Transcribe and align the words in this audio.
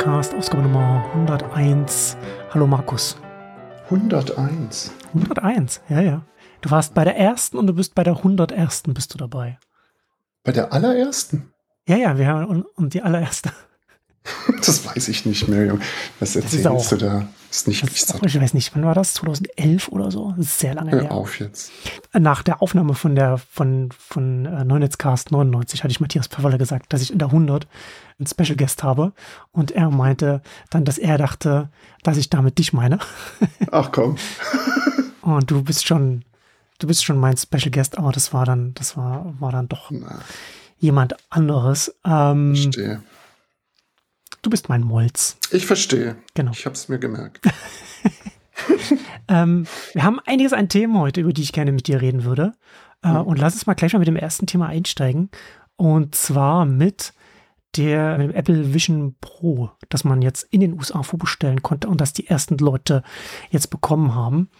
Netzcast, 0.00 0.34
Ausgabe 0.34 0.62
Nummer 0.62 1.04
101. 1.12 2.16
Hallo 2.54 2.66
Markus. 2.66 3.18
101. 3.90 4.92
101, 5.12 5.82
ja, 5.90 6.00
ja. 6.00 6.26
Du 6.62 6.70
warst 6.70 6.94
bei 6.94 7.04
der 7.04 7.18
ersten 7.18 7.58
und 7.58 7.66
du 7.66 7.74
bist 7.74 7.94
bei 7.94 8.02
der 8.02 8.16
101. 8.16 8.84
bist 8.94 9.12
du 9.12 9.18
dabei. 9.18 9.58
Bei 10.42 10.52
der 10.52 10.72
allerersten? 10.72 11.52
Ja, 11.86 11.96
ja, 11.96 12.16
wir 12.16 12.28
haben 12.28 12.46
und, 12.46 12.64
und 12.76 12.94
die 12.94 13.02
allererste. 13.02 13.52
Das 14.64 14.86
weiß 14.86 15.08
ich 15.08 15.26
nicht 15.26 15.48
mehr, 15.48 15.66
Junge. 15.66 15.80
Was 16.18 16.34
erzählst 16.34 16.92
du 16.92 16.96
da? 16.96 17.28
Ist 17.50 17.66
nicht 17.66 17.82
ist 17.82 18.14
auch, 18.14 18.22
Ich 18.22 18.40
weiß 18.40 18.54
nicht, 18.54 18.74
wann 18.76 18.84
war 18.84 18.94
das? 18.94 19.14
2011 19.14 19.88
oder 19.88 20.10
so? 20.12 20.30
Das 20.36 20.46
ist 20.46 20.58
sehr 20.60 20.74
lange 20.74 20.92
Hör 20.92 21.02
her. 21.02 21.10
auf 21.12 21.40
jetzt. 21.40 21.72
Nach 22.16 22.42
der 22.44 22.62
Aufnahme 22.62 22.94
von 22.94 23.16
der 23.16 23.38
von 23.38 23.88
von 23.98 24.46
äh, 24.46 24.64
Neunetzcast 24.64 25.32
99 25.32 25.82
hatte 25.82 25.90
ich 25.90 26.00
Matthias 26.00 26.28
Pfefferle 26.28 26.58
gesagt, 26.58 26.92
dass 26.92 27.02
ich 27.02 27.12
in 27.12 27.18
der 27.18 27.28
100 27.28 27.66
einen 28.18 28.26
Special 28.28 28.56
Guest 28.56 28.84
habe 28.84 29.12
und 29.50 29.72
er 29.72 29.90
meinte 29.90 30.42
dann, 30.70 30.84
dass 30.84 30.96
er 30.98 31.18
dachte, 31.18 31.70
dass 32.04 32.16
ich 32.18 32.30
damit 32.30 32.58
dich 32.58 32.72
meine. 32.72 33.00
Ach 33.72 33.90
komm. 33.90 34.16
und 35.22 35.50
du 35.50 35.62
bist 35.64 35.86
schon 35.86 36.24
du 36.78 36.86
bist 36.86 37.04
schon 37.04 37.18
mein 37.18 37.36
Special 37.36 37.70
Guest, 37.72 37.98
aber 37.98 38.12
das 38.12 38.32
war 38.32 38.44
dann 38.46 38.74
das 38.74 38.96
war 38.96 39.34
war 39.40 39.50
dann 39.50 39.68
doch 39.68 39.90
Na. 39.90 40.20
jemand 40.78 41.16
anderes. 41.30 41.92
Ähm, 42.04 42.54
Verstehe. 42.54 43.02
Du 44.42 44.50
bist 44.50 44.68
mein 44.68 44.82
Molz. 44.82 45.36
Ich 45.50 45.66
verstehe. 45.66 46.16
Genau. 46.34 46.52
Ich 46.52 46.64
habe 46.64 46.74
es 46.74 46.88
mir 46.88 46.98
gemerkt. 46.98 47.40
ähm, 49.28 49.66
wir 49.92 50.02
haben 50.02 50.20
einiges 50.20 50.52
an 50.52 50.68
Themen 50.68 50.98
heute, 50.98 51.20
über 51.20 51.32
die 51.32 51.42
ich 51.42 51.52
gerne 51.52 51.72
mit 51.72 51.86
dir 51.86 52.00
reden 52.00 52.24
würde. 52.24 52.52
Äh, 53.02 53.08
mhm. 53.08 53.20
Und 53.22 53.38
lass 53.38 53.54
uns 53.54 53.66
mal 53.66 53.74
gleich 53.74 53.92
mal 53.92 53.98
mit 53.98 54.08
dem 54.08 54.16
ersten 54.16 54.46
Thema 54.46 54.66
einsteigen. 54.66 55.30
Und 55.76 56.14
zwar 56.14 56.64
mit 56.64 57.14
der 57.76 58.18
mit 58.18 58.28
dem 58.28 58.34
Apple 58.34 58.74
Vision 58.74 59.14
Pro, 59.20 59.70
das 59.88 60.02
man 60.02 60.22
jetzt 60.22 60.42
in 60.50 60.60
den 60.60 60.72
USA 60.74 61.04
vorbestellen 61.04 61.62
konnte 61.62 61.88
und 61.88 62.00
das 62.00 62.12
die 62.12 62.26
ersten 62.26 62.58
Leute 62.58 63.04
jetzt 63.50 63.70
bekommen 63.70 64.14
haben. 64.14 64.50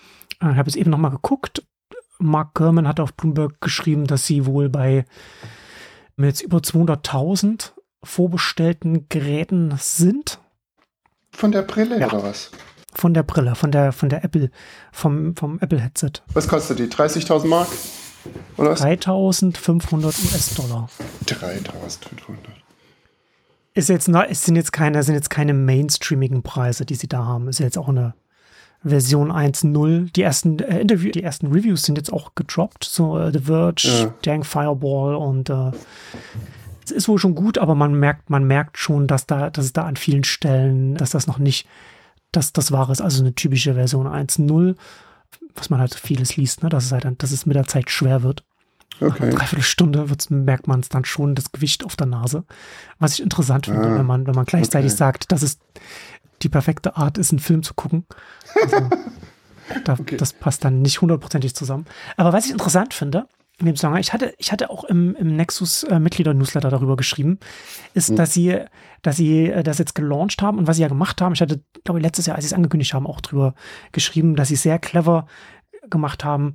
Äh, 0.40 0.52
ich 0.52 0.56
habe 0.56 0.68
es 0.68 0.76
eben 0.76 0.90
nochmal 0.90 1.10
geguckt. 1.10 1.66
Mark 2.18 2.54
Gurman 2.54 2.86
hat 2.86 3.00
auf 3.00 3.14
Bloomberg 3.14 3.60
geschrieben, 3.60 4.06
dass 4.06 4.26
sie 4.26 4.46
wohl 4.46 4.68
bei 4.68 5.04
mit 6.16 6.28
jetzt 6.28 6.42
über 6.42 6.58
200.000 6.58 7.72
vorbestellten 8.02 9.08
Geräten 9.08 9.74
sind. 9.78 10.38
Von 11.32 11.52
der 11.52 11.62
Brille 11.62 11.98
ja. 11.98 12.06
oder 12.06 12.22
was? 12.22 12.50
Von 12.92 13.14
der 13.14 13.22
Brille, 13.22 13.54
von 13.54 13.70
der, 13.70 13.92
von 13.92 14.08
der 14.08 14.24
Apple, 14.24 14.50
vom, 14.92 15.36
vom 15.36 15.58
Apple-Headset. 15.60 16.22
Was 16.32 16.48
kostet 16.48 16.78
die? 16.80 16.86
30.000 16.86 17.46
Mark? 17.46 17.68
Oder 18.56 18.74
3.500 18.74 20.04
US-Dollar. 20.04 20.88
3.500. 21.26 22.36
Ist 23.72 23.88
jetzt, 23.88 24.08
es 24.08 24.44
sind 24.44 24.56
jetzt 24.56 24.72
keine, 24.72 25.02
sind 25.02 25.14
jetzt 25.14 25.30
keine 25.30 25.54
mainstreamigen 25.54 26.42
Preise, 26.42 26.84
die 26.84 26.96
sie 26.96 27.06
da 27.06 27.24
haben. 27.24 27.48
Ist 27.48 27.60
jetzt 27.60 27.78
auch 27.78 27.88
eine 27.88 28.14
Version 28.82 29.30
1.0. 29.30 30.12
Die 30.12 30.22
ersten 30.22 30.58
äh, 30.58 30.80
Interview, 30.80 31.10
die 31.12 31.22
ersten 31.22 31.46
Reviews 31.48 31.82
sind 31.82 31.96
jetzt 31.96 32.12
auch 32.12 32.34
gedroppt. 32.34 32.84
So 32.84 33.16
uh, 33.16 33.30
The 33.30 33.38
Verge, 33.38 33.88
ja. 33.88 34.14
Dang 34.22 34.42
Fireball 34.42 35.14
und 35.14 35.50
uh, 35.50 35.70
es 36.90 36.96
ist 36.96 37.08
wohl 37.08 37.18
schon 37.18 37.34
gut, 37.34 37.58
aber 37.58 37.74
man 37.74 37.94
merkt, 37.94 38.30
man 38.30 38.44
merkt 38.44 38.78
schon, 38.78 39.06
dass 39.06 39.26
da, 39.26 39.50
dass 39.50 39.64
es 39.64 39.72
da 39.72 39.84
an 39.84 39.96
vielen 39.96 40.24
Stellen, 40.24 40.94
dass 40.94 41.10
das 41.10 41.26
noch 41.26 41.38
nicht 41.38 41.66
dass 42.32 42.52
das 42.52 42.72
wahre 42.72 42.92
ist. 42.92 43.00
Also 43.00 43.22
eine 43.22 43.34
typische 43.34 43.74
Version 43.74 44.06
1.0, 44.06 44.76
was 45.54 45.70
man 45.70 45.80
halt 45.80 45.94
vieles 45.94 46.36
liest, 46.36 46.62
ne? 46.62 46.68
dass 46.68 46.84
es 46.84 46.92
halt 46.92 47.04
dann, 47.04 47.18
dass 47.18 47.32
es 47.32 47.46
mit 47.46 47.56
der 47.56 47.66
Zeit 47.66 47.90
schwer 47.90 48.22
wird. 48.22 48.44
Okay. 49.00 49.26
Nach 49.26 49.38
dreiviertel 49.38 49.62
Stunde 49.62 50.06
merkt 50.28 50.66
man 50.66 50.80
es 50.80 50.88
dann 50.88 51.04
schon, 51.04 51.34
das 51.34 51.52
Gewicht 51.52 51.84
auf 51.84 51.96
der 51.96 52.06
Nase. 52.06 52.44
Was 52.98 53.14
ich 53.14 53.22
interessant 53.22 53.66
finde, 53.66 53.88
ah, 53.88 53.98
wenn 53.98 54.06
man, 54.06 54.26
wenn 54.26 54.34
man 54.34 54.44
gleichzeitig 54.44 54.90
okay. 54.90 54.98
sagt, 54.98 55.32
dass 55.32 55.42
es 55.42 55.58
die 56.42 56.48
perfekte 56.48 56.96
Art 56.96 57.16
ist, 57.16 57.32
einen 57.32 57.38
Film 57.38 57.62
zu 57.62 57.74
gucken. 57.74 58.04
Also, 58.62 58.88
da, 59.84 59.94
okay. 59.98 60.16
Das 60.16 60.32
passt 60.32 60.64
dann 60.64 60.82
nicht 60.82 61.00
hundertprozentig 61.00 61.54
zusammen. 61.54 61.86
Aber 62.16 62.32
was 62.32 62.46
ich 62.46 62.52
interessant 62.52 62.92
finde, 62.92 63.26
in 63.60 63.66
dem 63.66 63.76
Zusammenhang, 63.76 64.00
ich 64.00 64.12
hatte, 64.12 64.34
ich 64.38 64.52
hatte 64.52 64.70
auch 64.70 64.84
im, 64.84 65.14
im 65.16 65.36
Nexus-Mitglieder-Newsletter 65.36 66.68
äh, 66.68 66.70
darüber 66.70 66.96
geschrieben, 66.96 67.38
ist, 67.94 68.10
mhm. 68.10 68.16
dass 68.16 68.32
sie, 68.32 68.58
dass 69.02 69.16
sie 69.16 69.50
äh, 69.50 69.62
das 69.62 69.78
jetzt 69.78 69.94
gelauncht 69.94 70.42
haben 70.42 70.58
und 70.58 70.66
was 70.66 70.76
sie 70.76 70.82
ja 70.82 70.88
gemacht 70.88 71.20
haben. 71.20 71.34
Ich 71.34 71.40
hatte, 71.40 71.62
glaube 71.84 72.00
ich, 72.00 72.04
letztes 72.04 72.26
Jahr, 72.26 72.36
als 72.36 72.44
sie 72.44 72.48
es 72.48 72.54
angekündigt 72.54 72.94
haben, 72.94 73.06
auch 73.06 73.20
drüber 73.20 73.54
geschrieben, 73.92 74.34
dass 74.34 74.48
sie 74.48 74.56
sehr 74.56 74.78
clever 74.78 75.26
gemacht 75.88 76.24
haben, 76.24 76.54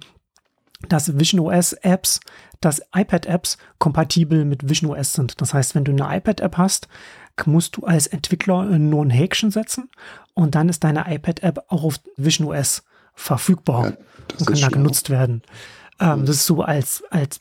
dass 0.90 1.18
Vision 1.18 1.40
OS 1.40 1.74
Apps, 1.74 2.20
dass 2.60 2.82
iPad 2.94 3.28
Apps 3.28 3.58
kompatibel 3.80 4.44
mit 4.46 4.68
Vision 4.70 4.92
OS 4.92 5.14
sind. 5.14 5.40
Das 5.42 5.54
heißt, 5.54 5.76
wenn 5.76 5.84
du 5.84 5.92
eine 5.92 6.18
iPad 6.18 6.42
App 6.42 6.58
hast, 6.58 6.88
musst 7.46 7.78
du 7.78 7.86
als 7.86 8.08
Entwickler 8.08 8.64
nur 8.80 9.04
ein 9.04 9.10
Häkchen 9.10 9.52
setzen 9.52 9.90
und 10.34 10.56
dann 10.56 10.70
ist 10.70 10.84
deine 10.84 11.06
iPad 11.08 11.44
App 11.44 11.66
auch 11.68 11.84
auf 11.84 12.00
Vision 12.18 12.48
OS 12.48 12.84
verfügbar 13.14 13.90
ja, 13.90 13.98
und 14.40 14.48
kann 14.48 14.62
da 14.62 14.68
genutzt 14.70 15.10
werden. 15.10 15.42
Ähm, 16.00 16.26
das 16.26 16.38
ist 16.38 16.46
so 16.46 16.62
als, 16.62 17.04
als 17.10 17.40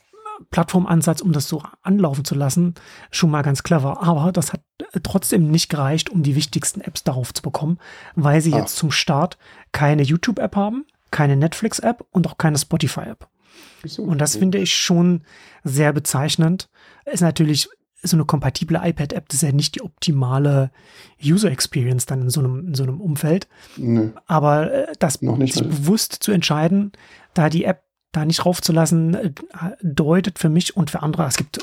Plattformansatz, 0.49 1.21
um 1.21 1.31
das 1.31 1.47
so 1.47 1.63
anlaufen 1.81 2.25
zu 2.25 2.35
lassen, 2.35 2.75
schon 3.11 3.31
mal 3.31 3.41
ganz 3.41 3.63
clever. 3.63 4.01
Aber 4.01 4.31
das 4.31 4.53
hat 4.53 4.61
trotzdem 5.03 5.49
nicht 5.49 5.69
gereicht, 5.69 6.09
um 6.09 6.23
die 6.23 6.35
wichtigsten 6.35 6.81
Apps 6.81 7.03
darauf 7.03 7.33
zu 7.33 7.41
bekommen, 7.41 7.79
weil 8.15 8.41
sie 8.41 8.53
ah. 8.53 8.59
jetzt 8.59 8.75
zum 8.75 8.91
Start 8.91 9.37
keine 9.71 10.03
YouTube-App 10.03 10.55
haben, 10.55 10.85
keine 11.11 11.35
Netflix-App 11.35 12.05
und 12.11 12.27
auch 12.27 12.37
keine 12.37 12.57
Spotify-App. 12.57 13.27
Und 13.97 14.19
das 14.19 14.35
finde 14.35 14.57
ich 14.57 14.75
schon 14.75 15.21
sehr 15.63 15.93
bezeichnend. 15.93 16.69
Ist 17.05 17.21
natürlich 17.21 17.69
so 18.01 18.17
eine 18.17 18.25
kompatible 18.25 18.79
iPad-App, 18.83 19.29
das 19.29 19.37
ist 19.37 19.41
ja 19.41 19.51
nicht 19.51 19.75
die 19.75 19.81
optimale 19.81 20.71
User 21.23 21.51
Experience 21.51 22.05
dann 22.05 22.21
in 22.23 22.29
so 22.29 22.39
einem, 22.39 22.67
in 22.67 22.75
so 22.75 22.83
einem 22.83 23.01
Umfeld. 23.01 23.47
Nee. 23.77 24.09
Aber 24.27 24.71
äh, 24.71 24.93
das 24.99 25.15
sich 25.15 25.63
bewusst 25.63 26.13
zu 26.13 26.31
entscheiden, 26.31 26.91
da 27.33 27.49
die 27.49 27.63
App 27.63 27.84
da 28.15 28.25
nicht 28.25 28.45
raufzulassen, 28.45 29.13
äh, 29.15 29.31
deutet 29.81 30.39
für 30.39 30.49
mich 30.49 30.75
und 30.75 30.91
für 30.91 31.01
andere, 31.01 31.25
es 31.25 31.37
gibt 31.37 31.59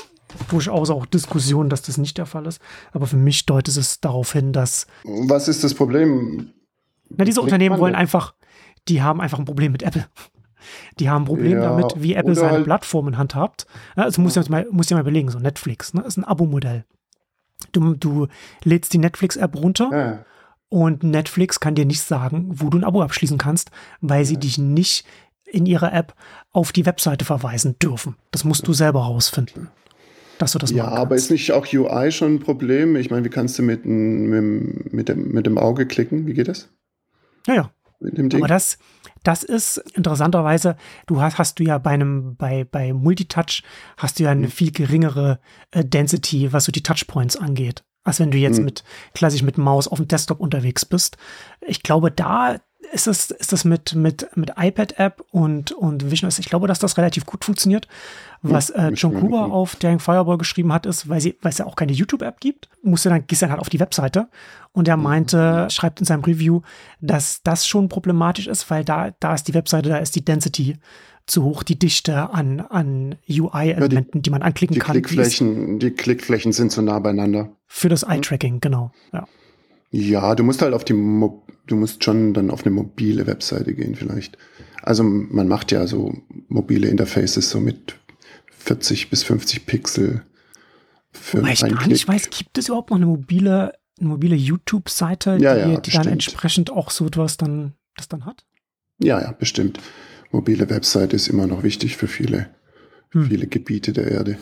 durchaus 0.49 0.89
auch 0.89 1.05
Diskussionen, 1.05 1.69
dass 1.69 1.81
das 1.81 1.97
nicht 1.97 2.17
der 2.17 2.25
Fall 2.25 2.45
ist, 2.45 2.61
aber 2.91 3.07
für 3.07 3.17
mich 3.17 3.45
deutet 3.45 3.77
es 3.77 3.99
darauf 3.99 4.33
hin, 4.33 4.53
dass. 4.53 4.87
Was 5.03 5.47
ist 5.47 5.63
das 5.63 5.73
Problem? 5.73 6.53
Na, 7.09 7.25
diese 7.25 7.41
Unternehmen 7.41 7.79
wollen 7.79 7.95
einfach, 7.95 8.33
die 8.87 9.01
haben 9.01 9.21
einfach 9.21 9.39
ein 9.39 9.45
Problem 9.45 9.71
mit 9.71 9.83
Apple. 9.83 10.05
Die 10.99 11.09
haben 11.09 11.23
ein 11.23 11.27
Problem 11.27 11.57
ja, 11.57 11.69
damit, 11.69 11.93
wie 11.97 12.13
Apple 12.13 12.35
seine 12.35 12.51
halt 12.51 12.63
Plattformen 12.65 13.17
handhabt. 13.17 13.67
Also 13.95 14.21
musst 14.21 14.37
du 14.37 14.41
mal, 14.49 14.65
musst 14.71 14.89
dir 14.89 14.95
mal 14.95 15.01
überlegen, 15.01 15.29
so 15.29 15.39
Netflix, 15.39 15.93
ne, 15.93 16.01
ist 16.01 16.17
ein 16.17 16.23
Abo-Modell. 16.23 16.85
Du, 17.73 17.95
du 17.95 18.27
lädst 18.63 18.93
die 18.93 18.97
Netflix-App 18.97 19.55
runter 19.55 19.89
ja. 19.91 20.25
und 20.69 21.03
Netflix 21.03 21.59
kann 21.59 21.75
dir 21.75 21.85
nicht 21.85 22.01
sagen, 22.01 22.47
wo 22.49 22.69
du 22.69 22.77
ein 22.77 22.83
Abo 22.83 23.01
abschließen 23.01 23.37
kannst, 23.37 23.71
weil 24.01 24.25
sie 24.25 24.37
dich 24.37 24.57
nicht 24.57 25.05
in 25.53 25.65
ihrer 25.65 25.93
App 25.93 26.13
auf 26.51 26.71
die 26.71 26.85
Webseite 26.85 27.25
verweisen 27.25 27.77
dürfen. 27.79 28.15
Das 28.31 28.43
musst 28.43 28.67
du 28.67 28.73
selber 28.73 29.01
rausfinden. 29.01 29.69
Dass 30.39 30.53
du 30.53 30.59
das 30.59 30.71
ja, 30.71 30.87
aber 30.87 31.15
ist 31.15 31.31
nicht 31.31 31.51
auch 31.51 31.71
UI 31.71 32.11
schon 32.11 32.35
ein 32.35 32.39
Problem? 32.39 32.95
Ich 32.95 33.11
meine, 33.11 33.23
wie 33.23 33.29
kannst 33.29 33.57
du 33.59 33.63
mit, 33.63 33.85
mit, 33.85 34.91
mit, 34.91 35.09
dem, 35.09 35.31
mit 35.31 35.45
dem 35.45 35.57
Auge 35.57 35.85
klicken? 35.85 36.25
Wie 36.25 36.33
geht 36.33 36.47
das? 36.47 36.69
Ja, 37.47 37.53
ja. 37.55 37.71
Aber 38.33 38.47
das, 38.47 38.77
das 39.23 39.43
ist 39.43 39.77
interessanterweise, 39.93 40.75
du 41.07 41.21
hast, 41.21 41.37
hast 41.37 41.59
du 41.59 41.63
ja 41.63 41.77
bei 41.77 41.91
einem, 41.91 42.35
bei, 42.35 42.65
bei 42.65 42.91
Multitouch 42.91 43.63
hast 43.95 44.19
du 44.19 44.23
ja 44.23 44.31
eine 44.31 44.47
mhm. 44.47 44.51
viel 44.51 44.71
geringere 44.71 45.39
äh, 45.71 45.85
Density, 45.85 46.51
was 46.51 46.65
so 46.65 46.71
die 46.71 46.83
Touchpoints 46.83 47.37
angeht, 47.37 47.85
als 48.03 48.19
wenn 48.19 48.31
du 48.31 48.37
jetzt 48.37 48.59
mhm. 48.59 48.65
mit, 48.65 48.83
klassisch 49.13 49.43
mit 49.43 49.57
Maus 49.57 49.87
auf 49.87 49.99
dem 49.99 50.07
Desktop 50.09 50.41
unterwegs 50.41 50.83
bist. 50.83 51.15
Ich 51.61 51.83
glaube, 51.83 52.11
da, 52.11 52.57
ist 52.93 53.07
das, 53.07 53.31
ist 53.31 53.51
das 53.51 53.65
mit, 53.65 53.95
mit, 53.95 54.27
mit 54.35 54.51
iPad-App 54.57 55.23
und, 55.31 55.71
und 55.71 56.11
Vision 56.11 56.27
OS? 56.27 56.39
Ich 56.39 56.49
glaube, 56.49 56.67
dass 56.67 56.79
das 56.79 56.97
relativ 56.97 57.25
gut 57.25 57.43
funktioniert. 57.43 57.87
Was 58.41 58.69
äh, 58.69 58.89
John 58.89 59.13
Gruber 59.13 59.51
auf 59.51 59.75
Daring 59.77 59.99
Fireball 59.99 60.37
geschrieben 60.37 60.71
hat, 60.71 60.85
ist, 60.85 61.09
weil, 61.09 61.21
sie, 61.21 61.37
weil 61.41 61.51
es 61.51 61.57
ja 61.57 61.65
auch 61.65 61.75
keine 61.75 61.93
YouTube-App 61.93 62.39
gibt, 62.39 62.69
musst 62.81 63.05
du 63.05 63.09
dann, 63.09 63.25
gehst 63.25 63.41
dann 63.41 63.51
halt 63.51 63.61
auf 63.61 63.69
die 63.69 63.79
Webseite. 63.79 64.27
Und 64.73 64.87
er 64.87 64.97
meinte, 64.97 65.67
schreibt 65.71 65.99
in 65.99 66.05
seinem 66.05 66.23
Review, 66.23 66.61
dass 67.01 67.41
das 67.43 67.65
schon 67.65 67.89
problematisch 67.89 68.47
ist, 68.47 68.69
weil 68.69 68.83
da, 68.83 69.11
da 69.19 69.33
ist 69.33 69.47
die 69.47 69.53
Webseite, 69.53 69.89
da 69.89 69.97
ist 69.97 70.15
die 70.15 70.25
Density 70.25 70.77
zu 71.25 71.43
hoch, 71.43 71.63
die 71.63 71.79
Dichte 71.79 72.31
an, 72.31 72.59
an 72.59 73.15
UI-Elementen, 73.29 74.17
ja, 74.17 74.21
die, 74.21 74.21
die, 74.23 74.29
man 74.29 74.41
anklicken 74.41 74.73
die 74.73 74.79
kann. 74.81 74.93
Klickflächen, 74.93 75.79
die 75.79 75.91
Klickflächen 75.91 76.51
sind 76.51 76.71
zu 76.71 76.81
nah 76.81 76.99
beieinander. 76.99 77.55
Für 77.67 77.89
das 77.89 78.03
Eye-Tracking, 78.03 78.59
genau. 78.59 78.91
Ja. 79.13 79.25
Ja, 79.91 80.35
du 80.35 80.43
musst 80.43 80.61
halt 80.61 80.73
auf 80.73 80.83
die, 80.83 80.93
Mo 80.93 81.43
du 81.67 81.75
musst 81.75 82.03
schon 82.03 82.33
dann 82.33 82.49
auf 82.49 82.65
eine 82.65 82.73
mobile 82.73 83.27
Webseite 83.27 83.73
gehen 83.73 83.95
vielleicht. 83.95 84.37
Also 84.81 85.03
man 85.03 85.47
macht 85.47 85.71
ja 85.71 85.87
so 85.87 86.13
mobile 86.47 86.87
Interfaces 86.87 87.49
so 87.49 87.59
mit 87.59 87.95
40 88.57 89.09
bis 89.09 89.23
50 89.23 89.65
Pixel. 89.65 90.23
Für 91.11 91.39
Wobei 91.39 91.53
ich 91.53 91.61
gar 91.61 91.69
Klick. 91.69 91.87
nicht 91.87 92.07
weiß, 92.07 92.29
gibt 92.29 92.57
es 92.57 92.67
überhaupt 92.67 92.89
noch 92.89 92.97
eine 92.97 93.05
mobile, 93.05 93.73
eine 93.99 94.09
mobile 94.09 94.35
YouTube-Seite, 94.35 95.37
ja, 95.39 95.53
die, 95.53 95.73
ja, 95.73 95.79
die 95.79 95.91
dann 95.91 96.07
entsprechend 96.07 96.71
auch 96.71 96.89
so 96.89 97.05
etwas 97.05 97.37
dann, 97.37 97.73
das 97.95 98.07
dann 98.07 98.25
hat? 98.25 98.45
Ja, 98.99 99.21
ja, 99.21 99.31
bestimmt. 99.31 99.79
Mobile 100.31 100.69
Webseite 100.69 101.15
ist 101.15 101.27
immer 101.27 101.45
noch 101.45 101.63
wichtig 101.63 101.97
für 101.97 102.07
viele, 102.07 102.49
hm. 103.11 103.27
viele 103.27 103.47
Gebiete 103.47 103.93
der 103.93 104.09
Erde. 104.09 104.37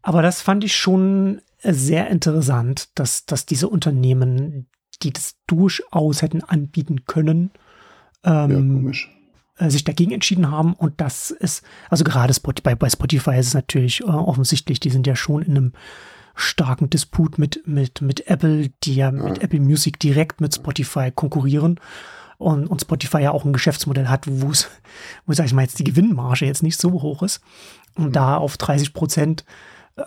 Aber 0.00 0.22
das 0.22 0.40
fand 0.40 0.64
ich 0.64 0.74
schon 0.74 1.42
sehr 1.62 2.08
interessant, 2.08 2.88
dass, 2.94 3.26
dass 3.26 3.46
diese 3.46 3.68
Unternehmen, 3.68 4.68
die 5.02 5.12
das 5.12 5.36
durchaus 5.46 6.22
hätten 6.22 6.42
anbieten 6.42 7.04
können, 7.06 7.50
ähm, 8.24 8.92
ja, 9.58 9.70
sich 9.70 9.84
dagegen 9.84 10.12
entschieden 10.12 10.50
haben. 10.50 10.74
Und 10.74 11.00
das 11.00 11.30
ist, 11.30 11.64
also 11.90 12.04
gerade 12.04 12.34
Spotify, 12.34 12.74
bei 12.74 12.90
Spotify 12.90 13.38
ist 13.38 13.48
es 13.48 13.54
natürlich 13.54 14.00
äh, 14.00 14.04
offensichtlich, 14.04 14.80
die 14.80 14.90
sind 14.90 15.06
ja 15.06 15.16
schon 15.16 15.42
in 15.42 15.56
einem 15.56 15.72
starken 16.34 16.88
Disput 16.88 17.38
mit, 17.38 17.66
mit, 17.66 18.00
mit 18.00 18.28
Apple, 18.28 18.70
die 18.84 18.94
ja, 18.94 19.06
ja. 19.06 19.12
mit 19.12 19.42
Apple 19.42 19.60
Music 19.60 19.98
direkt 19.98 20.40
mit 20.40 20.54
Spotify 20.54 21.10
konkurrieren. 21.10 21.80
Und, 22.38 22.68
und 22.68 22.80
Spotify 22.80 23.22
ja 23.22 23.32
auch 23.32 23.44
ein 23.44 23.52
Geschäftsmodell 23.52 24.06
hat, 24.06 24.26
wo 24.28 24.50
es, 24.50 24.68
wo 25.26 25.32
sag 25.32 25.46
ich 25.46 25.52
mal 25.52 25.62
jetzt 25.62 25.80
die 25.80 25.84
Gewinnmarge 25.84 26.46
jetzt 26.46 26.62
nicht 26.62 26.80
so 26.80 26.92
hoch 26.92 27.24
ist. 27.24 27.40
Und 27.96 28.08
mhm. 28.08 28.12
da 28.12 28.36
auf 28.36 28.56
30 28.56 28.94
Prozent 28.94 29.44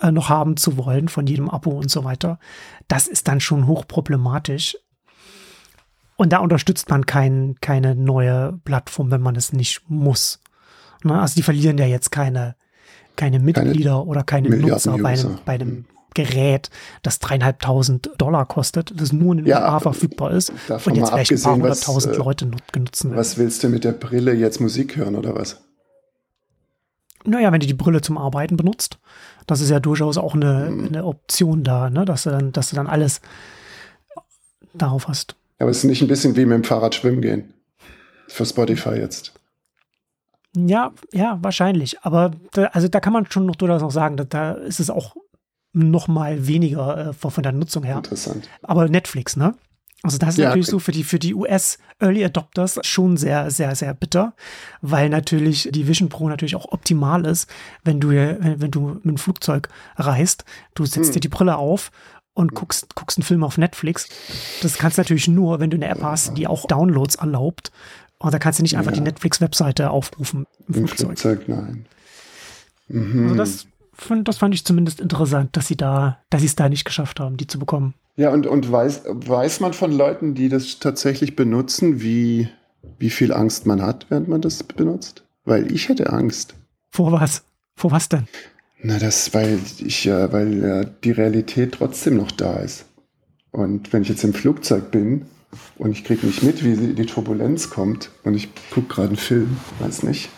äh, 0.01 0.11
noch 0.11 0.29
haben 0.29 0.57
zu 0.57 0.77
wollen 0.77 1.07
von 1.09 1.27
jedem 1.27 1.49
Abo 1.49 1.71
und 1.71 1.91
so 1.91 2.03
weiter, 2.03 2.39
das 2.87 3.07
ist 3.07 3.27
dann 3.27 3.39
schon 3.39 3.67
hochproblematisch. 3.67 4.77
Und 6.15 6.33
da 6.33 6.39
unterstützt 6.39 6.89
man 6.89 7.05
kein, 7.05 7.55
keine 7.61 7.95
neue 7.95 8.59
Plattform, 8.63 9.09
wenn 9.09 9.21
man 9.21 9.35
es 9.35 9.53
nicht 9.53 9.89
muss. 9.89 10.39
Ne? 11.03 11.19
Also 11.19 11.35
die 11.35 11.41
verlieren 11.41 11.77
ja 11.77 11.85
jetzt 11.85 12.11
keine, 12.11 12.55
keine 13.15 13.39
Mitglieder 13.39 13.91
keine 13.91 14.05
oder 14.05 14.23
keine 14.23 14.49
Nutzer 14.49 14.97
bei 14.97 15.13
einem, 15.13 15.39
bei 15.45 15.53
einem 15.53 15.69
mhm. 15.69 15.85
Gerät, 16.13 16.69
das 17.03 17.19
dreieinhalbtausend 17.19 18.11
Dollar 18.17 18.45
kostet, 18.45 18.93
das 18.99 19.13
nur 19.13 19.31
in 19.31 19.37
den 19.39 19.47
ja, 19.47 19.59
USA 19.59 19.79
verfügbar 19.79 20.31
ist 20.31 20.49
und 20.49 20.95
jetzt 20.95 21.09
vielleicht 21.09 21.31
ein 21.31 21.41
paar 21.41 21.53
hunderttausend 21.53 22.15
äh, 22.15 22.17
Leute 22.17 22.45
nutzen 22.45 23.11
will. 23.11 23.17
Was 23.17 23.37
willst 23.37 23.63
du 23.63 23.69
mit 23.69 23.85
der 23.85 23.93
Brille 23.93 24.33
jetzt 24.33 24.59
Musik 24.59 24.97
hören 24.97 25.15
oder 25.15 25.35
was? 25.35 25.61
Naja, 27.23 27.51
wenn 27.51 27.61
du 27.61 27.67
die 27.67 27.73
Brille 27.73 28.01
zum 28.01 28.17
Arbeiten 28.17 28.57
benutzt, 28.57 28.99
das 29.47 29.61
ist 29.61 29.69
ja 29.69 29.79
durchaus 29.79 30.17
auch 30.17 30.35
eine, 30.35 30.67
hm. 30.67 30.87
eine 30.87 31.05
Option 31.05 31.63
da, 31.63 31.89
ne? 31.89 32.05
dass, 32.05 32.23
du 32.23 32.29
dann, 32.29 32.51
dass 32.51 32.69
du 32.69 32.75
dann 32.75 32.87
alles 32.87 33.21
darauf 34.73 35.07
hast. 35.07 35.35
Aber 35.59 35.69
es 35.69 35.79
ist 35.79 35.83
nicht 35.83 36.01
ein 36.01 36.07
bisschen 36.07 36.35
wie 36.35 36.45
mit 36.45 36.55
dem 36.55 36.63
Fahrrad 36.63 36.95
schwimmen 36.95 37.21
gehen. 37.21 37.53
Für 38.27 38.45
Spotify 38.45 38.91
jetzt. 38.91 39.33
Ja, 40.55 40.91
ja, 41.13 41.37
wahrscheinlich. 41.41 41.99
Aber 42.01 42.31
da, 42.53 42.65
also 42.65 42.87
da 42.87 42.99
kann 42.99 43.13
man 43.13 43.29
schon 43.29 43.45
noch 43.45 43.55
durchaus 43.55 43.81
noch 43.81 43.91
sagen, 43.91 44.17
da, 44.17 44.23
da 44.23 44.53
ist 44.53 44.79
es 44.79 44.89
auch 44.89 45.15
noch 45.73 46.07
mal 46.07 46.47
weniger 46.47 47.09
äh, 47.09 47.13
von 47.13 47.43
der 47.43 47.51
Nutzung 47.51 47.83
her. 47.83 47.97
Interessant. 47.97 48.49
Aber 48.63 48.89
Netflix, 48.89 49.37
ne? 49.37 49.55
Also 50.03 50.17
das 50.17 50.29
ist 50.29 50.37
ja, 50.37 50.49
natürlich 50.49 50.67
so 50.67 50.79
für 50.79 50.91
die, 50.91 51.03
für 51.03 51.19
die 51.19 51.35
US 51.35 51.77
Early 51.99 52.25
Adopters 52.25 52.79
schon 52.81 53.17
sehr, 53.17 53.51
sehr, 53.51 53.75
sehr 53.75 53.93
bitter, 53.93 54.33
weil 54.81 55.09
natürlich 55.09 55.69
die 55.71 55.87
Vision 55.87 56.09
Pro 56.09 56.27
natürlich 56.27 56.55
auch 56.55 56.71
optimal 56.71 57.25
ist, 57.25 57.47
wenn 57.83 57.99
du, 57.99 58.09
wenn 58.09 58.71
du 58.71 58.99
mit 59.03 59.05
dem 59.05 59.17
Flugzeug 59.17 59.69
reist, 59.97 60.43
du 60.73 60.85
setzt 60.85 61.07
hm. 61.07 61.13
dir 61.13 61.19
die 61.19 61.27
Brille 61.27 61.57
auf 61.57 61.91
und 62.33 62.55
guckst, 62.55 62.95
guckst 62.95 63.19
einen 63.19 63.25
Film 63.25 63.43
auf 63.43 63.57
Netflix. 63.57 64.09
Das 64.61 64.75
kannst 64.75 64.97
du 64.97 65.01
natürlich 65.01 65.27
nur, 65.27 65.59
wenn 65.59 65.69
du 65.69 65.77
eine 65.77 65.87
App 65.87 66.01
hast, 66.01 66.37
die 66.37 66.47
auch 66.47 66.65
Downloads 66.65 67.15
erlaubt. 67.15 67.71
Und 68.17 68.33
da 68.33 68.39
kannst 68.39 68.59
du 68.59 68.63
nicht 68.63 68.77
einfach 68.77 68.91
ja. 68.91 68.97
die 68.97 69.03
Netflix-Webseite 69.03 69.89
aufrufen 69.91 70.45
im, 70.67 70.75
Im 70.75 70.87
Flugzeug. 70.87 71.19
Flugzeug 71.19 71.47
nein. 71.47 71.85
Mhm. 72.87 73.23
Also 73.23 73.35
das, 73.35 73.67
das 74.23 74.37
fand 74.37 74.55
ich 74.55 74.65
zumindest 74.65 74.99
interessant, 74.99 75.55
dass 75.57 75.67
sie 75.67 75.77
da, 75.77 76.19
dass 76.29 76.41
sie 76.41 76.47
es 76.47 76.55
da 76.55 76.69
nicht 76.69 76.85
geschafft 76.85 77.19
haben, 77.19 77.37
die 77.37 77.47
zu 77.47 77.59
bekommen. 77.59 77.93
Ja, 78.15 78.29
und, 78.31 78.45
und 78.45 78.71
weiß, 78.71 79.03
weiß 79.05 79.61
man 79.61 79.73
von 79.73 79.91
Leuten, 79.91 80.35
die 80.35 80.49
das 80.49 80.79
tatsächlich 80.79 81.35
benutzen, 81.35 82.01
wie, 82.01 82.49
wie 82.99 83.09
viel 83.09 83.33
Angst 83.33 83.65
man 83.65 83.81
hat, 83.81 84.07
während 84.09 84.27
man 84.27 84.41
das 84.41 84.63
benutzt? 84.63 85.23
Weil 85.45 85.71
ich 85.71 85.89
hätte 85.89 86.11
Angst. 86.11 86.55
Vor 86.89 87.11
was? 87.11 87.43
Vor 87.75 87.91
was 87.91 88.09
denn? 88.09 88.27
Na, 88.83 88.97
das, 88.97 89.33
weil 89.33 89.59
ich 89.79 90.05
ja, 90.05 90.31
weil 90.31 90.61
ja 90.61 90.83
die 90.83 91.11
Realität 91.11 91.73
trotzdem 91.73 92.17
noch 92.17 92.31
da 92.31 92.57
ist. 92.57 92.85
Und 93.51 93.91
wenn 93.93 94.01
ich 94.01 94.09
jetzt 94.09 94.23
im 94.23 94.33
Flugzeug 94.33 94.91
bin 94.91 95.25
und 95.77 95.91
ich 95.91 96.03
kriege 96.03 96.25
nicht 96.25 96.43
mit, 96.43 96.63
wie 96.63 96.93
die 96.93 97.05
Turbulenz 97.05 97.69
kommt 97.69 98.09
und 98.23 98.35
ich 98.35 98.49
gucke 98.71 98.87
gerade 98.87 99.09
einen 99.09 99.17
Film, 99.17 99.57
weiß 99.79 100.03
nicht. 100.03 100.29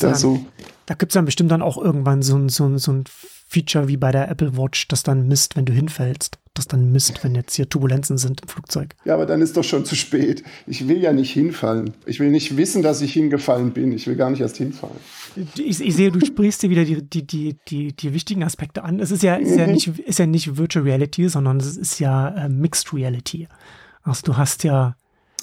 Da 0.00 0.14
so. 0.14 0.44
Da 0.86 0.94
gibt 0.94 1.12
es 1.12 1.14
dann 1.14 1.24
bestimmt 1.24 1.52
dann 1.52 1.62
auch 1.62 1.78
irgendwann 1.78 2.22
so 2.22 2.36
ein, 2.36 2.48
so, 2.48 2.66
ein, 2.66 2.78
so 2.78 2.92
ein 2.92 3.04
Feature 3.06 3.86
wie 3.88 3.96
bei 3.96 4.10
der 4.10 4.28
Apple 4.28 4.56
Watch, 4.56 4.88
das 4.88 5.02
dann 5.02 5.28
misst, 5.28 5.56
wenn 5.56 5.64
du 5.64 5.72
hinfällst. 5.72 6.39
Das 6.54 6.66
dann 6.66 6.90
misst, 6.90 7.22
wenn 7.22 7.36
jetzt 7.36 7.54
hier 7.54 7.68
Turbulenzen 7.68 8.18
sind 8.18 8.42
im 8.42 8.48
Flugzeug. 8.48 8.96
Ja, 9.04 9.14
aber 9.14 9.24
dann 9.24 9.40
ist 9.40 9.56
doch 9.56 9.62
schon 9.62 9.84
zu 9.84 9.94
spät. 9.94 10.42
Ich 10.66 10.88
will 10.88 11.00
ja 11.00 11.12
nicht 11.12 11.30
hinfallen. 11.30 11.94
Ich 12.06 12.18
will 12.18 12.30
nicht 12.30 12.56
wissen, 12.56 12.82
dass 12.82 13.00
ich 13.02 13.12
hingefallen 13.12 13.70
bin. 13.70 13.92
Ich 13.92 14.08
will 14.08 14.16
gar 14.16 14.30
nicht 14.30 14.40
erst 14.40 14.56
hinfallen. 14.56 14.96
Ich, 15.56 15.80
ich 15.80 15.94
sehe, 15.94 16.10
du 16.10 16.24
sprichst 16.24 16.62
dir 16.62 16.70
wieder 16.70 16.84
die, 16.84 17.02
die, 17.02 17.24
die, 17.24 17.56
die, 17.68 17.92
die 17.92 18.12
wichtigen 18.12 18.42
Aspekte 18.42 18.82
an. 18.82 18.98
Es 18.98 19.12
ist 19.12 19.22
ja, 19.22 19.36
ist, 19.36 19.52
mhm. 19.52 19.58
ja 19.58 19.66
nicht, 19.68 19.86
ist 20.00 20.18
ja 20.18 20.26
nicht 20.26 20.56
Virtual 20.56 20.84
Reality, 20.84 21.28
sondern 21.28 21.58
es 21.58 21.76
ist 21.76 22.00
ja 22.00 22.28
äh, 22.30 22.48
Mixed 22.48 22.92
Reality. 22.92 23.46
Also 24.02 24.22
du 24.24 24.36
hast 24.36 24.64
ja 24.64 24.96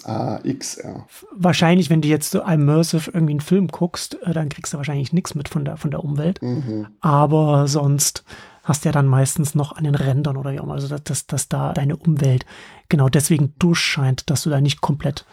Ah, 0.03 0.39
XR. 0.43 1.05
Wahrscheinlich, 1.31 1.89
wenn 1.89 2.01
du 2.01 2.07
jetzt 2.07 2.31
so 2.31 2.41
immersive 2.41 3.11
irgendwie 3.11 3.33
einen 3.33 3.41
Film 3.41 3.67
guckst, 3.67 4.21
äh, 4.23 4.33
dann 4.33 4.49
kriegst 4.49 4.73
du 4.73 4.77
wahrscheinlich 4.77 5.11
nichts 5.11 5.35
mit 5.35 5.49
von 5.49 5.65
der, 5.65 5.77
von 5.77 5.91
der 5.91 6.03
Umwelt. 6.03 6.41
Mhm. 6.41 6.87
Aber 7.01 7.67
sonst 7.67 8.23
hast 8.67 8.83
du 8.83 8.89
ja 8.89 8.93
dann 8.93 9.07
meistens 9.07 9.55
noch 9.55 9.71
an 9.71 9.85
den 9.85 9.95
Rändern 9.95 10.35
oder 10.35 10.51
wie 10.51 10.59
auch 10.59 10.65
immer, 10.65 10.73
also 10.73 10.95
dass, 10.97 11.25
dass 11.25 11.47
da 11.47 11.73
deine 11.73 11.95
Umwelt 11.95 12.45
genau 12.89 13.07
deswegen 13.07 13.53
durchscheint, 13.59 14.29
dass 14.29 14.43
du 14.43 14.49
da 14.49 14.59
nicht 14.59 14.81
komplett 14.81 15.25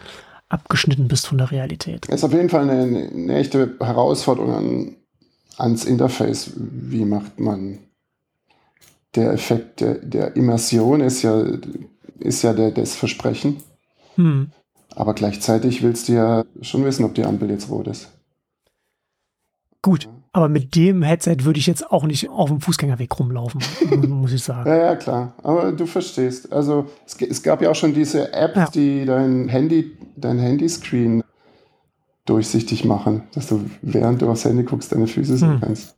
abgeschnitten 0.47 1.07
bist 1.07 1.27
von 1.27 1.37
der 1.37 1.51
Realität. 1.51 2.05
Ist 2.05 2.23
auf 2.23 2.31
jeden 2.31 2.49
Fall 2.49 2.69
eine, 2.69 3.09
eine 3.09 3.35
echte 3.35 3.75
Herausforderung 3.79 4.53
an, 4.53 4.95
ans 5.57 5.83
Interface. 5.83 6.53
Wie 6.55 7.03
macht 7.03 7.39
man 7.39 7.79
der 9.15 9.33
Effekt 9.33 9.81
der, 9.81 9.95
der 9.95 10.35
Immersion 10.35 11.01
ist 11.01 11.21
ja, 11.21 11.45
ist 12.19 12.41
ja 12.41 12.53
der, 12.53 12.71
das 12.71 12.95
Versprechen. 12.95 13.57
Hm. 14.15 14.51
Aber 14.95 15.13
gleichzeitig 15.13 15.83
willst 15.83 16.07
du 16.07 16.13
ja 16.13 16.45
schon 16.61 16.85
wissen, 16.85 17.03
ob 17.03 17.15
die 17.15 17.25
Ampel 17.25 17.49
jetzt 17.49 17.69
rot 17.69 17.87
ist. 17.87 18.11
Gut, 19.81 20.09
aber 20.35 20.49
mit 20.49 20.75
dem 20.75 21.01
Headset 21.01 21.37
würde 21.43 21.59
ich 21.59 21.65
jetzt 21.65 21.89
auch 21.89 22.03
nicht 22.03 22.29
auf 22.29 22.49
dem 22.49 22.59
Fußgängerweg 22.59 23.17
rumlaufen, 23.17 23.61
muss 24.09 24.33
ich 24.33 24.43
sagen. 24.43 24.69
Ja, 24.69 24.75
ja, 24.75 24.95
klar. 24.97 25.33
Aber 25.41 25.71
du 25.71 25.85
verstehst. 25.85 26.51
Also 26.51 26.87
es, 27.05 27.15
es 27.21 27.41
gab 27.41 27.61
ja 27.61 27.71
auch 27.71 27.75
schon 27.75 27.93
diese 27.93 28.33
Apps, 28.33 28.57
ja. 28.57 28.67
die 28.73 29.05
dein 29.05 29.47
Handy, 29.47 29.97
dein 30.17 30.37
Handyscreen 30.37 31.23
durchsichtig 32.25 32.83
machen, 32.83 33.23
dass 33.33 33.47
du 33.47 33.63
während 33.81 34.21
du 34.21 34.29
aufs 34.29 34.43
Handy 34.43 34.63
guckst, 34.63 34.91
deine 34.91 35.07
Füße 35.07 35.37
sehen 35.37 35.53
hm. 35.53 35.61
kannst 35.61 35.95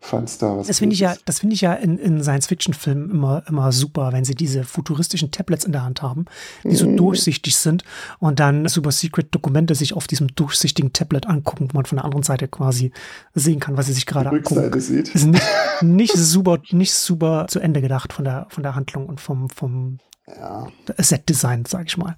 falls 0.00 0.38
da 0.38 0.56
was 0.56 0.66
Das 0.68 0.78
finde 0.78 0.94
ich 0.94 1.00
ja, 1.00 1.16
das 1.24 1.40
finde 1.40 1.54
ich 1.54 1.60
ja 1.60 1.74
in, 1.74 1.98
in 1.98 2.22
Science-Fiction-Filmen 2.22 3.10
immer, 3.10 3.42
immer 3.48 3.72
super, 3.72 4.12
wenn 4.12 4.24
sie 4.24 4.34
diese 4.34 4.64
futuristischen 4.64 5.30
Tablets 5.30 5.64
in 5.64 5.72
der 5.72 5.84
Hand 5.84 6.02
haben, 6.02 6.26
die 6.64 6.76
so 6.76 6.88
mhm. 6.88 6.96
durchsichtig 6.96 7.56
sind 7.56 7.84
und 8.18 8.38
dann 8.40 8.68
Super 8.68 8.92
Secret 8.92 9.34
Dokumente 9.34 9.74
sich 9.74 9.94
auf 9.94 10.06
diesem 10.06 10.28
durchsichtigen 10.34 10.92
Tablet 10.92 11.26
angucken, 11.26 11.68
wo 11.72 11.76
man 11.76 11.84
von 11.84 11.96
der 11.96 12.04
anderen 12.04 12.22
Seite 12.22 12.48
quasi 12.48 12.92
sehen 13.34 13.60
kann, 13.60 13.76
was 13.76 13.86
sie 13.86 13.92
sich 13.92 14.06
gerade 14.06 14.30
angucken. 14.30 14.80
Sieht. 14.80 15.14
Ist 15.14 15.26
nicht, 15.26 15.42
nicht 15.82 16.16
super, 16.16 16.58
nicht 16.70 16.94
super 16.94 17.46
zu 17.48 17.60
Ende 17.60 17.80
gedacht 17.80 18.12
von 18.12 18.24
der, 18.24 18.46
von 18.50 18.62
der 18.62 18.74
Handlung 18.74 19.06
und 19.06 19.20
vom, 19.20 19.50
vom, 19.50 19.98
ja. 20.36 20.66
Set-Design, 20.96 21.64
sag 21.66 21.86
ich 21.86 21.96
mal. 21.96 22.16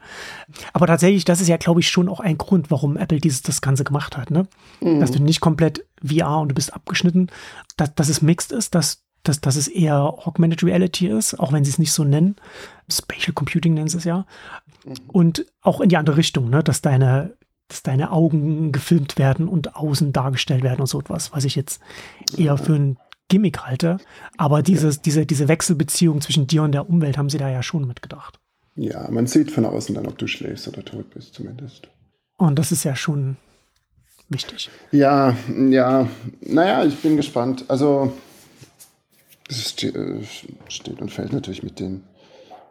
Aber 0.73 0.87
tatsächlich, 0.87 1.25
das 1.25 1.40
ist 1.40 1.49
ja, 1.49 1.57
glaube 1.57 1.81
ich, 1.81 1.88
schon 1.88 2.09
auch 2.09 2.21
ein 2.21 2.38
Grund, 2.38 2.71
warum 2.71 2.97
Apple 2.97 3.21
dieses 3.21 3.43
das 3.43 3.61
Ganze 3.61 3.85
gemacht 3.85 4.16
hat, 4.16 4.31
ne? 4.31 4.47
Mhm. 4.81 5.00
Dass 5.00 5.11
du 5.11 5.23
nicht 5.23 5.40
komplett 5.40 5.85
VR 6.04 6.40
und 6.40 6.49
du 6.49 6.54
bist 6.54 6.73
abgeschnitten, 6.73 7.28
dass, 7.76 7.95
dass 7.95 8.09
es 8.09 8.23
mixed 8.23 8.52
ist, 8.52 8.75
dass, 8.75 9.04
dass, 9.23 9.40
dass 9.40 9.57
es 9.57 9.69
eher 9.69 10.00
Augmented 10.00 10.62
Reality 10.62 11.09
ist, 11.09 11.38
auch 11.38 11.52
wenn 11.52 11.64
sie 11.64 11.71
es 11.71 11.78
nicht 11.78 11.92
so 11.92 12.04
nennen. 12.04 12.37
Spatial 12.90 13.35
Computing 13.35 13.75
nennen 13.75 13.88
sie 13.88 13.99
es 13.99 14.04
ja. 14.04 14.26
Mhm. 14.85 14.95
Und 15.09 15.47
auch 15.61 15.80
in 15.80 15.88
die 15.88 15.97
andere 15.97 16.16
Richtung, 16.16 16.50
ne? 16.50 16.62
Dass 16.62 16.83
deine 16.83 17.37
dass 17.69 17.85
deine 17.85 18.11
Augen 18.11 18.73
gefilmt 18.73 19.16
werden 19.16 19.47
und 19.47 19.76
außen 19.76 20.12
dargestellt 20.12 20.64
werden 20.64 20.80
und 20.80 20.88
so 20.88 20.99
etwas, 20.99 21.33
was 21.33 21.45
ich 21.45 21.54
jetzt 21.54 21.80
eher 22.37 22.59
für 22.59 22.75
ein 22.75 22.99
Gimmick 23.28 23.61
halte. 23.61 23.99
Aber 24.37 24.62
dieses, 24.62 25.00
diese, 25.00 25.25
diese 25.25 25.49
Wechselbeziehung 25.49 26.21
zwischen 26.21 26.47
dir 26.47 26.64
und 26.64 26.73
der 26.73 26.90
Umwelt 26.90 27.16
haben 27.16 27.30
sie 27.30 27.38
da 27.38 27.49
ja 27.49 27.62
schon 27.62 27.87
mitgedacht. 27.87 28.40
Ja, 28.75 29.09
man 29.11 29.26
sieht 29.26 29.50
von 29.50 29.64
außen 29.64 29.95
dann, 29.95 30.07
ob 30.07 30.19
du 30.19 30.26
schläfst 30.26 30.69
oder 30.69 30.85
tot 30.85 31.11
bist, 31.11 31.35
zumindest. 31.35 31.88
Und 32.37 32.59
das 32.59 32.73
ist 32.73 32.85
ja 32.85 32.97
schon 32.97 33.37
wichtig. 34.30 34.70
Ja, 34.92 35.37
ja. 35.68 36.08
Naja, 36.40 36.84
ich 36.84 36.96
bin 36.96 37.16
gespannt. 37.16 37.64
Also, 37.68 38.12
es 39.49 39.75
äh, 39.82 40.22
steht 40.68 41.00
und 41.00 41.12
fällt 41.12 41.32
natürlich 41.32 41.62
mit 41.62 41.80
den, 41.80 42.04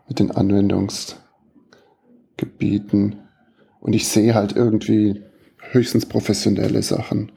mit 0.08 0.20
den 0.20 0.32
Anwendungsgebieten. 0.32 3.20
Und 3.82 3.94
ich 3.94 4.08
sehe 4.08 4.34
halt 4.34 4.56
irgendwie 4.56 5.24
höchstens 5.72 6.06
professionelle 6.06 6.82
Sachen 6.82 7.32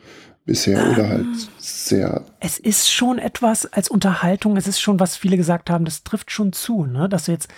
bisher 0.44 0.90
oder 0.90 1.08
halt 1.08 1.26
sehr. 1.58 2.24
Es 2.40 2.58
ist 2.58 2.90
schon 2.90 3.18
etwas 3.18 3.66
als 3.66 3.88
Unterhaltung, 3.88 4.56
es 4.56 4.66
ist 4.66 4.80
schon, 4.80 4.98
was 4.98 5.16
viele 5.16 5.36
gesagt 5.36 5.70
haben, 5.70 5.84
das 5.84 6.02
trifft 6.02 6.30
schon 6.30 6.52
zu, 6.52 6.84
ne? 6.84 7.08
Dass 7.08 7.26
du 7.26 7.32
jetzt 7.32 7.48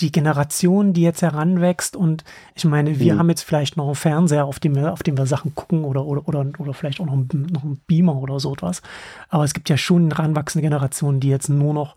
die 0.00 0.10
Generation, 0.10 0.92
die 0.92 1.02
jetzt 1.02 1.22
heranwächst 1.22 1.96
und 1.96 2.24
ich 2.54 2.64
meine, 2.64 2.98
wir 2.98 3.14
mhm. 3.14 3.18
haben 3.18 3.28
jetzt 3.28 3.42
vielleicht 3.42 3.76
noch 3.76 3.86
einen 3.86 3.94
Fernseher, 3.94 4.44
auf 4.44 4.58
dem 4.58 4.74
wir, 4.74 4.92
auf 4.92 5.02
dem 5.04 5.16
wir 5.16 5.26
Sachen 5.26 5.54
gucken 5.54 5.84
oder, 5.84 6.04
oder, 6.04 6.26
oder, 6.26 6.46
oder 6.58 6.74
vielleicht 6.74 7.00
auch 7.00 7.06
noch 7.06 7.12
einen, 7.12 7.46
noch 7.52 7.62
einen 7.62 7.80
Beamer 7.86 8.16
oder 8.16 8.40
so 8.40 8.52
etwas. 8.52 8.82
Aber 9.28 9.44
es 9.44 9.54
gibt 9.54 9.68
ja 9.68 9.76
schon 9.76 10.10
heranwachsende 10.10 10.62
Generationen, 10.62 11.20
die 11.20 11.28
jetzt 11.28 11.48
nur 11.48 11.74
noch 11.74 11.94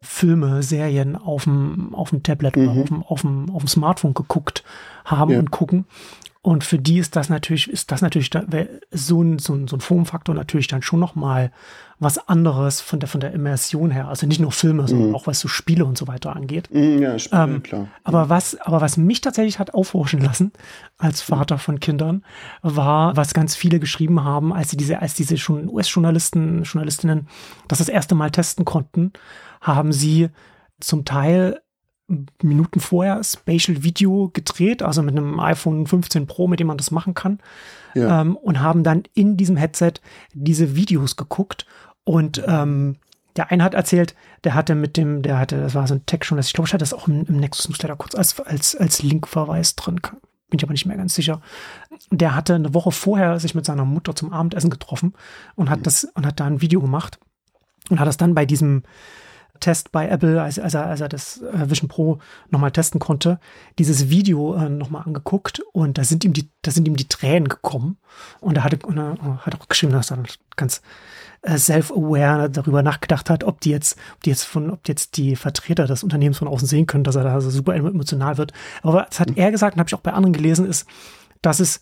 Filme, 0.00 0.62
Serien 0.62 1.16
auf 1.16 1.44
dem, 1.44 1.94
auf 1.94 2.10
dem 2.10 2.22
Tablet 2.22 2.56
mhm. 2.56 2.68
oder 2.68 2.80
auf 2.80 2.88
dem, 2.88 3.02
auf, 3.02 3.20
dem, 3.20 3.50
auf 3.50 3.62
dem 3.62 3.68
Smartphone 3.68 4.14
geguckt 4.14 4.64
haben 5.04 5.32
ja. 5.32 5.38
und 5.38 5.50
gucken. 5.50 5.86
Und 6.40 6.62
für 6.62 6.78
die 6.78 6.98
ist 6.98 7.16
das 7.16 7.28
natürlich, 7.28 7.68
ist 7.68 7.90
das 7.90 8.00
natürlich 8.00 8.30
da, 8.30 8.44
so 8.90 9.22
ein, 9.22 9.38
so 9.38 9.54
ein, 9.54 9.66
so 9.66 9.76
ein 9.76 9.80
Formfaktor 9.80 10.34
natürlich 10.34 10.68
dann 10.68 10.82
schon 10.82 11.00
nochmal 11.00 11.50
was 11.98 12.28
anderes 12.28 12.80
von 12.80 13.00
der, 13.00 13.08
von 13.08 13.20
der 13.20 13.32
Immersion 13.32 13.90
her. 13.90 14.06
Also 14.06 14.26
nicht 14.26 14.40
nur 14.40 14.52
Filme, 14.52 14.86
sondern 14.86 15.08
mhm. 15.08 15.16
auch 15.16 15.26
was 15.26 15.40
so 15.40 15.48
Spiele 15.48 15.84
und 15.84 15.98
so 15.98 16.06
weiter 16.06 16.36
angeht. 16.36 16.72
Mhm, 16.72 17.02
ja, 17.02 17.18
Spiele, 17.18 17.42
ähm, 17.42 17.62
klar. 17.64 17.88
Aber 18.04 18.28
was, 18.28 18.54
aber 18.60 18.80
was 18.80 18.96
mich 18.96 19.20
tatsächlich 19.20 19.58
hat 19.58 19.74
aufhorchen 19.74 20.20
lassen 20.20 20.52
als 20.96 21.20
Vater 21.20 21.58
von 21.58 21.80
Kindern, 21.80 22.24
war, 22.62 23.16
was 23.16 23.34
ganz 23.34 23.56
viele 23.56 23.80
geschrieben 23.80 24.22
haben, 24.22 24.52
als 24.52 24.70
sie 24.70 24.76
diese, 24.76 25.02
als 25.02 25.14
diese 25.14 25.38
schon 25.38 25.68
US-Journalisten, 25.68 26.62
Journalistinnen 26.62 27.26
das 27.66 27.78
das 27.78 27.88
erste 27.88 28.14
Mal 28.14 28.30
testen 28.30 28.64
konnten, 28.64 29.12
haben 29.60 29.92
sie 29.92 30.28
zum 30.78 31.04
Teil 31.04 31.60
Minuten 32.42 32.80
vorher 32.80 33.22
Spatial 33.22 33.82
Video 33.82 34.30
gedreht, 34.32 34.82
also 34.82 35.02
mit 35.02 35.16
einem 35.16 35.38
iPhone 35.40 35.86
15 35.86 36.26
Pro, 36.26 36.48
mit 36.48 36.58
dem 36.58 36.66
man 36.66 36.78
das 36.78 36.90
machen 36.90 37.14
kann. 37.14 37.38
Ja. 37.94 38.22
Ähm, 38.22 38.36
und 38.36 38.60
haben 38.60 38.82
dann 38.82 39.02
in 39.14 39.36
diesem 39.36 39.56
Headset 39.56 39.94
diese 40.32 40.74
Videos 40.74 41.16
geguckt 41.16 41.66
und 42.04 42.42
ähm, 42.46 42.96
der 43.36 43.50
eine 43.50 43.62
hat 43.62 43.74
erzählt, 43.74 44.14
der 44.44 44.54
hatte 44.54 44.74
mit 44.74 44.96
dem, 44.96 45.22
der 45.22 45.38
hatte, 45.38 45.60
das 45.60 45.74
war 45.74 45.86
so 45.86 45.94
ein 45.94 46.06
Tech-Journalist, 46.06 46.48
ich 46.48 46.54
glaube, 46.54 46.66
ich 46.66 46.72
hatte 46.72 46.82
das 46.82 46.94
auch 46.94 47.06
im, 47.06 47.24
im 47.26 47.36
Nexus 47.36 47.68
Newsletter 47.68 47.96
kurz 47.96 48.14
als, 48.14 48.40
als, 48.40 48.74
als 48.74 49.02
Linkverweis 49.02 49.76
drin, 49.76 50.00
bin 50.50 50.58
ich 50.58 50.64
aber 50.64 50.72
nicht 50.72 50.86
mehr 50.86 50.96
ganz 50.96 51.14
sicher. 51.14 51.40
Der 52.10 52.34
hatte 52.34 52.54
eine 52.54 52.74
Woche 52.74 52.90
vorher 52.90 53.38
sich 53.38 53.54
mit 53.54 53.66
seiner 53.66 53.84
Mutter 53.84 54.16
zum 54.16 54.32
Abendessen 54.32 54.70
getroffen 54.70 55.14
und 55.54 55.70
hat 55.70 55.80
mhm. 55.80 55.82
das, 55.84 56.04
und 56.04 56.26
hat 56.26 56.40
da 56.40 56.46
ein 56.46 56.62
Video 56.62 56.80
gemacht 56.80 57.18
und 57.90 58.00
hat 58.00 58.08
das 58.08 58.16
dann 58.16 58.34
bei 58.34 58.46
diesem, 58.46 58.82
Test 59.60 59.92
bei 59.92 60.08
Apple, 60.08 60.42
als, 60.42 60.58
als, 60.58 60.74
er, 60.74 60.86
als 60.86 61.00
er 61.00 61.08
das 61.08 61.42
äh, 61.42 61.70
Vision 61.70 61.88
Pro 61.88 62.18
nochmal 62.50 62.70
testen 62.70 63.00
konnte, 63.00 63.38
dieses 63.78 64.10
Video 64.10 64.54
äh, 64.54 64.68
nochmal 64.68 65.02
angeguckt 65.04 65.60
und 65.72 65.98
da 65.98 66.04
sind 66.04 66.24
ihm 66.24 66.32
die, 66.32 66.50
da 66.62 66.70
sind 66.70 66.88
ihm 66.88 66.96
die 66.96 67.08
Tränen 67.08 67.48
gekommen. 67.48 67.98
Und 68.40 68.56
er 68.56 68.64
hatte, 68.64 68.84
und 68.86 68.98
er 68.98 69.44
hat 69.44 69.54
auch 69.54 69.68
geschrieben, 69.68 69.92
dass 69.92 70.10
er 70.10 70.22
ganz 70.56 70.82
äh, 71.42 71.58
self-aware 71.58 72.50
darüber 72.50 72.82
nachgedacht 72.82 73.30
hat, 73.30 73.44
ob 73.44 73.60
die 73.60 73.70
jetzt, 73.70 73.98
ob 74.14 74.22
die 74.24 74.30
jetzt 74.30 74.44
von, 74.44 74.70
ob 74.70 74.88
jetzt 74.88 75.16
die 75.16 75.36
Vertreter 75.36 75.86
des 75.86 76.02
Unternehmens 76.02 76.38
von 76.38 76.48
außen 76.48 76.66
sehen 76.66 76.86
können, 76.86 77.04
dass 77.04 77.16
er 77.16 77.24
da 77.24 77.40
so 77.40 77.50
super 77.50 77.74
emotional 77.74 78.38
wird. 78.38 78.52
Aber 78.82 79.06
das 79.08 79.20
hat 79.20 79.36
er 79.36 79.50
gesagt, 79.50 79.74
und 79.74 79.80
habe 79.80 79.88
ich 79.88 79.94
auch 79.94 80.00
bei 80.00 80.12
anderen 80.12 80.32
gelesen, 80.32 80.66
ist, 80.66 80.86
dass 81.42 81.60
es 81.60 81.80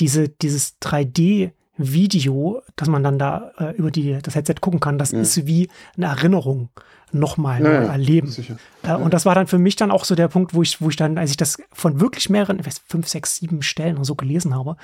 diese, 0.00 0.28
dieses 0.28 0.80
3D 0.80 1.52
Video, 1.76 2.62
dass 2.76 2.88
man 2.88 3.02
dann 3.02 3.18
da 3.18 3.52
äh, 3.58 3.74
über 3.76 3.90
die, 3.90 4.18
das 4.22 4.34
Headset 4.34 4.54
gucken 4.60 4.80
kann, 4.80 4.98
das 4.98 5.12
ja. 5.12 5.20
ist 5.20 5.46
wie 5.46 5.68
eine 5.96 6.06
Erinnerung 6.06 6.70
nochmal 7.14 7.62
ja, 7.62 7.72
ja, 7.72 7.82
erleben. 7.84 8.34
Äh, 8.82 8.94
und 8.94 9.14
das 9.14 9.24
war 9.24 9.34
dann 9.34 9.46
für 9.46 9.58
mich 9.58 9.76
dann 9.76 9.90
auch 9.90 10.04
so 10.04 10.14
der 10.14 10.28
Punkt, 10.28 10.52
wo 10.52 10.62
ich, 10.62 10.80
wo 10.80 10.88
ich 10.88 10.96
dann, 10.96 11.16
als 11.16 11.30
ich 11.30 11.36
das 11.36 11.56
von 11.72 12.00
wirklich 12.00 12.28
mehreren, 12.28 12.60
fünf, 12.86 13.08
sechs, 13.08 13.36
sieben 13.36 13.62
Stellen 13.62 13.96
und 13.96 14.04
so 14.04 14.14
gelesen 14.14 14.54
habe, 14.54 14.76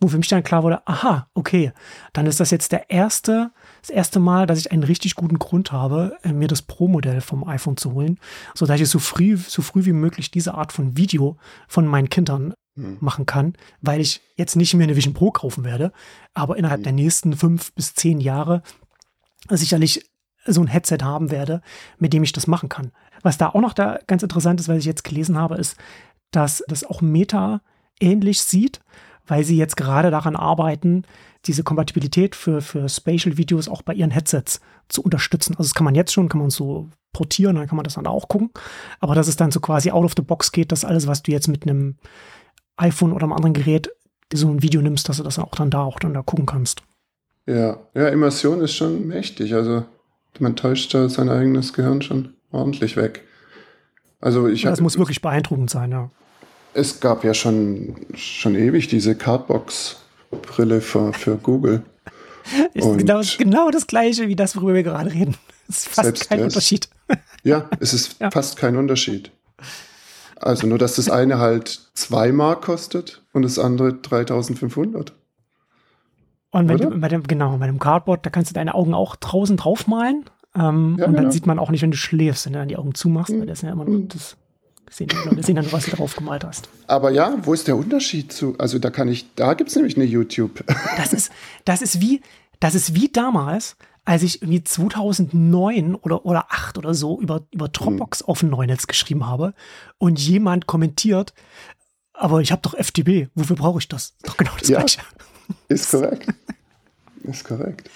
wo 0.00 0.08
für 0.08 0.18
mich 0.18 0.28
dann 0.28 0.42
klar 0.42 0.62
wurde, 0.62 0.86
aha, 0.86 1.28
okay, 1.34 1.72
dann 2.12 2.26
ist 2.26 2.40
das 2.40 2.50
jetzt 2.50 2.72
der 2.72 2.90
erste, 2.90 3.50
das 3.80 3.90
erste 3.90 4.20
Mal, 4.20 4.46
dass 4.46 4.58
ich 4.58 4.70
einen 4.70 4.84
richtig 4.84 5.14
guten 5.14 5.38
Grund 5.38 5.72
habe, 5.72 6.16
äh, 6.22 6.32
mir 6.32 6.48
das 6.48 6.62
Pro-Modell 6.62 7.20
vom 7.20 7.46
iPhone 7.48 7.76
zu 7.76 7.92
holen, 7.92 8.18
so 8.54 8.66
dass 8.66 8.80
ich 8.80 8.88
so 8.88 8.98
früh, 8.98 9.36
so 9.36 9.62
früh 9.62 9.84
wie 9.84 9.92
möglich 9.92 10.30
diese 10.30 10.54
Art 10.54 10.72
von 10.72 10.96
Video 10.96 11.38
von 11.66 11.86
meinen 11.86 12.10
Kindern 12.10 12.54
hm. 12.78 12.96
machen 13.00 13.26
kann, 13.26 13.54
weil 13.80 14.00
ich 14.00 14.20
jetzt 14.36 14.56
nicht 14.56 14.74
mehr 14.74 14.84
eine 14.84 14.96
Vision 14.96 15.14
Pro 15.14 15.30
kaufen 15.30 15.64
werde, 15.64 15.92
aber 16.32 16.56
innerhalb 16.56 16.80
mhm. 16.80 16.84
der 16.84 16.92
nächsten 16.92 17.36
fünf 17.36 17.72
bis 17.74 17.94
zehn 17.94 18.20
Jahre 18.20 18.62
sicherlich 19.50 20.08
so 20.46 20.60
ein 20.60 20.68
Headset 20.68 20.98
haben 21.02 21.30
werde, 21.30 21.60
mit 21.98 22.12
dem 22.12 22.22
ich 22.22 22.32
das 22.32 22.46
machen 22.46 22.68
kann. 22.68 22.92
Was 23.22 23.36
da 23.36 23.48
auch 23.48 23.60
noch 23.60 23.72
da 23.72 23.98
ganz 24.06 24.22
interessant 24.22 24.60
ist, 24.60 24.68
was 24.68 24.78
ich 24.78 24.84
jetzt 24.84 25.04
gelesen 25.04 25.36
habe, 25.36 25.56
ist, 25.56 25.76
dass 26.30 26.62
das 26.68 26.84
auch 26.84 27.00
Meta 27.00 27.60
ähnlich 28.00 28.40
sieht, 28.40 28.80
weil 29.26 29.44
sie 29.44 29.56
jetzt 29.56 29.76
gerade 29.76 30.10
daran 30.10 30.36
arbeiten, 30.36 31.04
diese 31.44 31.62
Kompatibilität 31.62 32.34
für, 32.34 32.60
für 32.60 32.88
Spatial-Videos 32.88 33.68
auch 33.68 33.82
bei 33.82 33.94
ihren 33.94 34.10
Headsets 34.10 34.60
zu 34.88 35.02
unterstützen. 35.02 35.54
Also 35.54 35.64
das 35.64 35.74
kann 35.74 35.84
man 35.84 35.94
jetzt 35.94 36.12
schon, 36.12 36.28
kann 36.28 36.40
man 36.40 36.50
so 36.50 36.88
portieren, 37.12 37.56
dann 37.56 37.66
kann 37.66 37.76
man 37.76 37.84
das 37.84 37.94
dann 37.94 38.06
auch 38.06 38.28
gucken. 38.28 38.50
Aber 39.00 39.14
dass 39.14 39.28
es 39.28 39.36
dann 39.36 39.50
so 39.50 39.60
quasi 39.60 39.90
out 39.90 40.04
of 40.04 40.14
the 40.16 40.22
box 40.22 40.52
geht, 40.52 40.72
dass 40.72 40.84
alles, 40.84 41.06
was 41.06 41.22
du 41.22 41.32
jetzt 41.32 41.48
mit 41.48 41.62
einem 41.64 41.96
iPhone 42.78 43.12
oder 43.12 43.24
einem 43.24 43.32
anderen 43.32 43.54
Gerät 43.54 43.90
so 44.32 44.48
ein 44.48 44.62
Video 44.62 44.80
nimmst, 44.80 45.08
dass 45.08 45.18
du 45.18 45.22
das 45.22 45.38
auch 45.38 45.54
dann 45.54 45.70
da 45.70 45.82
auch 45.82 45.98
dann 45.98 46.14
da 46.14 46.22
gucken 46.22 46.46
kannst. 46.46 46.82
Ja, 47.46 47.78
ja, 47.94 48.08
Immersion 48.08 48.60
ist 48.60 48.74
schon 48.74 49.06
mächtig. 49.06 49.54
Also 49.54 49.84
man 50.38 50.56
täuscht 50.56 50.92
da 50.94 51.08
sein 51.08 51.28
eigenes 51.28 51.72
Gehirn 51.72 52.02
schon 52.02 52.34
ordentlich 52.50 52.96
weg. 52.96 53.24
Also 54.20 54.48
ich 54.48 54.62
Das 54.62 54.78
hab, 54.78 54.80
muss 54.80 54.98
wirklich 54.98 55.22
beeindruckend 55.22 55.70
sein, 55.70 55.92
ja. 55.92 56.10
Es 56.74 57.00
gab 57.00 57.24
ja 57.24 57.34
schon, 57.34 57.96
schon 58.14 58.54
ewig 58.54 58.88
diese 58.88 59.14
Cardbox-Brille 59.14 60.80
für, 60.80 61.12
für 61.12 61.36
Google. 61.36 61.82
ist 62.74 62.98
genau, 62.98 63.20
genau 63.38 63.70
das 63.70 63.86
gleiche 63.86 64.28
wie 64.28 64.36
das, 64.36 64.56
worüber 64.56 64.74
wir 64.74 64.82
gerade 64.82 65.12
reden. 65.12 65.36
Es 65.70 65.80
ist 65.80 65.88
fast 65.88 66.28
kein 66.30 66.38
das, 66.38 66.46
Unterschied. 66.46 66.88
Ja, 67.44 67.68
es 67.80 67.92
ist 67.92 68.18
ja. 68.20 68.30
fast 68.30 68.56
kein 68.56 68.76
Unterschied. 68.78 69.30
Also 70.40 70.66
nur, 70.66 70.78
dass 70.78 70.96
das 70.96 71.10
eine 71.10 71.38
halt 71.38 71.80
2 71.94 72.32
Mark 72.32 72.62
kostet 72.62 73.22
und 73.32 73.42
das 73.42 73.58
andere 73.58 73.94
3500. 73.94 75.12
Und 76.50 76.68
wenn 76.68 76.78
du 76.78 76.90
bei 77.00 77.08
dem, 77.08 77.24
genau, 77.24 77.56
bei 77.58 77.66
dem 77.66 77.78
Cardboard, 77.78 78.24
da 78.24 78.30
kannst 78.30 78.50
du 78.50 78.54
deine 78.54 78.74
Augen 78.74 78.94
auch 78.94 79.16
draußen 79.16 79.56
draufmalen. 79.56 80.24
Ähm, 80.54 80.96
ja, 80.98 81.06
und 81.06 81.12
dann 81.12 81.14
genau. 81.14 81.30
sieht 81.30 81.46
man 81.46 81.58
auch 81.58 81.70
nicht, 81.70 81.82
wenn 81.82 81.90
du 81.90 81.96
schläfst, 81.96 82.46
wenn 82.46 82.54
du 82.54 82.58
dann 82.58 82.68
die 82.68 82.76
Augen 82.76 82.94
zumachst, 82.94 83.34
mhm. 83.34 83.40
weil 83.40 83.46
das 83.46 83.58
ist 83.58 83.62
ja 83.62 83.72
immer 83.72 83.84
nur 83.84 84.00
das 84.08 84.36
sehen 84.90 85.08
Leute 85.24 85.42
sehen 85.42 85.56
dann, 85.56 85.70
was 85.72 85.84
du 85.84 85.90
drauf 85.92 86.16
gemalt 86.16 86.44
hast. 86.44 86.68
Aber 86.86 87.10
ja, 87.10 87.36
wo 87.42 87.52
ist 87.52 87.68
der 87.68 87.76
Unterschied 87.76 88.32
zu? 88.32 88.54
Also 88.58 88.78
da 88.78 88.90
kann 88.90 89.08
ich, 89.08 89.34
da 89.34 89.54
gibt 89.54 89.70
es 89.70 89.76
nämlich 89.76 89.96
eine 89.96 90.06
YouTube. 90.06 90.64
Das 90.96 91.12
ist, 91.12 91.30
das 91.64 91.82
ist 91.82 92.00
wie, 92.00 92.22
das 92.60 92.74
ist 92.74 92.94
wie 92.94 93.08
damals, 93.08 93.76
als 94.08 94.22
ich 94.22 94.40
irgendwie 94.40 94.64
2009 94.64 95.94
oder, 95.94 96.24
oder 96.24 96.46
8 96.48 96.78
oder 96.78 96.94
so 96.94 97.20
über, 97.20 97.42
über 97.50 97.68
Dropbox 97.68 98.22
mhm. 98.22 98.28
auf 98.28 98.40
dem 98.40 98.48
Neunetz 98.48 98.86
geschrieben 98.86 99.26
habe 99.26 99.52
und 99.98 100.18
jemand 100.18 100.66
kommentiert, 100.66 101.34
aber 102.14 102.40
ich 102.40 102.50
habe 102.50 102.62
doch 102.62 102.74
FTB, 102.74 103.28
wofür 103.34 103.56
brauche 103.56 103.80
ich 103.80 103.88
das? 103.88 104.16
Doch 104.22 104.38
genau 104.38 104.52
das 104.58 104.70
ja, 104.70 104.78
Gleiche. 104.78 105.02
Ist 105.68 105.90
korrekt. 105.90 106.26
ist 107.24 107.44
korrekt. 107.44 107.90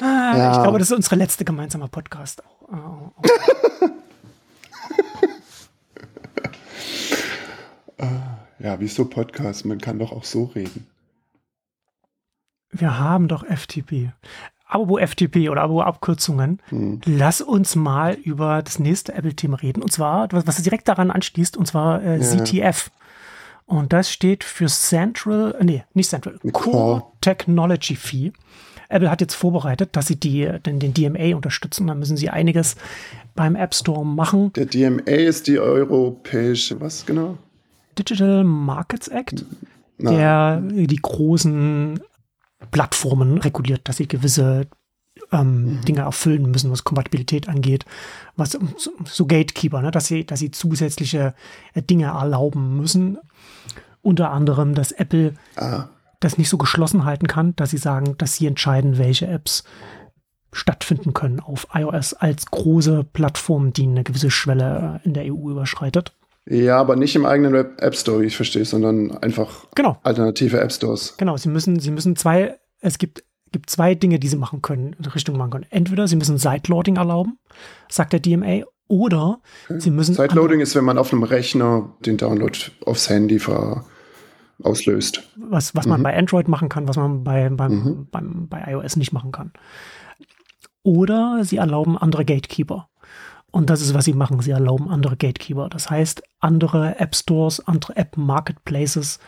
Ah, 0.00 0.38
ja. 0.38 0.52
Ich 0.52 0.62
glaube, 0.62 0.78
das 0.78 0.88
ist 0.90 0.96
unsere 0.96 1.16
letzte 1.16 1.44
gemeinsame 1.44 1.88
Podcast. 1.88 2.42
ja, 8.58 8.80
wieso 8.80 9.04
Podcast? 9.04 9.66
Man 9.66 9.82
kann 9.82 9.98
doch 9.98 10.12
auch 10.12 10.24
so 10.24 10.44
reden. 10.44 10.86
Wir 12.70 12.98
haben 12.98 13.28
doch 13.28 13.44
FTP. 13.44 14.10
Abo 14.74 14.98
FTP 14.98 15.48
oder 15.48 15.62
Abo 15.62 15.80
Abkürzungen. 15.80 16.60
Hm. 16.68 17.00
Lass 17.04 17.40
uns 17.40 17.76
mal 17.76 18.14
über 18.14 18.62
das 18.62 18.78
nächste 18.78 19.14
Apple-Thema 19.14 19.56
reden. 19.56 19.82
Und 19.82 19.92
zwar, 19.92 20.28
was 20.32 20.62
direkt 20.62 20.88
daran 20.88 21.10
anschließt, 21.10 21.56
und 21.56 21.66
zwar 21.66 22.02
äh, 22.02 22.18
ja. 22.18 22.22
CTF. 22.22 22.90
Und 23.66 23.92
das 23.92 24.10
steht 24.10 24.44
für 24.44 24.66
Central, 24.66 25.54
äh, 25.58 25.64
nee, 25.64 25.84
nicht 25.94 26.10
Central, 26.10 26.38
Core, 26.52 27.04
Technology 27.20 27.96
Fee. 27.96 28.32
Apple 28.88 29.10
hat 29.10 29.20
jetzt 29.20 29.34
vorbereitet, 29.34 29.96
dass 29.96 30.08
sie 30.08 30.16
die, 30.16 30.48
den, 30.64 30.78
den 30.78 30.92
DMA 30.92 31.34
unterstützen. 31.34 31.86
Da 31.86 31.94
müssen 31.94 32.16
sie 32.16 32.28
einiges 32.28 32.76
beim 33.34 33.56
App 33.56 33.74
Store 33.74 34.04
machen. 34.04 34.52
Der 34.54 34.66
DMA 34.66 35.02
ist 35.10 35.46
die 35.46 35.58
europäische, 35.58 36.80
was 36.80 37.06
genau? 37.06 37.38
Digital 37.98 38.44
Markets 38.44 39.08
Act, 39.08 39.44
Na. 39.98 40.10
der 40.10 40.60
die 40.60 41.00
großen 41.00 42.00
Plattformen 42.70 43.38
reguliert, 43.38 43.88
dass 43.88 43.96
sie 43.96 44.08
gewisse 44.08 44.66
ähm, 45.32 45.64
mhm. 45.64 45.80
Dinge 45.82 46.00
erfüllen 46.00 46.50
müssen, 46.50 46.70
was 46.70 46.84
Kompatibilität 46.84 47.48
angeht, 47.48 47.84
was 48.36 48.58
so 49.04 49.26
Gatekeeper, 49.26 49.80
ne, 49.82 49.90
dass 49.90 50.06
sie, 50.06 50.24
dass 50.24 50.40
sie 50.40 50.50
zusätzliche 50.50 51.34
äh, 51.74 51.82
Dinge 51.82 52.06
erlauben 52.06 52.76
müssen. 52.76 53.18
Unter 54.02 54.30
anderem, 54.30 54.74
dass 54.74 54.92
Apple 54.92 55.34
ah. 55.56 55.88
das 56.20 56.36
nicht 56.36 56.50
so 56.50 56.58
geschlossen 56.58 57.04
halten 57.04 57.26
kann, 57.26 57.56
dass 57.56 57.70
sie 57.70 57.78
sagen, 57.78 58.16
dass 58.18 58.36
sie 58.36 58.46
entscheiden, 58.46 58.98
welche 58.98 59.26
Apps 59.26 59.64
stattfinden 60.52 61.14
können 61.14 61.40
auf 61.40 61.68
iOS 61.74 62.14
als 62.14 62.46
große 62.46 63.04
Plattform, 63.04 63.72
die 63.72 63.84
eine 63.84 64.04
gewisse 64.04 64.30
Schwelle 64.30 65.00
äh, 65.02 65.06
in 65.06 65.14
der 65.14 65.24
EU 65.24 65.50
überschreitet. 65.50 66.12
Ja, 66.46 66.78
aber 66.78 66.96
nicht 66.96 67.16
im 67.16 67.24
eigenen 67.24 67.54
App 67.54 67.96
Store, 67.96 68.20
wie 68.20 68.26
ich 68.26 68.36
verstehe, 68.36 68.64
sondern 68.64 69.16
einfach 69.18 69.66
genau. 69.74 69.98
alternative 70.02 70.60
App 70.60 70.72
Stores. 70.72 71.16
Genau, 71.16 71.36
sie 71.36 71.48
müssen, 71.48 71.80
sie 71.80 71.90
müssen 71.90 72.16
zwei, 72.16 72.58
es 72.80 72.98
gibt, 72.98 73.24
gibt 73.50 73.70
zwei 73.70 73.94
Dinge, 73.94 74.18
die 74.18 74.28
sie 74.28 74.36
machen 74.36 74.60
können, 74.60 74.94
in 74.98 75.04
Richtung 75.06 75.38
machen 75.38 75.50
können. 75.50 75.66
Entweder 75.70 76.06
sie 76.06 76.16
müssen 76.16 76.36
Sideloading 76.36 76.96
erlauben, 76.96 77.38
sagt 77.88 78.12
der 78.12 78.20
DMA, 78.20 78.64
oder 78.88 79.40
okay. 79.64 79.80
sie 79.80 79.90
müssen. 79.90 80.14
Sideloading 80.14 80.60
ist, 80.60 80.74
wenn 80.74 80.84
man 80.84 80.98
auf 80.98 81.12
einem 81.12 81.22
Rechner 81.22 81.94
den 82.04 82.18
Download 82.18 82.58
aufs 82.84 83.08
Handy 83.08 83.38
ver 83.38 83.84
auslöst. 84.62 85.22
Was, 85.36 85.74
was 85.74 85.86
mhm. 85.86 85.90
man 85.90 86.02
bei 86.02 86.16
Android 86.16 86.48
machen 86.48 86.68
kann, 86.68 86.86
was 86.86 86.96
man 86.96 87.24
bei, 87.24 87.48
beim, 87.48 87.72
mhm. 87.72 88.08
beim, 88.10 88.48
bei 88.48 88.62
iOS 88.72 88.96
nicht 88.96 89.12
machen 89.12 89.32
kann. 89.32 89.52
Oder 90.82 91.40
sie 91.44 91.56
erlauben 91.56 91.96
andere 91.96 92.24
Gatekeeper. 92.24 92.88
Und 93.54 93.70
das 93.70 93.80
ist, 93.80 93.94
was 93.94 94.04
sie 94.04 94.14
machen. 94.14 94.40
Sie 94.40 94.50
erlauben 94.50 94.88
andere 94.88 95.16
Gatekeeper. 95.16 95.68
Das 95.68 95.88
heißt, 95.88 96.24
andere 96.40 96.98
App 96.98 97.14
Stores, 97.14 97.64
andere 97.64 97.96
App 97.96 98.16
Marketplaces 98.16 99.20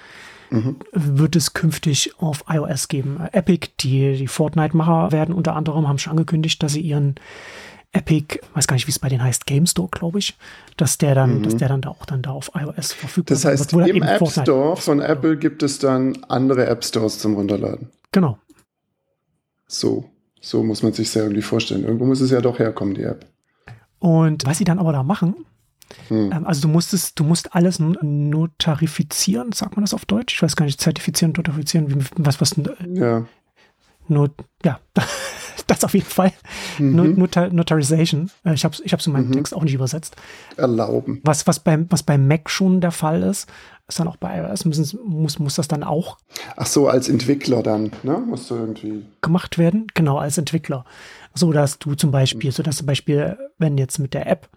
mhm. 0.51 0.81
wird 0.91 1.37
es 1.37 1.53
künftig 1.53 2.13
auf 2.19 2.43
iOS 2.49 2.89
geben. 2.89 3.21
Epic, 3.31 3.69
die, 3.79 4.17
die 4.17 4.27
Fortnite-Macher 4.27 5.13
werden 5.13 5.33
unter 5.33 5.55
anderem, 5.55 5.87
haben 5.87 5.99
schon 5.99 6.11
angekündigt, 6.11 6.61
dass 6.61 6.73
sie 6.73 6.81
ihren 6.81 7.15
Epic, 7.93 8.41
weiß 8.55 8.67
gar 8.67 8.75
nicht, 8.75 8.89
wie 8.89 8.91
es 8.91 8.99
bei 8.99 9.09
denen 9.09 9.23
heißt, 9.23 9.47
Game 9.47 9.65
Store, 9.65 9.89
glaube 9.93 10.19
ich, 10.19 10.37
dass 10.77 10.99
der 10.99 11.15
dann, 11.15 11.39
mhm. 11.39 11.43
dass 11.45 11.57
der 11.57 11.69
dann 11.69 11.83
da 11.83 11.91
auch 11.91 12.05
dann 12.05 12.23
da 12.23 12.33
auf 12.33 12.51
iOS 12.53 12.95
verfügbar 12.95 13.37
ist. 13.37 13.45
Das 13.45 13.53
heißt, 13.53 13.73
im 13.75 14.03
App 14.03 14.19
Fortnite 14.19 14.43
Store 14.43 14.77
von 14.77 15.01
Apple 15.01 15.37
gibt 15.37 15.63
es 15.63 15.79
dann 15.79 16.19
andere 16.25 16.67
App 16.67 16.85
Stores 16.85 17.21
zum 17.21 17.35
Runterladen. 17.35 17.91
Genau. 18.11 18.41
So, 19.69 20.11
so 20.41 20.65
muss 20.65 20.83
man 20.83 20.93
sich 20.93 21.15
ja 21.15 21.23
irgendwie 21.23 21.43
vorstellen. 21.43 21.85
Irgendwo 21.85 22.07
muss 22.07 22.21
es 22.21 22.33
ja 22.33 22.41
doch 22.41 22.59
herkommen, 22.59 22.95
die 22.95 23.05
App. 23.05 23.25
Und 23.99 24.45
was 24.47 24.59
sie 24.59 24.65
dann 24.65 24.79
aber 24.79 24.93
da 24.93 25.03
machen, 25.03 25.47
hm. 26.09 26.33
ähm, 26.33 26.47
also 26.47 26.63
du 26.63 26.69
musstest, 26.69 27.19
du 27.19 27.25
musst 27.25 27.55
alles 27.55 27.79
notarifizieren, 27.79 29.53
sagt 29.53 29.77
man 29.77 29.85
das 29.85 29.95
auf 29.95 30.05
Deutsch? 30.05 30.35
Ich 30.35 30.43
weiß 30.43 30.57
gar 30.57 30.67
nicht, 30.67 30.81
zertifizieren, 30.81 31.33
notarifizieren, 31.37 31.91
wie, 31.91 32.05
was, 32.17 32.41
was, 32.41 32.55
ja. 32.93 33.25
Not, 34.09 34.33
ja, 34.65 34.79
das 35.67 35.85
auf 35.85 35.95
jeden 35.95 36.07
Fall. 36.07 36.33
Mhm. 36.79 37.15
Notar 37.17 37.49
Notarization. 37.49 38.31
Äh, 38.45 38.55
ich 38.55 38.65
habe 38.65 38.75
es 38.75 38.81
ich 38.81 38.93
hab's 38.93 39.07
in 39.07 39.13
meinem 39.13 39.29
mhm. 39.29 39.33
Text 39.33 39.55
auch 39.55 39.65
nicht 39.65 39.75
übersetzt. 39.75 40.17
Erlauben. 40.57 41.21
Was, 41.25 41.47
was, 41.47 41.61
beim, 41.61 41.87
was 41.91 42.03
bei 42.03 42.19
Mac 42.19 42.51
schon 42.51 42.81
der 42.81 42.93
Fall 42.93 43.23
ist, 43.23 43.49
ist 43.89 44.01
dann 44.01 44.09
auch 44.09 44.17
bei 44.17 44.39
iOS, 44.39 44.65
müssen, 44.65 44.99
muss, 45.05 45.39
muss 45.39 45.57
das 45.57 45.69
dann 45.69 45.83
auch. 45.83 46.19
Ach 46.57 46.67
so, 46.67 46.89
als 46.89 47.09
Entwickler 47.09 47.63
dann, 47.63 47.93
ne? 48.03 48.19
Musst 48.19 48.51
du 48.51 48.57
irgendwie. 48.57 49.05
Gemacht 49.23 49.59
werden, 49.59 49.87
genau, 49.95 50.19
als 50.19 50.39
Entwickler 50.39 50.85
so 51.37 51.53
dass 51.53 51.79
du 51.79 51.95
zum 51.95 52.11
Beispiel, 52.11 52.51
so 52.51 52.63
dass 52.63 52.79
zum 52.79 52.87
Beispiel, 52.87 53.39
wenn 53.59 53.79
jetzt 53.79 53.99
mit 53.99 54.15
der 54.15 54.27
App 54.27 54.49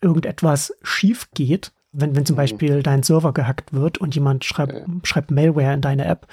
irgendetwas 0.00 0.74
schief 0.82 1.28
geht, 1.34 1.72
wenn, 1.92 2.16
wenn 2.16 2.26
zum 2.26 2.34
mhm. 2.34 2.38
Beispiel 2.38 2.82
dein 2.82 3.02
Server 3.02 3.32
gehackt 3.32 3.72
wird 3.72 3.98
und 3.98 4.14
jemand 4.14 4.44
schreibt, 4.44 4.72
ja. 4.74 4.84
schreibt 5.04 5.30
Malware 5.30 5.72
in 5.72 5.80
deine 5.80 6.04
App, 6.04 6.26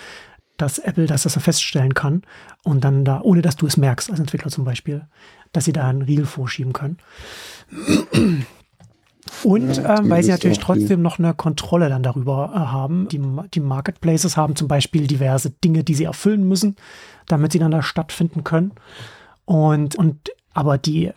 dass 0.57 0.79
Apple 0.79 1.05
das, 1.05 1.23
das 1.23 1.41
feststellen 1.41 1.93
kann 1.93 2.23
und 2.63 2.83
dann 2.83 3.05
da, 3.05 3.21
ohne 3.21 3.41
dass 3.41 3.55
du 3.55 3.65
es 3.65 3.77
merkst, 3.77 4.09
als 4.09 4.19
Entwickler 4.19 4.51
zum 4.51 4.65
Beispiel, 4.65 5.07
dass 5.51 5.65
sie 5.65 5.73
da 5.73 5.87
einen 5.87 6.01
Riegel 6.01 6.25
vorschieben 6.25 6.73
können. 6.73 6.97
Und 9.43 9.77
ja, 9.77 9.99
ähm, 9.99 10.09
weil 10.09 10.23
sie 10.23 10.31
natürlich 10.31 10.59
trotzdem 10.59 11.01
noch 11.01 11.19
eine 11.19 11.33
Kontrolle 11.33 11.89
dann 11.89 12.03
darüber 12.03 12.51
äh, 12.53 12.57
haben. 12.57 13.07
Die, 13.09 13.21
die 13.53 13.59
Marketplaces 13.59 14.37
haben 14.37 14.55
zum 14.55 14.67
Beispiel 14.67 15.07
diverse 15.07 15.51
Dinge, 15.51 15.83
die 15.83 15.95
sie 15.95 16.03
erfüllen 16.03 16.47
müssen, 16.47 16.75
damit 17.27 17.51
sie 17.51 17.59
dann 17.59 17.71
da 17.71 17.81
stattfinden 17.81 18.43
können. 18.43 18.71
Und, 19.51 19.97
und 19.97 20.31
aber 20.53 20.77
die, 20.77 21.11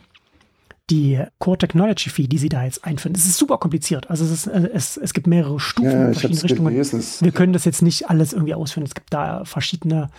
die 0.91 1.23
Core 1.39 1.57
Technology 1.57 2.11
Fee, 2.11 2.27
die 2.27 2.39
sie 2.39 2.49
da 2.49 2.65
jetzt 2.65 2.85
einführen, 2.85 3.15
es 3.15 3.27
ist 3.27 3.39
super 3.39 3.59
kompliziert. 3.59 4.11
Also 4.11 4.25
es, 4.25 4.33
ist, 4.33 4.47
äh, 4.49 4.71
es, 4.75 4.97
es 4.97 5.15
gibt 5.15 5.29
mehrere 5.29 5.61
Stufen 5.61 5.89
ja, 5.93 6.07
in 6.09 6.15
verschiedene 6.15 6.43
Richtungen. 6.43 6.73
Gelesen. 6.73 7.01
Wir 7.21 7.31
können 7.31 7.53
das 7.53 7.65
jetzt 7.65 7.81
nicht 7.81 8.11
alles 8.11 8.33
irgendwie 8.33 8.55
ausführen. 8.55 8.85
Es 8.85 8.97
gibt 8.97 9.15
da 9.15 9.45
verschiedene 9.45 10.11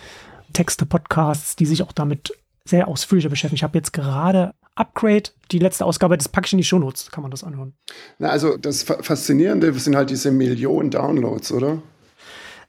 Texte, 0.54 0.86
Podcasts, 0.86 1.56
die 1.56 1.66
sich 1.66 1.82
auch 1.82 1.92
damit 1.92 2.32
sehr 2.64 2.88
ausführlicher 2.88 3.28
beschäftigen. 3.28 3.56
Ich 3.56 3.62
habe 3.64 3.76
jetzt 3.76 3.92
gerade 3.92 4.54
Upgrade, 4.76 5.24
die 5.52 5.58
letzte 5.58 5.84
Ausgabe, 5.84 6.16
das 6.16 6.30
packe 6.30 6.46
ich 6.46 6.54
in 6.54 6.58
die 6.58 6.64
Shownotes, 6.64 7.10
kann 7.10 7.20
man 7.20 7.30
das 7.30 7.44
anhören. 7.44 7.74
Na, 8.18 8.30
also 8.30 8.56
das 8.56 8.82
Faszinierende 8.82 9.74
sind 9.74 9.94
halt 9.94 10.08
diese 10.08 10.30
Millionen 10.30 10.90
Downloads, 10.90 11.52
oder? 11.52 11.82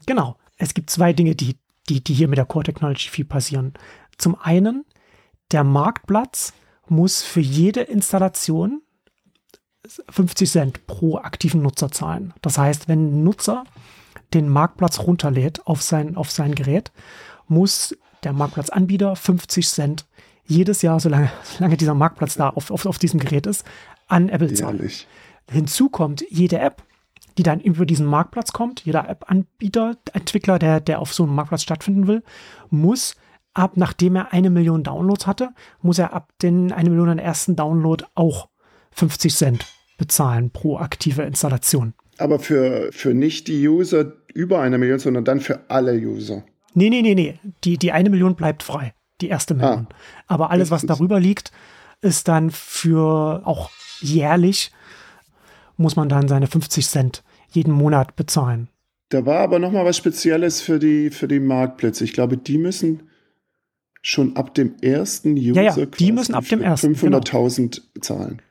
Genau. 0.05 0.35
Es 0.57 0.73
gibt 0.73 0.89
zwei 0.89 1.13
Dinge, 1.13 1.35
die, 1.35 1.55
die, 1.87 2.03
die 2.03 2.13
hier 2.13 2.27
mit 2.27 2.37
der 2.37 2.45
Core 2.45 2.65
Technology 2.65 3.07
Fee 3.07 3.23
passieren. 3.23 3.75
Zum 4.17 4.35
einen 4.41 4.83
der 5.51 5.63
Marktplatz 5.63 6.53
muss 6.87 7.21
für 7.21 7.41
jede 7.41 7.81
Installation 7.81 8.81
50 10.09 10.49
Cent 10.49 10.87
pro 10.87 11.17
aktiven 11.17 11.61
Nutzer 11.61 11.91
zahlen. 11.91 12.33
Das 12.41 12.57
heißt, 12.57 12.87
wenn 12.87 13.19
ein 13.19 13.23
Nutzer 13.23 13.63
den 14.33 14.49
Marktplatz 14.49 14.99
runterlädt 14.99 15.65
auf 15.65 15.81
sein, 15.81 16.17
auf 16.17 16.31
sein 16.31 16.55
Gerät, 16.55 16.91
muss 17.47 17.95
der 18.23 18.33
Marktplatzanbieter 18.33 19.15
50 19.15 19.67
Cent 19.67 20.05
jedes 20.45 20.81
Jahr, 20.81 20.99
solange, 20.99 21.31
solange 21.43 21.77
dieser 21.77 21.93
Marktplatz 21.93 22.35
da 22.35 22.49
auf, 22.49 22.71
auf, 22.71 22.85
auf 22.85 22.99
diesem 22.99 23.19
Gerät 23.19 23.45
ist, 23.45 23.65
an 24.07 24.29
Apple 24.29 24.53
zahlen. 24.53 24.77
Ehrlich? 24.79 25.07
Hinzu 25.49 25.89
kommt 25.89 26.25
jede 26.29 26.59
App, 26.59 26.83
die 27.37 27.43
dann 27.43 27.61
über 27.61 27.85
diesen 27.85 28.05
Marktplatz 28.05 28.51
kommt, 28.51 28.83
jeder 28.83 29.07
App-Anbieter, 29.07 29.95
Entwickler, 30.13 30.59
der, 30.59 30.81
der 30.81 30.99
auf 30.99 31.13
so 31.13 31.23
einem 31.23 31.35
Marktplatz 31.35 31.63
stattfinden 31.63 32.07
will, 32.07 32.23
muss 32.69 33.15
ab, 33.57 33.73
nachdem 33.75 34.15
er 34.15 34.33
eine 34.33 34.49
Million 34.49 34.83
Downloads 34.83 35.27
hatte, 35.27 35.49
muss 35.81 35.99
er 35.99 36.13
ab 36.13 36.31
den 36.41 36.71
eine 36.71 36.89
Million 36.89 37.19
ersten 37.19 37.55
Download 37.55 38.03
auch 38.15 38.49
50 38.91 39.35
Cent 39.35 39.65
bezahlen 39.97 40.51
pro 40.51 40.77
aktive 40.77 41.23
Installation. 41.23 41.93
Aber 42.17 42.39
für, 42.39 42.91
für 42.91 43.13
nicht 43.13 43.47
die 43.47 43.67
User 43.67 44.13
über 44.33 44.61
eine 44.61 44.77
Million, 44.77 44.99
sondern 44.99 45.25
dann 45.25 45.39
für 45.39 45.61
alle 45.69 45.93
User. 45.93 46.43
Nee, 46.73 46.89
nee, 46.89 47.01
nee, 47.01 47.15
nee. 47.15 47.39
Die, 47.63 47.77
die 47.77 47.91
eine 47.91 48.09
Million 48.09 48.35
bleibt 48.35 48.63
frei. 48.63 48.93
Die 49.21 49.29
erste 49.29 49.55
ah. 49.55 49.57
Million. 49.57 49.87
Ah, 49.89 49.95
Aber 50.27 50.51
alles, 50.51 50.71
was 50.71 50.83
darüber 50.83 51.19
liegt, 51.19 51.51
ist 52.01 52.27
dann 52.27 52.51
für 52.51 53.41
auch 53.45 53.71
jährlich 53.99 54.71
muss 55.77 55.95
man 55.95 56.09
dann 56.09 56.27
seine 56.27 56.47
50 56.47 56.87
Cent 56.87 57.23
jeden 57.49 57.71
Monat 57.71 58.15
bezahlen. 58.15 58.67
Da 59.09 59.25
war 59.25 59.39
aber 59.39 59.59
noch 59.59 59.71
mal 59.71 59.85
was 59.85 59.95
Spezielles 59.95 60.61
für 60.61 60.79
die, 60.79 61.11
für 61.11 61.27
die 61.27 61.39
Marktplätze. 61.39 62.03
Ich 62.03 62.13
glaube, 62.13 62.37
die 62.37 62.57
müssen 62.57 63.09
schon 64.07 64.37
ab 64.37 64.53
dem 64.53 64.75
ersten 64.81 65.33
User 65.33 65.61
ja, 65.61 65.75
ja, 65.75 65.85
die 65.85 66.13
müssen 66.13 66.33
ab 66.33 66.47
dem 66.47 66.61
ersten 66.61 66.93
500.000 66.93 67.57
genau. 67.57 68.01
zahlen. 68.01 68.41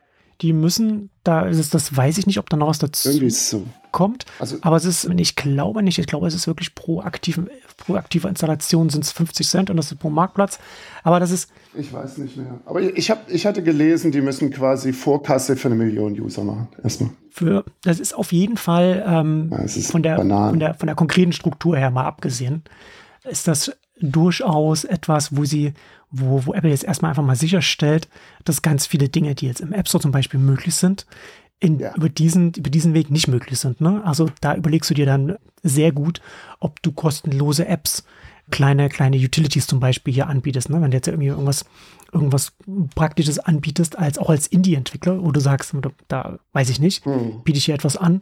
Die 0.41 0.53
müssen, 0.53 1.09
da 1.23 1.47
ist 1.47 1.73
das 1.73 1.97
weiß 1.97 2.19
ich 2.19 2.27
nicht, 2.27 2.37
ob 2.37 2.47
da 2.47 2.57
noch 2.57 2.67
was 2.67 2.77
dazu 2.77 3.27
so. 3.29 3.63
kommt. 3.91 4.25
Also, 4.37 4.57
aber 4.61 4.75
es 4.75 4.85
ist, 4.85 5.09
ich 5.17 5.35
glaube 5.35 5.81
nicht, 5.81 5.97
ich 5.97 6.05
glaube, 6.05 6.27
es 6.27 6.35
ist 6.35 6.45
wirklich 6.45 6.75
pro, 6.75 7.01
aktiven, 7.01 7.49
pro 7.75 7.95
aktive 7.95 8.27
Installation 8.27 8.91
sind 8.91 9.03
es 9.03 9.11
50 9.13 9.47
Cent 9.47 9.69
und 9.71 9.77
das 9.77 9.91
ist 9.91 9.97
pro 9.97 10.11
Marktplatz. 10.11 10.59
Aber 11.01 11.19
das 11.19 11.31
ist. 11.31 11.49
Ich 11.73 11.91
weiß 11.91 12.19
nicht 12.19 12.37
mehr. 12.37 12.59
Aber 12.65 12.79
ich, 12.79 13.09
hab, 13.09 13.27
ich 13.27 13.47
hatte 13.47 13.63
gelesen, 13.63 14.11
die 14.11 14.21
müssen 14.21 14.51
quasi 14.51 14.93
Vorkasse 14.93 15.55
für 15.55 15.69
eine 15.69 15.75
Million 15.75 16.13
User 16.21 16.43
machen. 16.43 16.67
Erstmal. 16.83 17.09
Für, 17.31 17.65
das 17.81 17.99
ist 17.99 18.13
auf 18.13 18.31
jeden 18.31 18.57
Fall 18.57 19.03
ähm, 19.07 19.49
ja, 19.51 19.67
von, 19.67 20.03
der, 20.03 20.17
von, 20.17 20.59
der, 20.59 20.75
von 20.75 20.85
der 20.85 20.95
konkreten 20.95 21.33
Struktur 21.33 21.75
her 21.75 21.89
mal 21.89 22.05
abgesehen, 22.05 22.61
ist 23.23 23.47
das 23.47 23.71
durchaus 24.01 24.83
etwas, 24.83 25.35
wo 25.35 25.45
sie, 25.45 25.73
wo, 26.11 26.45
wo 26.45 26.53
Apple 26.53 26.69
jetzt 26.69 26.83
erstmal 26.83 27.09
einfach 27.09 27.23
mal 27.23 27.35
sicherstellt, 27.35 28.07
dass 28.45 28.61
ganz 28.61 28.85
viele 28.85 29.09
Dinge, 29.09 29.35
die 29.35 29.47
jetzt 29.47 29.61
im 29.61 29.73
App 29.73 29.87
Store 29.87 30.01
zum 30.01 30.11
Beispiel 30.11 30.39
möglich 30.39 30.75
sind, 30.75 31.05
in, 31.59 31.79
ja. 31.79 31.95
über, 31.95 32.09
diesen, 32.09 32.53
über 32.53 32.69
diesen 32.69 32.93
Weg 32.93 33.09
nicht 33.09 33.27
möglich 33.27 33.59
sind. 33.59 33.81
Ne? 33.81 34.01
Also 34.05 34.29
da 34.41 34.55
überlegst 34.55 34.89
du 34.89 34.93
dir 34.93 35.05
dann 35.05 35.37
sehr 35.63 35.91
gut, 35.91 36.21
ob 36.59 36.81
du 36.83 36.91
kostenlose 36.91 37.67
Apps, 37.67 38.03
kleine, 38.51 38.89
kleine 38.89 39.17
Utilities 39.17 39.67
zum 39.67 39.79
Beispiel 39.79 40.13
hier 40.13 40.27
anbietest. 40.27 40.69
Ne? 40.69 40.81
Wenn 40.81 40.91
du 40.91 40.97
jetzt 40.97 41.07
irgendwie 41.07 41.27
irgendwas, 41.27 41.65
irgendwas 42.13 42.53
Praktisches 42.95 43.39
anbietest, 43.39 43.97
als 43.97 44.17
auch 44.17 44.29
als 44.29 44.47
Indie-Entwickler, 44.47 45.23
wo 45.23 45.31
du 45.31 45.39
sagst, 45.39 45.73
da 46.07 46.39
weiß 46.53 46.69
ich 46.69 46.79
nicht, 46.79 47.03
hm. 47.05 47.41
biete 47.43 47.57
ich 47.57 47.65
hier 47.65 47.75
etwas 47.75 47.97
an, 47.97 48.21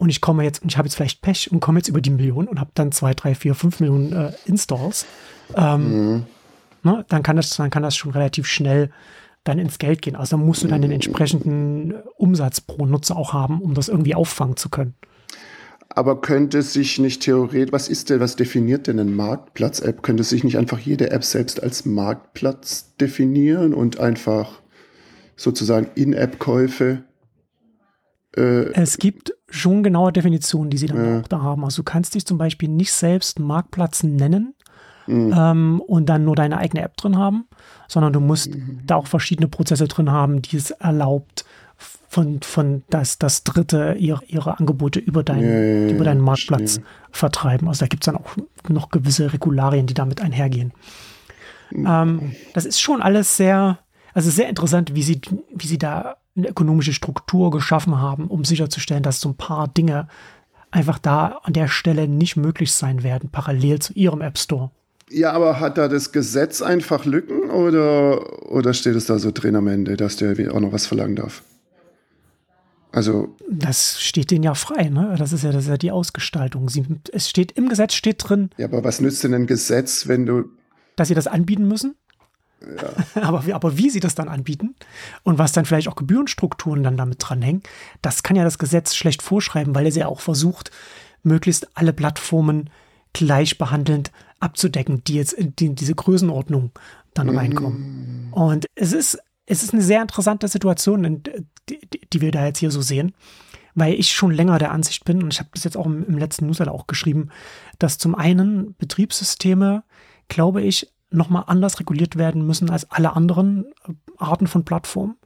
und 0.00 0.08
ich 0.08 0.22
komme 0.22 0.44
jetzt, 0.44 0.62
und 0.62 0.72
ich 0.72 0.78
habe 0.78 0.88
jetzt 0.88 0.94
vielleicht 0.94 1.20
Pech 1.20 1.52
und 1.52 1.60
komme 1.60 1.78
jetzt 1.78 1.88
über 1.88 2.00
die 2.00 2.08
Million 2.08 2.48
und 2.48 2.58
habe 2.58 2.70
dann 2.72 2.90
zwei, 2.90 3.12
drei, 3.12 3.34
vier, 3.34 3.54
fünf 3.54 3.80
Millionen 3.80 4.14
äh, 4.14 4.32
Installs, 4.46 5.04
ähm, 5.54 6.14
mhm. 6.14 6.26
ne, 6.82 7.04
dann, 7.08 7.22
kann 7.22 7.36
das, 7.36 7.50
dann 7.50 7.68
kann 7.68 7.82
das 7.82 7.96
schon 7.96 8.10
relativ 8.12 8.46
schnell 8.46 8.90
dann 9.44 9.58
ins 9.58 9.78
Geld 9.78 10.00
gehen. 10.00 10.16
Also 10.16 10.38
dann 10.38 10.46
musst 10.46 10.64
du 10.64 10.68
dann 10.68 10.80
den 10.80 10.90
entsprechenden 10.90 11.94
Umsatz 12.16 12.62
pro 12.62 12.86
Nutzer 12.86 13.14
auch 13.14 13.34
haben, 13.34 13.60
um 13.60 13.74
das 13.74 13.88
irgendwie 13.88 14.14
auffangen 14.14 14.56
zu 14.56 14.70
können. 14.70 14.94
Aber 15.90 16.22
könnte 16.22 16.62
sich 16.62 16.98
nicht 16.98 17.22
theoretisch, 17.22 17.72
was 17.72 17.88
ist 17.88 18.08
denn, 18.08 18.20
was 18.20 18.36
definiert 18.36 18.86
denn 18.86 18.98
eine 18.98 19.10
Marktplatz-App? 19.10 20.02
Könnte 20.02 20.24
sich 20.24 20.44
nicht 20.44 20.56
einfach 20.56 20.78
jede 20.78 21.10
App 21.10 21.24
selbst 21.24 21.62
als 21.62 21.84
Marktplatz 21.84 22.96
definieren 22.96 23.74
und 23.74 24.00
einfach 24.00 24.62
sozusagen 25.36 25.88
In-App-Käufe 25.94 27.04
äh, 28.36 28.72
es 28.72 28.98
gibt 28.98 29.34
schon 29.50 29.82
genaue 29.82 30.12
Definitionen, 30.12 30.70
die 30.70 30.78
sie 30.78 30.86
dann 30.86 31.04
ja. 31.04 31.20
auch 31.20 31.28
da 31.28 31.42
haben. 31.42 31.64
Also 31.64 31.82
du 31.82 31.84
kannst 31.84 32.14
dich 32.14 32.24
zum 32.24 32.38
Beispiel 32.38 32.68
nicht 32.68 32.92
selbst 32.92 33.38
Marktplatz 33.38 34.02
nennen 34.02 34.54
mhm. 35.06 35.34
ähm, 35.36 35.82
und 35.86 36.06
dann 36.06 36.24
nur 36.24 36.36
deine 36.36 36.58
eigene 36.58 36.82
App 36.82 36.96
drin 36.96 37.18
haben, 37.18 37.46
sondern 37.88 38.12
du 38.12 38.20
musst 38.20 38.54
mhm. 38.54 38.80
da 38.86 38.96
auch 38.96 39.06
verschiedene 39.06 39.48
Prozesse 39.48 39.88
drin 39.88 40.10
haben, 40.10 40.42
die 40.42 40.56
es 40.56 40.70
erlaubt, 40.70 41.44
von, 42.10 42.40
von 42.42 42.82
das, 42.90 43.18
das 43.18 43.44
Dritte 43.44 43.94
ihre, 43.96 44.24
ihre 44.24 44.58
Angebote 44.58 44.98
über, 44.98 45.22
dein, 45.22 45.42
ja, 45.42 45.48
ja, 45.48 45.90
über 45.90 46.04
deinen 46.04 46.20
Marktplatz 46.20 46.74
verstehe. 46.74 46.84
vertreiben. 47.12 47.68
Also 47.68 47.84
da 47.84 47.86
gibt 47.86 48.02
es 48.02 48.06
dann 48.06 48.16
auch 48.16 48.36
noch 48.68 48.90
gewisse 48.90 49.32
Regularien, 49.32 49.86
die 49.86 49.94
damit 49.94 50.20
einhergehen. 50.20 50.72
Mhm. 51.70 51.86
Ähm, 51.88 52.32
das 52.52 52.64
ist 52.64 52.80
schon 52.80 53.00
alles 53.00 53.36
sehr, 53.36 53.78
also 54.12 54.28
sehr 54.28 54.48
interessant, 54.48 54.92
wie 54.96 55.04
sie, 55.04 55.20
wie 55.54 55.68
sie 55.68 55.78
da 55.78 56.16
eine 56.36 56.48
ökonomische 56.48 56.92
Struktur 56.92 57.50
geschaffen 57.50 58.00
haben, 58.00 58.28
um 58.28 58.44
sicherzustellen, 58.44 59.02
dass 59.02 59.20
so 59.20 59.30
ein 59.30 59.36
paar 59.36 59.68
Dinge 59.68 60.08
einfach 60.70 60.98
da 60.98 61.40
an 61.42 61.52
der 61.52 61.68
Stelle 61.68 62.08
nicht 62.08 62.36
möglich 62.36 62.72
sein 62.72 63.02
werden, 63.02 63.30
parallel 63.30 63.80
zu 63.80 63.92
ihrem 63.94 64.20
App 64.20 64.38
Store. 64.38 64.70
Ja, 65.10 65.32
aber 65.32 65.58
hat 65.58 65.76
da 65.76 65.88
das 65.88 66.12
Gesetz 66.12 66.62
einfach 66.62 67.04
Lücken 67.04 67.50
oder, 67.50 68.48
oder 68.50 68.72
steht 68.74 68.94
es 68.94 69.06
da 69.06 69.18
so 69.18 69.32
drin 69.32 69.56
am 69.56 69.66
Ende, 69.66 69.96
dass 69.96 70.16
der 70.16 70.54
auch 70.54 70.60
noch 70.60 70.72
was 70.72 70.86
verlangen 70.86 71.16
darf? 71.16 71.42
Also. 72.92 73.36
Das 73.48 74.00
steht 74.00 74.30
denen 74.30 74.44
ja 74.44 74.54
frei, 74.54 74.88
ne? 74.88 75.14
Das 75.18 75.32
ist 75.32 75.44
ja, 75.44 75.52
das 75.52 75.64
ist 75.64 75.70
ja 75.70 75.76
die 75.76 75.90
Ausgestaltung. 75.90 76.68
Sie, 76.68 76.84
es 77.12 77.28
steht 77.28 77.52
im 77.52 77.68
Gesetz 77.68 77.94
steht 77.94 78.16
drin. 78.28 78.50
Ja, 78.56 78.66
aber 78.66 78.84
was 78.84 79.00
nützt 79.00 79.22
denn 79.22 79.34
ein 79.34 79.46
Gesetz, 79.46 80.08
wenn 80.08 80.26
du. 80.26 80.44
Dass 80.96 81.08
sie 81.08 81.14
das 81.14 81.26
anbieten 81.26 81.66
müssen? 81.68 81.94
Ja. 82.60 83.22
aber, 83.22 83.54
aber 83.54 83.78
wie 83.78 83.90
sie 83.90 84.00
das 84.00 84.14
dann 84.14 84.28
anbieten 84.28 84.74
und 85.22 85.38
was 85.38 85.52
dann 85.52 85.64
vielleicht 85.64 85.88
auch 85.88 85.96
Gebührenstrukturen 85.96 86.82
dann 86.82 86.96
damit 86.96 87.18
dranhängen, 87.20 87.62
das 88.02 88.22
kann 88.22 88.36
ja 88.36 88.44
das 88.44 88.58
Gesetz 88.58 88.94
schlecht 88.94 89.22
vorschreiben, 89.22 89.74
weil 89.74 89.86
es 89.86 89.96
ja 89.96 90.06
auch 90.06 90.20
versucht, 90.20 90.70
möglichst 91.22 91.76
alle 91.76 91.92
Plattformen 91.92 92.70
gleichbehandelnd 93.12 94.12
abzudecken, 94.38 95.02
die 95.04 95.14
jetzt 95.14 95.32
in 95.32 95.54
die, 95.56 95.74
diese 95.74 95.94
Größenordnung 95.94 96.70
dann 97.14 97.28
mm. 97.28 97.38
reinkommen. 97.38 98.28
Und 98.32 98.66
es 98.74 98.92
ist, 98.92 99.18
es 99.46 99.62
ist 99.62 99.74
eine 99.74 99.82
sehr 99.82 100.00
interessante 100.00 100.48
Situation, 100.48 101.22
die, 101.68 101.80
die 102.12 102.20
wir 102.20 102.30
da 102.30 102.46
jetzt 102.46 102.58
hier 102.58 102.70
so 102.70 102.80
sehen, 102.80 103.14
weil 103.74 103.94
ich 103.94 104.12
schon 104.12 104.30
länger 104.30 104.58
der 104.58 104.72
Ansicht 104.72 105.04
bin, 105.04 105.22
und 105.22 105.32
ich 105.32 105.40
habe 105.40 105.50
das 105.54 105.64
jetzt 105.64 105.76
auch 105.76 105.86
im, 105.86 106.06
im 106.06 106.18
letzten 106.18 106.46
Newsletter 106.46 106.72
auch 106.72 106.86
geschrieben, 106.86 107.30
dass 107.78 107.98
zum 107.98 108.14
einen 108.14 108.74
Betriebssysteme, 108.76 109.82
glaube 110.28 110.62
ich, 110.62 110.92
nochmal 111.10 111.44
anders 111.46 111.80
reguliert 111.80 112.16
werden 112.16 112.46
müssen 112.46 112.70
als 112.70 112.90
alle 112.90 113.14
anderen 113.14 113.66
Arten 114.18 114.46
von 114.46 114.64
Plattformen 114.64 115.16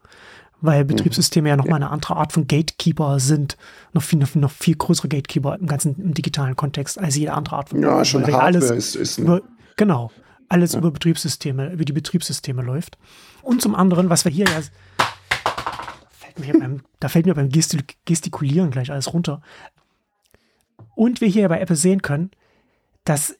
weil 0.65 0.85
mhm. 0.85 0.89
Betriebssysteme 0.89 1.51
ja 1.51 1.57
nochmal 1.57 1.77
eine 1.77 1.91
andere 1.91 2.17
Art 2.17 2.33
von 2.33 2.47
Gatekeeper 2.47 3.21
sind, 3.21 3.59
noch 3.93 4.03
viel, 4.03 4.25
noch 4.35 4.51
viel 4.51 4.77
größere 4.77 5.09
Gatekeeper 5.09 5.59
im 5.59 5.67
ganzen 5.67 5.97
im 5.97 6.15
digitalen 6.15 6.57
Kontext 6.57 6.99
als 6.99 7.17
jede 7.17 7.35
andere 7.35 7.57
Art 7.57 7.69
von 7.69 7.83
Ja, 7.83 8.03
schon 8.05 8.23
Hardware 8.23 8.43
alles 8.43 8.71
ist, 8.71 8.97
ist 8.97 9.19
über, 9.19 9.43
Genau, 9.77 10.11
alles 10.49 10.73
ja. 10.73 10.79
über 10.79 10.91
Betriebssysteme, 10.91 11.73
über 11.73 11.85
die 11.85 11.93
Betriebssysteme 11.93 12.63
läuft. 12.63 12.97
Und 13.43 13.61
zum 13.61 13.75
anderen, 13.75 14.09
was 14.09 14.25
wir 14.25 14.33
hier 14.33 14.47
ja 14.47 14.61
fällt 16.11 16.59
beim, 16.59 16.81
da 17.01 17.09
fällt 17.09 17.27
mir 17.27 17.35
beim 17.35 17.51
Gestikulieren 18.05 18.71
gleich 18.71 18.91
alles 18.91 19.13
runter. 19.13 19.43
Und 20.95 21.21
wir 21.21 21.29
hier 21.29 21.49
bei 21.49 21.61
Apple 21.61 21.77
sehen 21.77 22.03
können, 22.03 22.31
dass, 23.05 23.37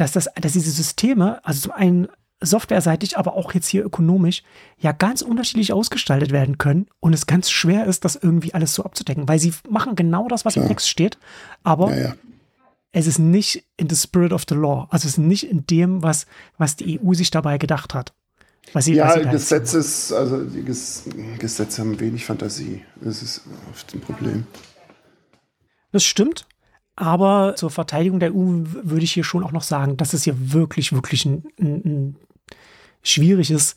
dass, 0.00 0.12
das, 0.12 0.28
dass 0.40 0.52
diese 0.52 0.70
Systeme, 0.70 1.44
also 1.44 1.60
zum 1.60 1.72
einen 1.72 2.08
softwareseitig, 2.42 3.18
aber 3.18 3.34
auch 3.34 3.52
jetzt 3.52 3.68
hier 3.68 3.84
ökonomisch, 3.84 4.42
ja 4.78 4.92
ganz 4.92 5.20
unterschiedlich 5.20 5.72
ausgestaltet 5.72 6.32
werden 6.32 6.56
können 6.56 6.86
und 7.00 7.12
es 7.12 7.26
ganz 7.26 7.50
schwer 7.50 7.84
ist, 7.84 8.04
das 8.04 8.16
irgendwie 8.16 8.54
alles 8.54 8.74
so 8.74 8.84
abzudecken, 8.84 9.28
weil 9.28 9.38
sie 9.38 9.52
machen 9.68 9.94
genau 9.94 10.26
das, 10.26 10.44
was 10.44 10.54
ja. 10.54 10.62
im 10.62 10.68
Text 10.68 10.88
steht, 10.88 11.18
aber 11.62 11.94
ja, 11.94 12.00
ja. 12.00 12.14
es 12.92 13.06
ist 13.06 13.18
nicht 13.18 13.64
in 13.76 13.90
the 13.90 13.96
spirit 13.96 14.32
of 14.32 14.44
the 14.48 14.54
law, 14.54 14.86
also 14.90 15.06
es 15.06 15.12
ist 15.12 15.18
nicht 15.18 15.50
in 15.50 15.66
dem, 15.66 16.02
was, 16.02 16.24
was 16.56 16.76
die 16.76 16.98
EU 16.98 17.12
sich 17.12 17.30
dabei 17.30 17.58
gedacht 17.58 17.92
hat. 17.92 18.14
Was 18.72 18.84
sie, 18.84 18.94
ja, 18.94 19.08
was 19.08 19.14
sie 19.14 19.28
Gesetze 19.28 19.78
ist, 19.78 20.12
also 20.12 20.44
die 20.44 20.62
Gesetze 20.62 21.80
haben 21.80 21.98
wenig 21.98 22.24
Fantasie. 22.24 22.84
Das 23.00 23.22
ist 23.22 23.42
oft 23.70 23.92
ein 23.94 24.00
Problem. 24.00 24.46
Das 25.92 26.04
stimmt. 26.04 26.46
Aber 27.00 27.54
zur 27.56 27.70
Verteidigung 27.70 28.20
der 28.20 28.34
EU 28.34 28.60
würde 28.62 29.04
ich 29.04 29.12
hier 29.12 29.24
schon 29.24 29.42
auch 29.42 29.52
noch 29.52 29.62
sagen, 29.62 29.96
dass 29.96 30.12
es 30.12 30.24
hier 30.24 30.52
wirklich, 30.52 30.92
wirklich 30.92 31.24
ein, 31.24 31.44
ein, 31.58 31.82
ein 31.84 32.16
schwierig 33.02 33.50
ist, 33.50 33.74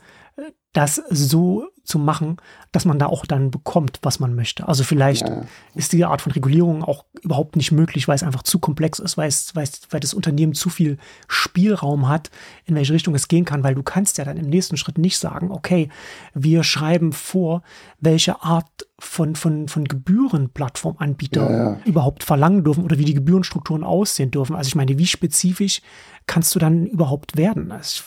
das 0.74 0.96
so 1.10 1.68
zu 1.84 2.00
machen, 2.00 2.38
dass 2.72 2.86
man 2.86 2.98
da 2.98 3.08
auch 3.08 3.26
dann 3.26 3.52
bekommt, 3.52 4.00
was 4.02 4.20
man 4.20 4.34
möchte. 4.34 4.68
Also 4.68 4.84
vielleicht 4.84 5.28
ja. 5.28 5.44
ist 5.76 5.92
diese 5.92 6.08
Art 6.08 6.22
von 6.22 6.32
Regulierung 6.32 6.84
auch 6.84 7.06
überhaupt 7.22 7.58
nicht 7.58 7.72
möglich, 7.72 8.08
weil 8.08 8.16
es 8.16 8.24
einfach 8.24 8.42
zu 8.42 8.58
komplex 8.58 9.00
ist, 9.00 9.18
weil, 9.18 9.28
es, 9.28 9.54
weil, 9.56 9.64
es, 9.64 9.82
weil 9.92 10.00
das 10.00 10.14
Unternehmen 10.14 10.54
zu 10.54 10.70
viel 10.70 10.98
Spielraum 11.28 12.08
hat, 12.08 12.32
in 12.66 12.76
welche 12.76 12.94
Richtung 12.94 13.14
es 13.14 13.28
gehen 13.28 13.46
kann, 13.46 13.64
weil 13.64 13.76
du 13.76 13.84
kannst 13.84 14.18
ja 14.18 14.26
dann 14.26 14.38
im 14.38 14.50
nächsten 14.50 14.78
Schritt 14.78 14.98
nicht 14.98 15.18
sagen, 15.18 15.52
okay, 15.52 15.90
wir 16.34 16.64
schreiben 16.64 17.12
vor, 17.12 17.62
welche 18.00 18.42
Art 18.42 18.88
von, 18.98 19.36
von, 19.36 19.68
von 19.68 19.84
Gebührenplattformanbieter 19.86 21.52
ja, 21.52 21.58
ja. 21.58 21.80
überhaupt 21.86 22.24
verlangen 22.24 22.64
dürfen 22.64 22.84
oder 22.84 22.98
wie 22.98 23.06
die 23.06 23.14
Gebührenstrukturen 23.14 23.84
aussehen 23.84 24.32
dürfen. 24.32 24.56
Also 24.56 24.70
ich 24.70 24.76
meine, 24.76 24.98
wie 24.98 25.08
spezifisch 25.08 25.82
kannst 26.26 26.56
du 26.56 26.60
dann 26.60 26.88
überhaupt 26.88 27.36
werden? 27.38 27.72
Also 27.72 28.04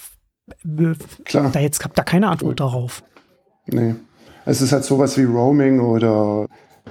Klar. 1.24 1.50
Da 1.52 1.61
jetzt 1.61 1.85
habt 1.85 1.98
da 1.98 2.02
keine 2.02 2.28
Antwort 2.28 2.61
darauf. 2.61 3.02
Nee. 3.66 3.94
Es 4.44 4.61
ist 4.61 4.72
halt 4.72 4.85
sowas 4.85 5.18
wie 5.18 5.24
Roaming 5.24 5.80
oder 5.80 6.46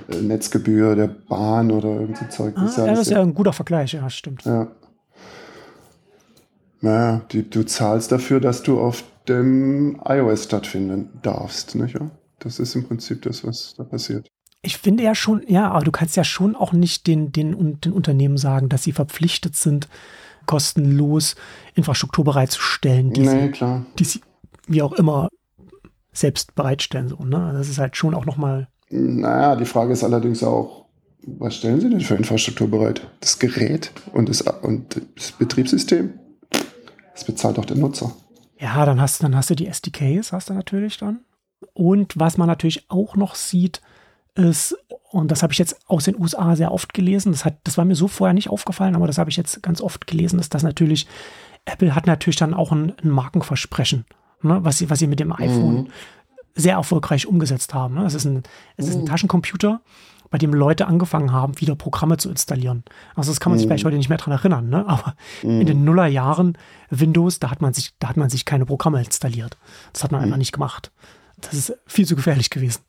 äh, 0.09 0.21
Netzgebühr 0.21 0.95
der 0.95 1.07
Bahn 1.07 1.71
oder 1.71 1.87
irgendwie 1.87 2.27
Zeug. 2.27 2.53
Ah, 2.57 2.65
das, 2.65 2.77
ja, 2.77 2.85
das 2.85 2.99
ist 2.99 3.11
ja 3.11 3.21
ein 3.21 3.33
guter 3.33 3.53
Vergleich, 3.53 3.93
ja, 3.93 4.09
stimmt. 4.09 4.43
Ja. 4.43 4.67
Naja, 6.81 7.21
die, 7.31 7.49
du 7.49 7.63
zahlst 7.63 8.11
dafür, 8.11 8.39
dass 8.39 8.61
du 8.61 8.79
auf 8.79 9.03
dem 9.27 9.99
iOS 10.05 10.43
stattfinden 10.43 11.09
darfst, 11.21 11.75
nicht? 11.75 11.97
Das 12.39 12.59
ist 12.59 12.75
im 12.75 12.85
Prinzip 12.87 13.21
das, 13.23 13.43
was 13.43 13.73
da 13.77 13.83
passiert. 13.83 14.27
Ich 14.61 14.77
finde 14.77 15.03
ja 15.03 15.15
schon, 15.15 15.43
ja, 15.47 15.71
aber 15.71 15.83
du 15.83 15.91
kannst 15.91 16.15
ja 16.15 16.23
schon 16.23 16.55
auch 16.55 16.73
nicht 16.73 17.07
den, 17.07 17.31
den, 17.31 17.79
den 17.81 17.93
Unternehmen 17.93 18.37
sagen, 18.37 18.67
dass 18.67 18.83
sie 18.83 18.91
verpflichtet 18.91 19.55
sind, 19.55 19.87
kostenlos 20.45 21.36
Infrastruktur 21.73 22.23
bereitzustellen, 22.23 23.12
die, 23.13 23.21
nee, 23.21 23.51
sie, 23.53 23.81
die 23.99 24.03
sie 24.03 24.21
wie 24.67 24.81
auch 24.81 24.93
immer 24.93 25.29
selbst 26.12 26.55
bereitstellen. 26.55 27.10
So, 27.10 27.23
ne? 27.23 27.51
Das 27.53 27.69
ist 27.69 27.77
halt 27.77 27.95
schon 27.95 28.15
auch 28.15 28.25
nochmal. 28.25 28.67
Naja, 28.89 29.55
die 29.55 29.65
Frage 29.65 29.93
ist 29.93 30.03
allerdings 30.03 30.43
auch, 30.43 30.86
was 31.27 31.55
stellen 31.55 31.81
Sie 31.81 31.89
denn 31.89 32.01
für 32.01 32.15
Infrastruktur 32.15 32.69
bereit? 32.69 33.08
Das 33.19 33.39
Gerät 33.39 33.91
und 34.13 34.29
das, 34.29 34.41
und 34.41 35.01
das 35.15 35.31
Betriebssystem? 35.31 36.13
Das 37.13 37.23
bezahlt 37.23 37.58
doch 37.58 37.65
der 37.65 37.77
Nutzer. 37.77 38.15
Ja, 38.60 38.86
dann 38.86 39.01
hast, 39.01 39.23
dann 39.23 39.36
hast 39.36 39.49
du 39.49 39.55
die 39.55 39.67
SDKs, 39.67 40.31
hast 40.31 40.49
du 40.49 40.53
natürlich 40.53 40.97
dann. 40.97 41.21
Und 41.73 42.17
was 42.17 42.38
man 42.38 42.47
natürlich 42.47 42.86
auch 42.89 43.15
noch 43.15 43.36
sieht, 43.36 43.81
ist, 44.36 44.78
und 45.12 45.32
das 45.32 45.43
habe 45.43 45.54
ich 45.54 45.60
jetzt 45.60 45.78
aus 45.88 46.06
den 46.06 46.19
USA 46.19 46.56
sehr 46.56 46.71
oft 46.71 46.93
gelesen, 46.93 47.32
das, 47.32 47.45
hat, 47.45 47.58
das 47.63 47.78
war 47.78 47.86
mir 47.86 47.95
so 47.95 48.08
vorher 48.08 48.34
nicht 48.34 48.50
aufgefallen, 48.50 48.95
aber 48.95 49.08
das 49.08 49.17
habe 49.17 49.30
ich 49.30 49.38
jetzt 49.38 49.63
ganz 49.63 49.82
oft 49.82 50.08
gelesen, 50.08 50.39
ist, 50.39 50.54
dass 50.54 50.63
natürlich, 50.63 51.08
Apple 51.65 51.95
hat 51.95 52.06
natürlich 52.06 52.36
dann 52.36 52.54
auch 52.54 52.71
ein, 52.71 52.93
ein 53.02 53.10
Markenversprechen, 53.10 54.06
ne, 54.41 54.60
was, 54.62 54.78
sie, 54.78 54.89
was 54.89 55.00
sie 55.00 55.08
mit 55.08 55.19
dem 55.19 55.32
iPhone 55.32 55.76
mhm. 55.76 55.88
sehr 56.54 56.76
erfolgreich 56.76 57.28
umgesetzt 57.28 57.74
haben. 57.74 57.95
Ne? 57.95 58.06
Es 58.06 58.13
ist 58.13 58.26
ein, 58.26 58.43
es 58.78 58.88
ist 58.88 58.95
ein 58.95 59.02
mhm. 59.02 59.08
Taschencomputer, 59.08 59.82
bei 60.30 60.38
dem 60.38 60.54
Leute 60.54 60.88
angefangen 60.88 61.32
haben, 61.32 61.60
wieder 61.62 61.76
Programme 61.76 62.17
zu 62.17 62.30
installieren. 62.30 62.84
Also 63.15 63.32
das 63.32 63.39
kann 63.39 63.52
man 63.52 63.58
sich 63.58 63.67
mhm. 63.67 63.69
vielleicht 63.69 63.86
heute 63.86 63.98
nicht 63.98 64.10
mehr 64.10 64.17
dran 64.17 64.34
erinnern, 64.34 64.69
ne? 64.69 64.86
aber 64.88 65.15
mhm. 65.43 65.62
in 65.62 65.67
den 65.67 65.86
Nullerjahren 65.86 66.58
Windows, 66.89 67.39
da 67.39 67.52
hat 67.52 67.62
man 67.62 67.74
sich, 67.74 67.93
da 68.00 68.10
hat 68.10 68.17
man 68.17 68.30
sich 68.30 68.43
keine 68.43 68.65
Programme 68.65 69.00
installiert. 69.00 69.58
Das 69.93 70.04
hat 70.04 70.12
man 70.12 70.19
mhm. 70.19 70.26
einfach 70.26 70.38
nicht 70.38 70.52
gemacht. 70.52 70.91
Das 71.41 71.54
ist 71.54 71.78
viel 71.86 72.06
zu 72.06 72.15
gefährlich 72.15 72.50
gewesen. 72.50 72.82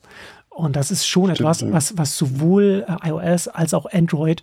Und 0.57 0.75
das 0.75 0.90
ist 0.90 1.07
schon 1.07 1.29
etwas, 1.29 1.71
was, 1.71 1.99
was 1.99 2.16
sowohl 2.16 2.87
äh, 2.88 3.11
iOS 3.11 3.47
als 3.47 3.75
auch 3.75 3.85
Android 3.92 4.42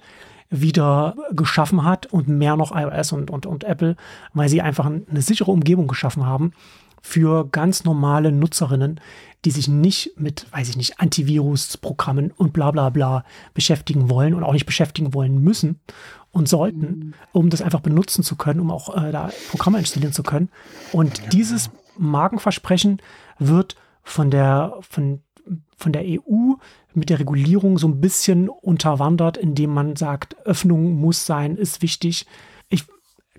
wieder 0.51 1.15
geschaffen 1.31 1.83
hat 1.83 2.05
und 2.05 2.27
mehr 2.27 2.55
noch 2.55 2.75
iOS 2.75 3.13
und, 3.13 3.31
und, 3.31 3.47
und 3.47 3.63
Apple, 3.63 3.95
weil 4.33 4.47
sie 4.47 4.61
einfach 4.61 4.85
eine 4.85 5.21
sichere 5.21 5.49
Umgebung 5.49 5.87
geschaffen 5.87 6.27
haben 6.27 6.51
für 7.01 7.47
ganz 7.49 7.83
normale 7.83 8.31
Nutzerinnen, 8.31 9.01
die 9.43 9.49
sich 9.49 9.67
nicht 9.67 10.11
mit, 10.17 10.45
weiß 10.51 10.69
ich 10.69 10.77
nicht, 10.77 10.99
Antivirus-Programmen 10.99 12.31
und 12.31 12.53
bla 12.53 12.69
bla 12.69 12.91
bla 12.91 13.25
beschäftigen 13.55 14.11
wollen 14.11 14.35
und 14.35 14.43
auch 14.43 14.53
nicht 14.53 14.67
beschäftigen 14.67 15.15
wollen 15.15 15.41
müssen 15.41 15.79
und 16.31 16.47
sollten, 16.47 16.79
mhm. 16.79 17.13
um 17.31 17.49
das 17.49 17.63
einfach 17.63 17.79
benutzen 17.79 18.23
zu 18.23 18.35
können, 18.35 18.59
um 18.59 18.69
auch 18.69 18.95
äh, 18.95 19.11
da 19.11 19.31
Programme 19.49 19.79
installieren 19.79 20.13
zu 20.13 20.21
können. 20.21 20.49
Und 20.91 21.33
dieses 21.33 21.71
Markenversprechen 21.97 23.01
wird 23.39 23.75
von 24.03 24.29
der, 24.29 24.77
von 24.81 25.22
von 25.83 25.93
der 25.93 26.03
EU 26.03 26.53
mit 26.93 27.09
der 27.09 27.19
Regulierung 27.19 27.77
so 27.77 27.87
ein 27.87 28.01
bisschen 28.01 28.49
unterwandert, 28.49 29.37
indem 29.37 29.71
man 29.71 29.95
sagt, 29.95 30.35
Öffnung 30.45 30.93
muss 30.93 31.25
sein, 31.25 31.57
ist 31.57 31.81
wichtig. 31.81 32.25
Ich 32.69 32.85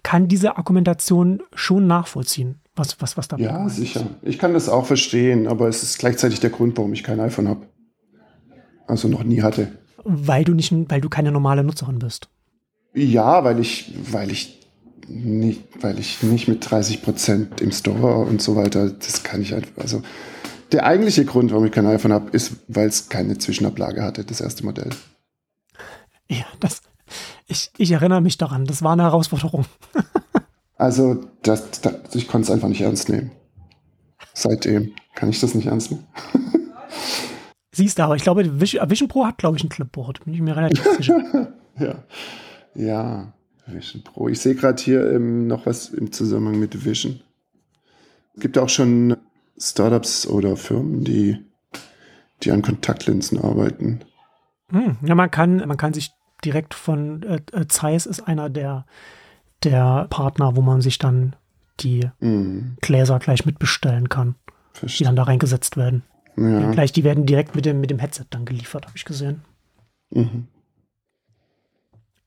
kann 0.03 0.29
diese 0.29 0.57
Argumentation 0.57 1.43
schon 1.55 1.87
nachvollziehen, 1.87 2.61
was, 2.77 3.01
was, 3.01 3.17
was 3.17 3.29
da 3.29 3.37
Ja, 3.39 3.69
sicher. 3.69 4.07
Ich 4.23 4.39
kann 4.39 4.53
das 4.53 4.69
auch 4.69 4.87
verstehen, 4.87 5.49
aber 5.49 5.69
es 5.69 5.83
ist 5.83 5.99
gleichzeitig 5.99 6.41
der 6.41 6.51
Grund, 6.51 6.77
warum 6.77 6.93
ich 6.93 7.03
kein 7.03 7.19
iPhone 7.19 7.49
habe. 7.49 7.67
Also 8.87 9.09
noch 9.09 9.25
nie 9.25 9.43
hatte. 9.43 9.73
Weil 10.05 10.45
du 10.45 10.53
nicht, 10.53 10.73
weil 10.91 11.01
du 11.01 11.09
keine 11.09 11.33
normale 11.33 11.65
Nutzerin 11.65 11.99
bist. 11.99 12.29
Ja, 12.93 13.43
weil 13.43 13.59
ich, 13.59 13.95
weil 14.13 14.31
ich 14.31 14.61
nicht, 15.09 15.63
weil 15.81 15.99
ich 15.99 16.23
nicht 16.23 16.49
mit 16.49 16.71
30 16.71 17.03
Prozent 17.03 17.61
im 17.61 17.73
Store 17.73 18.19
und 18.19 18.43
so 18.43 18.57
weiter, 18.57 18.91
das 18.91 19.23
kann 19.23 19.43
ich 19.43 19.53
halt, 19.53 19.67
also 19.77 20.03
der 20.75 20.87
eigentliche 20.87 21.25
Grund, 21.25 21.53
warum 21.53 21.65
ich 21.65 21.73
kein 21.73 21.87
iPhone 21.87 22.13
habe, 22.13 22.31
ist, 22.31 22.53
weil 22.67 22.89
es 22.89 23.09
keine 23.09 23.39
Zwischenablage 23.39 24.03
hatte, 24.03 24.25
das 24.25 24.41
erste 24.41 24.65
Modell. 24.65 24.91
Ja, 26.29 26.45
das, 26.59 26.83
ich, 27.47 27.71
ich 27.79 27.93
erinnere 27.93 28.21
mich 28.21 28.39
daran, 28.39 28.65
das 28.65 28.83
war 28.83 28.93
eine 28.93 29.05
Herausforderung. 29.05 29.67
also, 30.77 31.25
das, 31.43 31.81
das, 31.81 32.15
ich 32.15 32.27
konnte 32.27 32.47
es 32.47 32.51
einfach 32.51 32.69
nicht 32.69 32.81
ernst 32.81 33.09
nehmen. 33.09 33.31
Seitdem 34.33 34.93
kann 35.15 35.29
ich 35.29 35.39
das 35.39 35.55
nicht 35.55 35.69
ernst 35.69 35.93
nehmen. 35.93 36.07
Siehst 37.73 37.99
du, 37.99 38.03
aber 38.03 38.17
ich 38.17 38.23
glaube, 38.25 38.61
Vision 38.61 39.09
Pro 39.09 39.27
hat, 39.27 39.39
glaube 39.39 39.57
ich, 39.57 39.63
ein 39.63 39.69
Clipboard. 39.69 40.25
Bin 40.25 40.35
ich 40.35 40.41
mir 40.41 40.57
relativ 40.57 40.85
sicher. 40.97 41.53
ja. 41.79 42.05
Ja. 42.75 43.33
Vision 43.67 44.03
Pro. 44.03 44.29
Ich 44.29 44.41
sehe 44.41 44.57
gerade 44.57 44.83
hier 44.83 45.11
ähm, 45.13 45.47
noch 45.47 45.67
was 45.67 45.89
im 45.89 46.11
Zusammenhang 46.11 46.59
mit 46.59 46.85
Vision. 46.85 47.21
Es 48.35 48.43
gibt 48.43 48.59
auch 48.59 48.69
schon 48.69 49.17
Startups 49.59 50.27
oder 50.27 50.57
Firmen, 50.57 51.05
die, 51.05 51.45
die 52.43 52.51
an 52.51 52.63
Kontaktlinsen 52.63 53.41
arbeiten. 53.41 54.01
Hm, 54.71 54.97
ja, 55.03 55.15
man 55.15 55.31
kann, 55.31 55.57
man 55.67 55.77
kann 55.77 55.93
sich 55.93 56.13
direkt 56.45 56.75
von 56.75 57.23
äh, 57.23 57.41
äh, 57.53 57.67
Zeiss 57.69 58.07
ist 58.07 58.21
einer 58.21 58.51
der, 58.51 58.87
der 59.63 60.07
Partner, 60.11 60.57
wo 60.57 60.63
man 60.63 60.81
sich 60.81 60.99
dann 60.99 61.37
die 61.81 62.09
mhm. 62.21 62.77
Gläser 62.81 63.19
gleich 63.19 63.47
mitbestellen 63.47 64.09
kann, 64.09 64.37
Verstehe. 64.73 64.99
die 64.99 65.05
dann 65.05 65.17
da 65.17 65.25
reingesetzt 65.25 65.77
werden. 65.77 66.03
Ja. 66.37 66.71
Gleich, 66.73 66.93
die 66.93 67.05
werden 67.05 67.27
direkt 67.27 67.55
mit 67.55 67.65
dem, 67.65 67.81
mit 67.81 67.91
dem 67.91 67.99
Headset 67.99 68.25
dann 68.31 68.45
geliefert, 68.45 68.87
habe 68.87 68.97
ich 68.97 69.05
gesehen. 69.05 69.43
Mhm. 70.11 70.49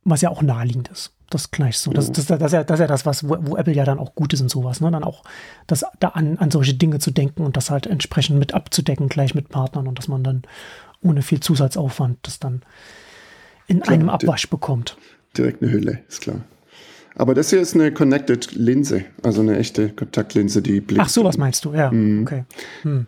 Was 0.03 0.21
ja 0.21 0.29
auch 0.29 0.41
naheliegend 0.41 0.87
ist. 0.89 1.16
Das 1.29 1.51
gleich 1.51 1.77
so. 1.77 1.91
Das, 1.91 2.11
das, 2.11 2.27
das, 2.27 2.39
das, 2.39 2.47
ist, 2.47 2.53
ja, 2.53 2.63
das 2.63 2.75
ist 2.75 2.81
ja 2.81 2.87
das, 2.87 3.05
was, 3.05 3.27
wo, 3.27 3.37
wo, 3.41 3.57
Apple 3.57 3.73
ja 3.73 3.83
dann 3.83 3.99
auch 3.99 4.15
gut 4.15 4.33
ist 4.33 4.41
und 4.41 4.49
sowas, 4.49 4.79
ne? 4.79 4.89
Dann 4.91 5.03
auch 5.03 5.23
das 5.67 5.83
da 5.99 6.09
an, 6.09 6.37
an 6.37 6.51
solche 6.51 6.73
Dinge 6.73 6.99
zu 6.99 7.11
denken 7.11 7.43
und 7.43 7.57
das 7.57 7.69
halt 7.69 7.85
entsprechend 7.85 8.39
mit 8.39 8.53
abzudecken, 8.53 9.09
gleich 9.09 9.35
mit 9.35 9.49
Partnern 9.49 9.87
und 9.87 9.99
dass 9.99 10.07
man 10.07 10.23
dann 10.23 10.43
ohne 11.01 11.21
viel 11.21 11.41
Zusatzaufwand 11.41 12.19
das 12.21 12.39
dann 12.39 12.61
in 13.67 13.81
klar, 13.81 13.93
einem 13.93 14.09
Abwasch 14.09 14.49
bekommt. 14.49 14.97
Direkt 15.37 15.61
eine 15.61 15.71
Hülle, 15.71 15.99
ist 16.07 16.21
klar. 16.21 16.41
Aber 17.15 17.33
das 17.33 17.49
hier 17.49 17.59
ist 17.59 17.73
eine 17.73 17.91
Connected 17.91 18.53
Linse, 18.53 19.03
also 19.23 19.41
eine 19.41 19.57
echte 19.57 19.89
Kontaktlinse, 19.89 20.61
die 20.61 20.79
blinkt. 20.81 21.03
Ach, 21.03 21.09
sowas 21.09 21.37
meinst 21.37 21.65
du, 21.65 21.73
ja. 21.73 21.91
Mhm. 21.91 22.21
Okay. 22.21 22.45
Hm. 22.83 23.07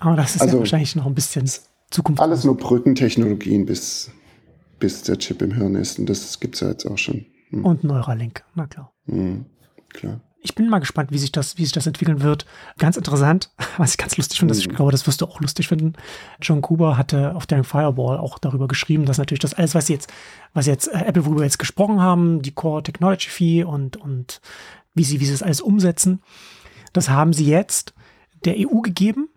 Aber 0.00 0.16
das 0.16 0.34
ist 0.34 0.42
also, 0.42 0.56
ja 0.56 0.60
wahrscheinlich 0.60 0.96
noch 0.96 1.06
ein 1.06 1.14
bisschen 1.14 1.48
Zukunft. 1.90 2.20
Alles 2.20 2.44
nur 2.44 2.56
Brückentechnologien, 2.56 3.64
bis, 3.64 4.10
bis 4.80 5.02
der 5.02 5.18
Chip 5.18 5.40
im 5.40 5.52
Hirn 5.52 5.76
ist. 5.76 5.98
Und 5.98 6.10
das 6.10 6.40
gibt 6.40 6.56
es 6.56 6.60
ja 6.60 6.68
jetzt 6.68 6.84
auch 6.84 6.98
schon. 6.98 7.26
Hm. 7.54 7.64
Und 7.64 7.84
Neuralink, 7.84 8.44
na 8.54 8.66
klar. 8.66 8.92
Hm, 9.06 9.46
klar. 9.90 10.20
Ich 10.46 10.54
bin 10.54 10.68
mal 10.68 10.78
gespannt, 10.78 11.10
wie 11.10 11.18
sich 11.18 11.32
das, 11.32 11.56
wie 11.56 11.64
sich 11.64 11.72
das 11.72 11.86
entwickeln 11.86 12.20
wird. 12.20 12.44
Ganz 12.78 12.98
interessant, 12.98 13.50
was 13.78 13.92
ich 13.92 13.98
ganz 13.98 14.16
lustig 14.16 14.38
finde, 14.38 14.54
hm. 14.54 14.60
ich 14.60 14.68
glaube, 14.68 14.92
das 14.92 15.06
wirst 15.06 15.20
du 15.20 15.26
auch 15.26 15.40
lustig 15.40 15.68
finden. 15.68 15.94
John 16.42 16.60
Cooper 16.60 16.98
hatte 16.98 17.34
auf 17.34 17.46
der 17.46 17.64
Fireball 17.64 18.18
auch 18.18 18.38
darüber 18.38 18.68
geschrieben, 18.68 19.06
dass 19.06 19.18
natürlich 19.18 19.40
das 19.40 19.54
alles, 19.54 19.74
was 19.74 19.88
jetzt, 19.88 20.12
was 20.52 20.66
jetzt 20.66 20.88
äh, 20.88 21.04
Apple, 21.06 21.24
worüber 21.24 21.40
wir 21.40 21.46
jetzt 21.46 21.58
gesprochen 21.58 22.00
haben, 22.00 22.42
die 22.42 22.52
Core 22.52 22.82
Technology 22.82 23.30
Fee 23.30 23.64
und, 23.64 23.96
und 23.96 24.40
wie 24.94 25.04
sie, 25.04 25.20
wie 25.20 25.24
sie 25.24 25.32
das 25.32 25.42
alles 25.42 25.60
umsetzen, 25.60 26.22
das 26.92 27.08
haben 27.08 27.32
sie 27.32 27.46
jetzt 27.46 27.94
der 28.44 28.56
EU 28.58 28.80
gegeben 28.80 29.28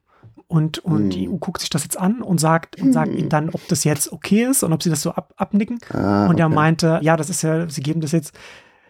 und, 0.48 0.80
und 0.80 0.98
hm. 0.98 1.10
die 1.10 1.30
EU 1.30 1.36
guckt 1.36 1.60
sich 1.60 1.70
das 1.70 1.84
jetzt 1.84 2.00
an 2.00 2.22
und 2.22 2.40
sagt, 2.40 2.82
und 2.82 2.94
sagt 2.94 3.12
hm. 3.12 3.18
ihnen 3.18 3.30
dann, 3.30 3.50
ob 3.50 3.68
das 3.68 3.84
jetzt 3.84 4.12
okay 4.14 4.46
ist 4.46 4.64
und 4.64 4.72
ob 4.72 4.82
sie 4.82 4.90
das 4.90 5.02
so 5.02 5.12
ab, 5.12 5.34
abnicken. 5.36 5.80
Ah, 5.94 6.28
und 6.28 6.40
er 6.40 6.48
meinte, 6.48 7.00
ja, 7.04 7.18
das 7.18 7.30
ist 7.30 7.42
ja, 7.42 7.70
sie 7.70 7.82
geben 7.82 8.00
das 8.00 8.14
jetzt, 8.14 8.34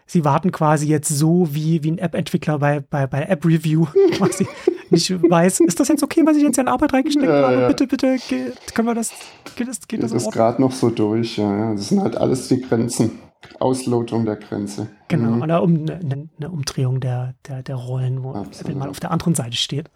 sie 0.06 0.24
warten 0.24 0.52
quasi 0.52 0.86
jetzt 0.86 1.08
so 1.08 1.48
wie, 1.52 1.82
wie 1.82 1.90
ein 1.90 1.98
App-Entwickler 1.98 2.60
bei, 2.60 2.80
bei, 2.80 3.08
bei 3.08 3.22
App-Review 3.22 3.86
quasi 4.12 4.46
nicht 4.90 5.10
weiß, 5.10 5.60
ist 5.60 5.80
das 5.80 5.88
jetzt 5.88 6.02
okay, 6.02 6.22
was 6.24 6.36
ich 6.36 6.44
jetzt 6.44 6.58
in 6.58 6.68
Arbeit 6.68 6.92
reingesteckt 6.92 7.26
ja, 7.26 7.48
habe? 7.48 7.60
Ja. 7.60 7.68
Bitte, 7.68 7.86
bitte, 7.88 8.16
geht, 8.28 8.74
können 8.74 8.88
wir 8.88 8.94
das, 8.94 9.12
geht 9.56 9.68
das, 9.68 9.86
geht 9.86 10.02
das, 10.02 10.12
das 10.12 10.22
ist 10.24 10.32
gerade 10.32 10.62
noch 10.62 10.72
so 10.72 10.90
durch, 10.90 11.38
ja, 11.38 11.56
ja. 11.56 11.74
Das 11.74 11.88
sind 11.88 12.00
halt 12.00 12.16
alles 12.16 12.48
die 12.48 12.60
Grenzen. 12.60 13.18
Auslotung 13.60 14.24
der 14.24 14.36
Grenze. 14.36 14.88
Genau, 15.06 15.30
mhm. 15.30 15.42
oder 15.42 15.62
um 15.62 15.74
eine, 15.76 16.28
eine, 16.38 16.50
Umdrehung 16.50 17.00
der, 17.00 17.34
der, 17.46 17.62
der 17.62 17.76
Rollen, 17.76 18.22
wo 18.22 18.32
Absolut. 18.32 18.68
wenn 18.68 18.78
man 18.78 18.88
auf 18.88 18.98
der 18.98 19.12
anderen 19.12 19.34
Seite 19.34 19.56
steht. 19.56 19.90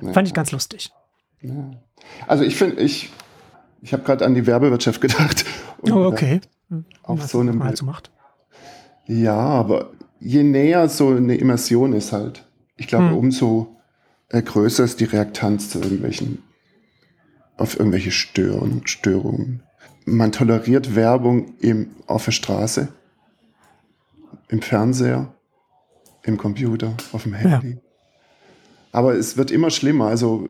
Ja. 0.00 0.12
Fand 0.12 0.28
ich 0.28 0.34
ganz 0.34 0.52
lustig. 0.52 0.92
Ja. 1.44 1.70
Also 2.26 2.44
ich 2.44 2.56
finde, 2.56 2.80
ich, 2.80 3.12
ich 3.82 3.92
habe 3.92 4.02
gerade 4.02 4.24
an 4.24 4.34
die 4.34 4.46
Werbewirtschaft 4.46 5.00
gedacht. 5.00 5.44
oh, 5.82 6.06
okay. 6.06 6.40
Auf 7.02 7.20
Was 7.20 7.30
so 7.30 7.40
einem. 7.40 7.58
Mal 7.58 7.76
so 7.76 7.84
macht. 7.84 8.10
Ja, 9.06 9.36
aber 9.36 9.90
je 10.18 10.42
näher 10.42 10.88
so 10.88 11.08
eine 11.08 11.36
Immersion 11.36 11.92
ist 11.92 12.12
halt, 12.12 12.46
ich 12.76 12.88
glaube, 12.88 13.10
hm. 13.10 13.16
umso 13.16 13.76
äh, 14.30 14.40
größer 14.40 14.84
ist 14.84 15.00
die 15.00 15.04
Reaktanz 15.04 15.68
zu 15.68 15.80
irgendwelchen, 15.80 16.42
auf 17.56 17.78
irgendwelche 17.78 18.10
Störungen, 18.10 18.86
Störungen. 18.86 19.62
Man 20.06 20.32
toleriert 20.32 20.94
Werbung 20.96 21.54
im, 21.60 21.90
auf 22.06 22.24
der 22.24 22.32
Straße, 22.32 22.88
im 24.48 24.62
Fernseher, 24.62 25.34
im 26.22 26.38
Computer, 26.38 26.94
auf 27.12 27.24
dem 27.24 27.34
Handy. 27.34 27.72
Ja. 27.72 27.78
Aber 28.92 29.14
es 29.14 29.36
wird 29.36 29.50
immer 29.50 29.70
schlimmer. 29.70 30.06
Also 30.06 30.48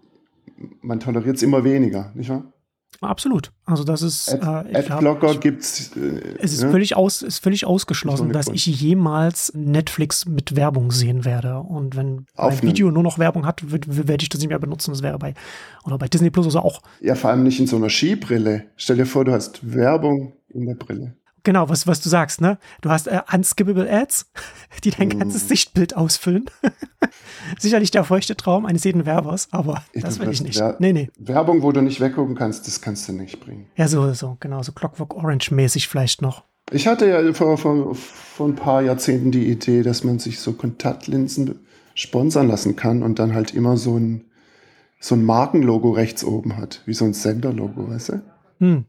man 0.80 1.00
toleriert 1.00 1.36
es 1.36 1.42
immer 1.42 1.64
weniger, 1.64 2.12
nicht 2.14 2.30
wahr? 2.30 2.52
Absolut. 3.00 3.52
Also 3.64 3.84
das 3.84 4.02
ist 4.02 4.32
Ad, 4.32 4.70
äh, 4.70 4.76
Adblocker 4.76 5.36
gibt 5.36 5.62
es. 5.62 5.96
Äh, 5.96 6.36
es 6.38 6.52
ist 6.52 6.62
ne? 6.62 6.70
völlig 6.70 6.96
aus, 6.96 7.22
ist 7.22 7.38
völlig 7.42 7.66
ausgeschlossen, 7.66 8.32
dass 8.32 8.48
ich 8.48 8.66
jemals 8.66 9.52
Netflix 9.54 10.26
mit 10.26 10.56
Werbung 10.56 10.92
sehen 10.92 11.24
werde. 11.24 11.58
Und 11.58 11.96
wenn 11.96 12.26
ein 12.36 12.62
Video 12.62 12.90
nur 12.90 13.02
noch 13.02 13.18
Werbung 13.18 13.46
hat, 13.46 13.62
werde 13.66 14.22
ich 14.22 14.28
das 14.28 14.40
nicht 14.40 14.48
mehr 14.48 14.58
benutzen. 14.58 14.92
Das 14.92 15.02
wäre 15.02 15.18
bei 15.18 15.34
oder 15.84 15.98
bei 15.98 16.08
Disney 16.08 16.30
Plus 16.30 16.46
oder 16.46 16.52
so 16.52 16.58
auch. 16.60 16.82
Ja, 17.00 17.14
vor 17.14 17.30
allem 17.30 17.42
nicht 17.42 17.60
in 17.60 17.66
so 17.66 17.76
einer 17.76 17.90
Skibrille. 17.90 18.66
Stell 18.76 18.96
dir 18.96 19.06
vor, 19.06 19.24
du 19.24 19.32
hast 19.32 19.74
Werbung 19.74 20.34
in 20.48 20.66
der 20.66 20.74
Brille. 20.74 21.16
Genau, 21.44 21.68
was, 21.68 21.86
was 21.86 22.00
du 22.00 22.08
sagst, 22.08 22.40
ne? 22.40 22.58
Du 22.80 22.88
hast 22.88 23.06
äh, 23.06 23.20
unskippable 23.32 23.88
Ads, 23.88 24.30
die 24.84 24.90
dein 24.90 25.08
mm. 25.08 25.18
ganzes 25.18 25.46
Sichtbild 25.46 25.94
ausfüllen. 25.94 26.46
Sicherlich 27.58 27.90
der 27.90 28.04
feuchte 28.04 28.34
Traum 28.34 28.64
eines 28.64 28.84
jeden 28.84 29.04
Werbers, 29.04 29.48
aber 29.50 29.84
ich 29.92 30.02
das 30.02 30.18
will 30.18 30.30
ich 30.30 30.42
nicht. 30.42 30.58
Wer 30.58 30.76
nee, 30.78 30.94
nee. 30.94 31.10
Werbung, 31.18 31.62
wo 31.62 31.70
du 31.70 31.82
nicht 31.82 32.00
weggucken 32.00 32.34
kannst, 32.34 32.66
das 32.66 32.80
kannst 32.80 33.08
du 33.08 33.12
nicht 33.12 33.40
bringen. 33.40 33.66
Ja, 33.76 33.88
so, 33.88 34.12
so, 34.14 34.38
genau, 34.40 34.62
so 34.62 34.72
Clockwork 34.72 35.14
Orange-mäßig 35.14 35.86
vielleicht 35.88 36.22
noch. 36.22 36.44
Ich 36.70 36.86
hatte 36.86 37.06
ja 37.06 37.32
vor, 37.34 37.58
vor, 37.58 37.94
vor 37.94 38.48
ein 38.48 38.56
paar 38.56 38.80
Jahrzehnten 38.80 39.30
die 39.30 39.50
Idee, 39.50 39.82
dass 39.82 40.02
man 40.02 40.18
sich 40.18 40.40
so 40.40 40.54
Kontaktlinsen 40.54 41.60
sponsern 41.94 42.48
lassen 42.48 42.74
kann 42.74 43.02
und 43.02 43.18
dann 43.18 43.34
halt 43.34 43.54
immer 43.54 43.76
so 43.76 43.98
ein, 43.98 44.24
so 44.98 45.14
ein 45.14 45.24
Markenlogo 45.24 45.90
rechts 45.90 46.24
oben 46.24 46.56
hat, 46.56 46.80
wie 46.86 46.94
so 46.94 47.04
ein 47.04 47.12
Senderlogo, 47.12 47.90
weißt 47.90 48.08
du? 48.08 48.22
Hm. 48.60 48.86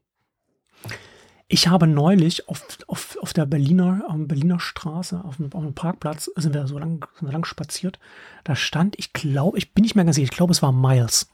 Ich 1.47 1.67
habe 1.67 1.86
neulich 1.86 2.49
auf, 2.49 2.65
auf, 2.88 3.17
auf 3.21 3.34
der 3.34 3.45
Berliner, 3.45 4.03
auf 4.08 4.15
Berliner 4.17 4.60
Straße, 4.60 5.23
auf 5.23 5.38
dem, 5.38 5.53
auf 5.53 5.63
dem 5.63 5.75
Parkplatz, 5.75 6.29
sind 6.36 6.53
wir 6.55 6.65
so 6.65 6.79
lang, 6.79 7.05
sind 7.19 7.27
wir 7.27 7.34
lang 7.34 7.45
spaziert. 7.45 7.99
Da 8.43 8.55
stand, 8.55 8.97
ich 8.97 9.13
glaube, 9.13 9.58
ich 9.58 9.73
bin 9.73 9.84
nicht 9.84 9.95
mehr 9.95 10.05
ganz 10.05 10.15
sicher, 10.15 10.31
ich 10.31 10.36
glaube, 10.36 10.51
es 10.51 10.63
war 10.63 10.71
Miles. 10.71 11.29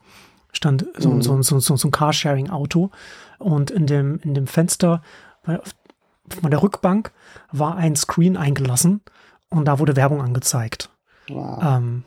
Stand 0.52 0.84
so, 0.98 1.10
mhm. 1.10 1.22
so, 1.22 1.40
so, 1.42 1.60
so, 1.60 1.76
so 1.76 1.88
ein 1.88 1.92
Carsharing-Auto. 1.92 2.90
Und 3.38 3.70
in 3.70 3.86
dem, 3.86 4.20
in 4.22 4.34
dem 4.34 4.46
Fenster 4.46 5.02
von 5.42 6.50
der 6.50 6.62
Rückbank 6.62 7.12
war 7.50 7.76
ein 7.76 7.96
Screen 7.96 8.36
eingelassen 8.36 9.00
und 9.48 9.64
da 9.66 9.78
wurde 9.78 9.96
Werbung 9.96 10.20
angezeigt. 10.20 10.90
Wow. 11.28 11.62
Ähm, 11.62 12.04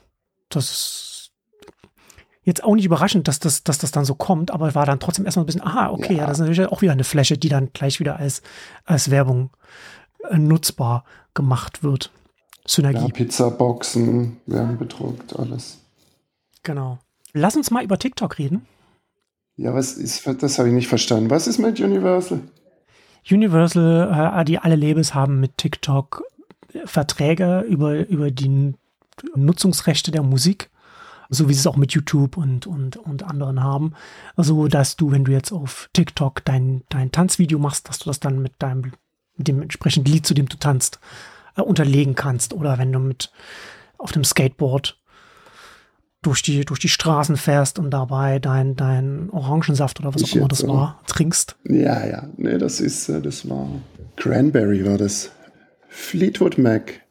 das 0.49 0.69
ist 0.69 1.14
jetzt 2.45 2.63
auch 2.63 2.75
nicht 2.75 2.85
überraschend, 2.85 3.27
dass 3.27 3.39
das, 3.39 3.63
dass 3.63 3.79
das 3.79 3.91
dann 3.91 4.05
so 4.05 4.15
kommt, 4.15 4.51
aber 4.51 4.75
war 4.75 4.85
dann 4.85 4.99
trotzdem 4.99 5.25
erstmal 5.25 5.43
ein 5.43 5.47
bisschen, 5.47 5.63
aha, 5.63 5.89
okay, 5.89 6.13
ja. 6.13 6.19
ja, 6.19 6.27
das 6.27 6.37
ist 6.37 6.47
natürlich 6.47 6.71
auch 6.71 6.81
wieder 6.81 6.93
eine 6.93 7.03
Fläche, 7.03 7.37
die 7.37 7.49
dann 7.49 7.71
gleich 7.73 7.99
wieder 7.99 8.17
als, 8.17 8.41
als 8.85 9.11
Werbung 9.11 9.49
äh, 10.29 10.37
nutzbar 10.37 11.03
gemacht 11.33 11.83
wird. 11.83 12.11
Synergie. 12.67 12.99
Ja, 12.99 13.07
Pizzaboxen 13.09 14.37
werden 14.45 14.77
bedruckt, 14.77 15.37
alles. 15.37 15.79
Genau. 16.63 16.99
Lass 17.33 17.55
uns 17.55 17.69
mal 17.69 17.83
über 17.83 17.99
TikTok 17.99 18.39
reden. 18.39 18.65
Ja, 19.57 19.73
was 19.73 19.93
ist, 19.93 20.27
das 20.41 20.57
habe 20.57 20.69
ich 20.69 20.73
nicht 20.73 20.87
verstanden. 20.87 21.29
Was 21.29 21.47
ist 21.47 21.59
mit 21.59 21.79
Universal? 21.79 22.39
Universal, 23.29 24.39
äh, 24.39 24.45
die 24.45 24.59
alle 24.59 24.75
Labels 24.75 25.13
haben 25.13 25.39
mit 25.39 25.57
TikTok 25.57 26.23
Verträge 26.85 27.61
über, 27.61 28.07
über 28.07 28.31
die 28.31 28.73
Nutzungsrechte 29.35 30.11
der 30.11 30.23
Musik 30.23 30.69
so 31.35 31.49
wie 31.49 31.53
sie 31.53 31.59
es 31.59 31.67
auch 31.67 31.75
mit 31.75 31.91
YouTube 31.91 32.37
und, 32.37 32.67
und, 32.67 32.97
und 32.97 33.23
anderen 33.23 33.61
haben. 33.61 33.93
Also, 34.35 34.67
dass 34.67 34.95
du, 34.95 35.11
wenn 35.11 35.25
du 35.25 35.31
jetzt 35.31 35.51
auf 35.51 35.89
TikTok 35.93 36.43
dein, 36.45 36.83
dein 36.89 37.11
Tanzvideo 37.11 37.59
machst, 37.59 37.87
dass 37.89 37.99
du 37.99 38.05
das 38.05 38.19
dann 38.19 38.41
mit 38.41 38.53
deinem, 38.59 38.93
mit 39.37 39.47
dem 39.47 39.61
entsprechenden 39.61 40.11
Lied, 40.11 40.25
zu 40.25 40.33
dem 40.33 40.47
du 40.47 40.57
tanzt, 40.57 40.99
äh, 41.55 41.61
unterlegen 41.61 42.15
kannst. 42.15 42.53
Oder 42.53 42.77
wenn 42.77 42.91
du 42.91 42.99
mit 42.99 43.31
auf 43.97 44.11
dem 44.11 44.23
Skateboard 44.23 44.99
durch 46.21 46.41
die, 46.41 46.65
durch 46.65 46.79
die 46.79 46.89
Straßen 46.89 47.37
fährst 47.37 47.77
und 47.77 47.91
dabei 47.91 48.39
dein, 48.39 48.75
dein 48.75 49.29
Orangensaft 49.29 49.99
oder 49.99 50.13
was 50.15 50.21
ich 50.21 50.31
auch 50.31 50.37
immer 50.37 50.47
das 50.47 50.63
auch. 50.63 50.73
war, 50.73 51.01
trinkst. 51.05 51.55
Ja, 51.65 52.05
ja. 52.05 52.27
Nee, 52.37 52.57
das 52.57 52.79
ist, 52.79 53.09
äh, 53.09 53.21
das 53.21 53.47
war 53.47 53.69
Cranberry 54.15 54.85
war 54.85 54.97
das. 54.97 55.31
Fleetwood 55.87 56.57
Mac. 56.57 57.01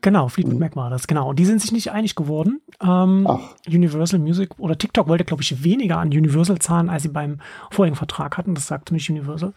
Genau, 0.00 0.28
Fleetwood 0.28 0.54
mhm. 0.54 0.60
Mac 0.60 0.76
war 0.76 0.90
das, 0.90 1.06
genau. 1.06 1.30
Und 1.30 1.38
die 1.38 1.44
sind 1.44 1.60
sich 1.60 1.72
nicht 1.72 1.90
einig 1.90 2.14
geworden. 2.14 2.60
Ähm, 2.80 3.26
Universal 3.66 4.20
Music 4.20 4.58
oder 4.58 4.78
TikTok 4.78 5.08
wollte, 5.08 5.24
glaube 5.24 5.42
ich, 5.42 5.64
weniger 5.64 5.98
an 5.98 6.08
Universal 6.08 6.58
zahlen, 6.58 6.88
als 6.88 7.02
sie 7.02 7.08
beim 7.08 7.40
vorigen 7.70 7.96
Vertrag 7.96 8.36
hatten. 8.38 8.54
Das 8.54 8.68
sagte 8.68 8.94
nicht 8.94 9.10
Universal. 9.10 9.54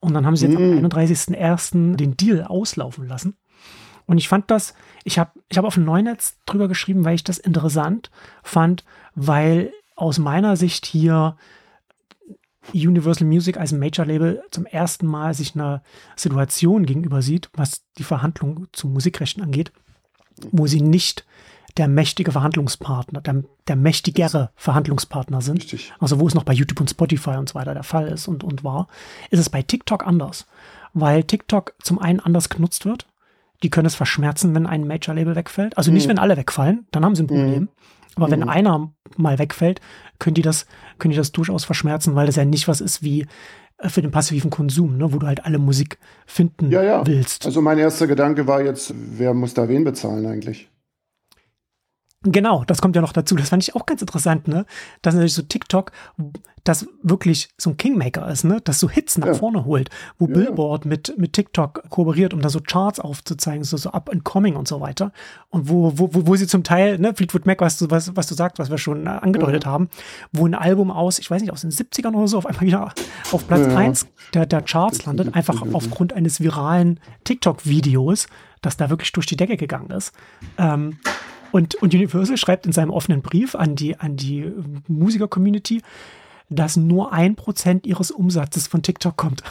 Und 0.00 0.14
dann 0.14 0.26
haben 0.26 0.36
sie 0.36 0.46
jetzt 0.46 0.58
mhm. 0.58 0.84
am 0.84 0.90
31.01. 0.90 1.96
den 1.96 2.16
Deal 2.16 2.44
auslaufen 2.44 3.08
lassen. 3.08 3.36
Und 4.06 4.18
ich 4.18 4.28
fand 4.28 4.50
das, 4.50 4.74
ich 5.04 5.18
habe 5.18 5.32
ich 5.48 5.58
hab 5.58 5.64
auf 5.64 5.74
dem 5.74 5.84
Neunetz 5.84 6.38
drüber 6.46 6.68
geschrieben, 6.68 7.04
weil 7.04 7.14
ich 7.14 7.24
das 7.24 7.38
interessant 7.38 8.10
fand, 8.42 8.84
weil 9.14 9.72
aus 9.96 10.18
meiner 10.18 10.56
Sicht 10.56 10.86
hier 10.86 11.36
Universal 12.72 13.26
Music 13.26 13.56
als 13.56 13.72
Major-Label 13.72 14.42
zum 14.50 14.66
ersten 14.66 15.06
Mal 15.06 15.34
sich 15.34 15.54
einer 15.54 15.82
Situation 16.16 16.86
gegenüber 16.86 17.22
sieht, 17.22 17.50
was 17.54 17.82
die 17.96 18.04
Verhandlung 18.04 18.66
zu 18.72 18.88
Musikrechten 18.88 19.42
angeht, 19.42 19.72
wo 20.52 20.66
sie 20.66 20.80
nicht 20.80 21.24
der 21.76 21.88
mächtige 21.88 22.32
Verhandlungspartner, 22.32 23.20
der, 23.20 23.44
der 23.68 23.76
mächtigere 23.76 24.50
Verhandlungspartner 24.56 25.40
sind. 25.40 25.58
Richtig. 25.58 25.92
Also 26.00 26.18
wo 26.18 26.26
es 26.26 26.34
noch 26.34 26.44
bei 26.44 26.52
YouTube 26.52 26.80
und 26.80 26.90
Spotify 26.90 27.36
und 27.36 27.48
so 27.48 27.54
weiter 27.54 27.74
der 27.74 27.84
Fall 27.84 28.08
ist 28.08 28.26
und, 28.26 28.42
und 28.42 28.64
war, 28.64 28.88
ist 29.30 29.38
es 29.38 29.48
bei 29.48 29.62
TikTok 29.62 30.06
anders. 30.06 30.46
Weil 30.92 31.22
TikTok 31.22 31.74
zum 31.82 31.98
einen 32.00 32.20
anders 32.20 32.48
genutzt 32.48 32.84
wird. 32.84 33.06
Die 33.62 33.70
können 33.70 33.86
es 33.86 33.94
verschmerzen, 33.94 34.54
wenn 34.54 34.66
ein 34.66 34.86
Major-Label 34.86 35.36
wegfällt. 35.36 35.76
Also 35.76 35.90
nicht, 35.90 36.06
mhm. 36.06 36.10
wenn 36.10 36.18
alle 36.18 36.36
wegfallen, 36.36 36.86
dann 36.90 37.04
haben 37.04 37.14
sie 37.14 37.24
ein 37.24 37.28
Problem. 37.28 37.62
Mhm. 37.62 37.68
Aber 38.18 38.26
mhm. 38.26 38.32
wenn 38.32 38.48
einer 38.48 38.92
mal 39.16 39.38
wegfällt, 39.38 39.80
können 40.18 40.34
die 40.34 40.42
das, 40.42 40.66
können 40.98 41.12
die 41.12 41.16
das 41.16 41.32
durchaus 41.32 41.64
verschmerzen, 41.64 42.16
weil 42.16 42.26
das 42.26 42.36
ja 42.36 42.44
nicht 42.44 42.66
was 42.66 42.80
ist 42.80 43.02
wie 43.02 43.26
äh, 43.78 43.88
für 43.88 44.02
den 44.02 44.10
passiven 44.10 44.50
Konsum, 44.50 44.98
ne, 44.98 45.12
wo 45.12 45.18
du 45.18 45.26
halt 45.26 45.44
alle 45.44 45.58
Musik 45.58 45.98
finden 46.26 46.70
ja, 46.70 46.82
ja. 46.82 47.06
willst. 47.06 47.46
Also 47.46 47.62
mein 47.62 47.78
erster 47.78 48.08
Gedanke 48.08 48.46
war 48.46 48.60
jetzt, 48.60 48.92
wer 48.96 49.34
muss 49.34 49.54
da 49.54 49.68
wen 49.68 49.84
bezahlen 49.84 50.26
eigentlich? 50.26 50.68
Genau, 52.24 52.64
das 52.66 52.82
kommt 52.82 52.96
ja 52.96 53.02
noch 53.02 53.12
dazu. 53.12 53.36
Das 53.36 53.48
fand 53.48 53.62
ich 53.62 53.76
auch 53.76 53.86
ganz 53.86 54.00
interessant, 54.00 54.48
ne? 54.48 54.66
Dass 55.02 55.14
natürlich 55.14 55.34
so 55.34 55.42
TikTok, 55.42 55.92
das 56.64 56.88
wirklich 57.00 57.48
so 57.56 57.70
ein 57.70 57.76
Kingmaker 57.76 58.28
ist, 58.28 58.42
ne? 58.42 58.60
Das 58.64 58.80
so 58.80 58.90
Hits 58.90 59.18
nach 59.18 59.28
ja. 59.28 59.34
vorne 59.34 59.64
holt, 59.64 59.88
wo 60.18 60.26
ja, 60.26 60.34
Billboard 60.34 60.84
mit, 60.84 61.14
mit 61.16 61.32
TikTok 61.34 61.88
kooperiert, 61.90 62.34
um 62.34 62.40
da 62.40 62.48
so 62.48 62.58
Charts 62.60 62.98
aufzuzeigen, 62.98 63.62
so, 63.62 63.76
so 63.76 63.90
up 63.90 64.10
and 64.10 64.24
coming 64.24 64.56
und 64.56 64.66
so 64.66 64.80
weiter. 64.80 65.12
Und 65.50 65.68
wo, 65.68 65.92
wo, 65.96 66.12
wo, 66.12 66.26
wo 66.26 66.34
sie 66.34 66.48
zum 66.48 66.64
Teil, 66.64 66.98
ne, 66.98 67.14
Fleetwood 67.14 67.46
Mac, 67.46 67.60
was 67.60 67.78
du, 67.78 67.88
was, 67.88 68.16
was 68.16 68.26
du 68.26 68.34
sagst, 68.34 68.58
was 68.58 68.68
wir 68.68 68.78
schon 68.78 69.06
äh, 69.06 69.10
angedeutet 69.10 69.64
ja. 69.64 69.70
haben, 69.70 69.88
wo 70.32 70.44
ein 70.44 70.56
Album 70.56 70.90
aus, 70.90 71.20
ich 71.20 71.30
weiß 71.30 71.40
nicht, 71.40 71.52
aus 71.52 71.60
den 71.60 71.70
70ern 71.70 72.14
oder 72.14 72.26
so, 72.26 72.38
auf 72.38 72.46
einmal 72.46 72.66
wieder 72.66 72.92
auf 73.30 73.46
Platz 73.46 73.68
ja. 73.68 73.76
1 73.76 74.08
der, 74.34 74.44
der 74.44 74.62
Charts 74.62 75.06
landet, 75.06 75.36
einfach 75.36 75.62
aufgrund 75.72 76.12
eines 76.12 76.40
viralen 76.40 76.98
TikTok-Videos, 77.22 78.26
das 78.60 78.76
da 78.76 78.90
wirklich 78.90 79.12
durch 79.12 79.26
die 79.26 79.36
Decke 79.36 79.56
gegangen 79.56 79.90
ist. 79.90 80.12
Ähm, 80.58 80.98
und, 81.52 81.74
und 81.76 81.94
Universal 81.94 82.36
schreibt 82.36 82.66
in 82.66 82.72
seinem 82.72 82.90
offenen 82.90 83.22
Brief 83.22 83.54
an 83.54 83.76
die, 83.76 83.98
an 83.98 84.16
die 84.16 84.52
Musiker-Community, 84.86 85.82
dass 86.50 86.76
nur 86.76 87.12
ein 87.12 87.36
Prozent 87.36 87.86
ihres 87.86 88.10
Umsatzes 88.10 88.66
von 88.66 88.82
TikTok 88.82 89.16
kommt. 89.16 89.42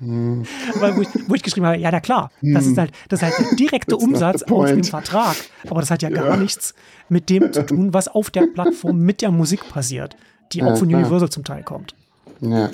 Hm. 0.00 0.44
Weil, 0.76 0.96
wo, 0.96 1.02
ich, 1.02 1.08
wo, 1.26 1.34
ich, 1.34 1.42
geschrieben 1.42 1.66
habe, 1.66 1.78
ja, 1.78 1.90
na 1.90 2.00
klar, 2.00 2.30
das 2.40 2.66
ist 2.66 2.70
hm. 2.70 2.78
halt, 2.78 2.92
das 3.08 3.20
ist 3.20 3.24
halt 3.24 3.50
der 3.50 3.56
direkte 3.56 3.92
That's 3.92 4.04
Umsatz 4.04 4.42
aus 4.44 4.68
dem 4.68 4.84
Vertrag. 4.84 5.36
Aber 5.68 5.80
das 5.80 5.90
hat 5.90 6.02
ja, 6.02 6.08
ja 6.08 6.22
gar 6.22 6.36
nichts 6.36 6.74
mit 7.08 7.28
dem 7.28 7.52
zu 7.52 7.66
tun, 7.66 7.92
was 7.92 8.06
auf 8.06 8.30
der 8.30 8.46
Plattform 8.46 8.98
mit 9.04 9.22
der 9.22 9.32
Musik 9.32 9.68
passiert, 9.68 10.16
die 10.52 10.58
ja, 10.58 10.66
auch 10.66 10.78
von 10.78 10.94
Universal 10.94 11.30
zum 11.30 11.44
Teil 11.44 11.64
kommt. 11.64 11.94
Ja. 12.40 12.70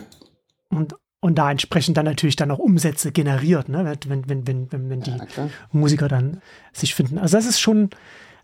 Und, 0.69 0.95
und 1.21 1.37
da 1.37 1.51
entsprechend 1.51 1.97
dann 1.97 2.05
natürlich 2.05 2.37
dann 2.37 2.51
auch 2.51 2.59
Umsätze 2.59 3.11
generiert, 3.11 3.71
ne? 3.71 3.97
wenn, 4.07 4.29
wenn, 4.29 4.47
wenn, 4.47 4.71
wenn, 4.71 4.91
wenn 4.91 5.01
die 5.01 5.13
ja, 5.13 5.49
Musiker 5.73 6.09
dann 6.09 6.43
sich 6.75 6.95
finden. 6.95 7.19
Also 7.19 7.39
das 7.39 7.47
ist 7.47 7.61
schon, 7.61 7.89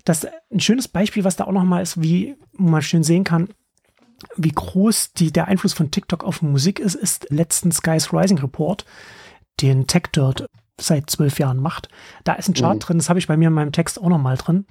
das 0.04 0.26
ein 0.50 0.60
schönes 0.60 0.88
Beispiel, 0.88 1.24
was 1.24 1.36
da 1.36 1.44
auch 1.44 1.52
nochmal 1.52 1.82
ist, 1.82 2.00
wie 2.02 2.36
man 2.52 2.82
schön 2.82 3.02
sehen 3.02 3.24
kann, 3.24 3.48
wie 4.36 4.52
groß 4.52 5.12
die, 5.14 5.32
der 5.32 5.48
Einfluss 5.48 5.72
von 5.72 5.90
TikTok 5.90 6.24
auf 6.24 6.42
Musik 6.42 6.78
ist, 6.78 6.94
ist 6.94 7.30
letzten 7.30 7.72
Skies 7.72 8.12
Rising 8.12 8.38
Report, 8.38 8.84
den 9.60 9.86
TechDirt 9.86 10.46
seit 10.78 11.10
zwölf 11.10 11.38
Jahren 11.38 11.58
macht. 11.58 11.88
Da 12.24 12.34
ist 12.34 12.48
ein 12.48 12.54
Chart 12.54 12.74
mhm. 12.74 12.80
drin, 12.80 12.98
das 12.98 13.08
habe 13.08 13.18
ich 13.18 13.26
bei 13.26 13.36
mir 13.36 13.48
in 13.48 13.54
meinem 13.54 13.72
Text 13.72 14.00
auch 14.00 14.08
nochmal 14.08 14.36
drin. 14.36 14.66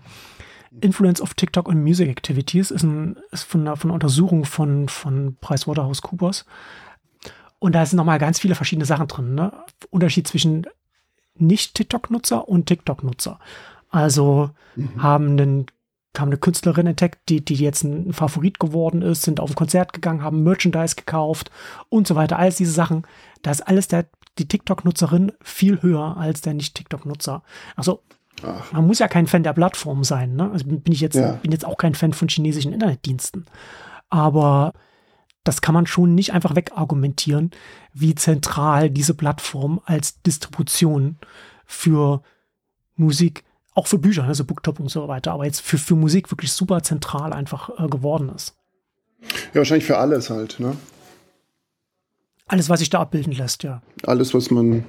Influence 0.81 1.21
of 1.21 1.33
TikTok 1.33 1.67
on 1.67 1.81
Music 1.81 2.09
Activities 2.09 2.71
ist, 2.71 2.83
ein, 2.83 3.17
ist 3.31 3.43
von, 3.43 3.61
einer, 3.61 3.75
von 3.75 3.89
einer 3.89 3.95
Untersuchung 3.95 4.45
von, 4.45 4.87
von 4.87 5.35
PricewaterhouseCoopers. 5.41 6.45
Und 7.57 7.73
da 7.73 7.85
sind 7.85 7.97
nochmal 7.97 8.19
ganz 8.19 8.39
viele 8.39 8.55
verschiedene 8.55 8.85
Sachen 8.85 9.07
drin. 9.07 9.35
Ne? 9.35 9.51
Unterschied 9.89 10.27
zwischen 10.27 10.67
Nicht-TikTok-Nutzer 11.35 12.47
und 12.47 12.67
TikTok-Nutzer. 12.67 13.39
Also 13.89 14.51
mhm. 14.75 15.03
haben 15.03 15.31
einen 15.31 15.65
haben 16.17 16.29
eine 16.29 16.37
Künstlerin 16.37 16.87
entdeckt, 16.87 17.29
die, 17.29 17.43
die 17.43 17.55
jetzt 17.55 17.83
ein 17.83 18.13
Favorit 18.13 18.59
geworden 18.59 19.01
ist, 19.01 19.21
sind 19.21 19.39
auf 19.39 19.51
ein 19.51 19.55
Konzert 19.55 19.93
gegangen, 19.93 20.23
haben 20.23 20.43
Merchandise 20.43 20.95
gekauft 20.95 21.51
und 21.89 22.07
so 22.07 22.15
weiter. 22.15 22.39
Alles 22.39 22.57
diese 22.57 22.71
Sachen. 22.71 23.05
Da 23.41 23.51
ist 23.51 23.61
alles 23.61 23.87
der, 23.87 24.07
die 24.37 24.47
TikTok-Nutzerin 24.47 25.31
viel 25.41 25.81
höher 25.81 26.17
als 26.17 26.41
der 26.41 26.55
Nicht-TikTok-Nutzer. 26.55 27.43
Also, 27.75 28.03
Ach. 28.43 28.71
man 28.71 28.87
muss 28.87 28.99
ja 28.99 29.07
kein 29.07 29.27
Fan 29.27 29.43
der 29.43 29.53
Plattform 29.53 30.03
sein. 30.03 30.35
Ne? 30.35 30.49
Also 30.51 30.65
bin 30.65 30.81
ich 30.91 31.01
jetzt, 31.01 31.15
ja. 31.15 31.33
bin 31.33 31.51
jetzt 31.51 31.65
auch 31.65 31.77
kein 31.77 31.95
Fan 31.95 32.13
von 32.13 32.27
chinesischen 32.27 32.73
Internetdiensten. 32.73 33.45
Aber 34.09 34.73
das 35.43 35.61
kann 35.61 35.73
man 35.73 35.85
schon 35.85 36.15
nicht 36.15 36.33
einfach 36.33 36.55
wegargumentieren, 36.55 37.51
wie 37.93 38.15
zentral 38.15 38.89
diese 38.89 39.13
Plattform 39.13 39.79
als 39.85 40.21
Distribution 40.21 41.17
für 41.65 42.23
Musik 42.95 43.43
auch 43.79 43.87
für 43.87 43.97
Bücher, 43.97 44.25
also 44.25 44.43
Booktop 44.43 44.81
und 44.81 44.89
so 44.89 45.07
weiter, 45.07 45.31
aber 45.31 45.45
jetzt 45.45 45.61
für, 45.61 45.77
für 45.77 45.95
Musik 45.95 46.29
wirklich 46.31 46.51
super 46.51 46.83
zentral 46.83 47.31
einfach 47.31 47.69
äh, 47.79 47.87
geworden 47.87 48.29
ist. 48.35 48.57
Ja, 49.53 49.55
wahrscheinlich 49.55 49.85
für 49.85 49.97
alles 49.97 50.29
halt, 50.29 50.59
ne? 50.59 50.75
Alles, 52.47 52.67
was 52.69 52.79
sich 52.79 52.89
da 52.89 52.99
abbilden 52.99 53.31
lässt, 53.31 53.63
ja. 53.63 53.81
Alles, 54.05 54.33
was 54.33 54.51
man 54.51 54.83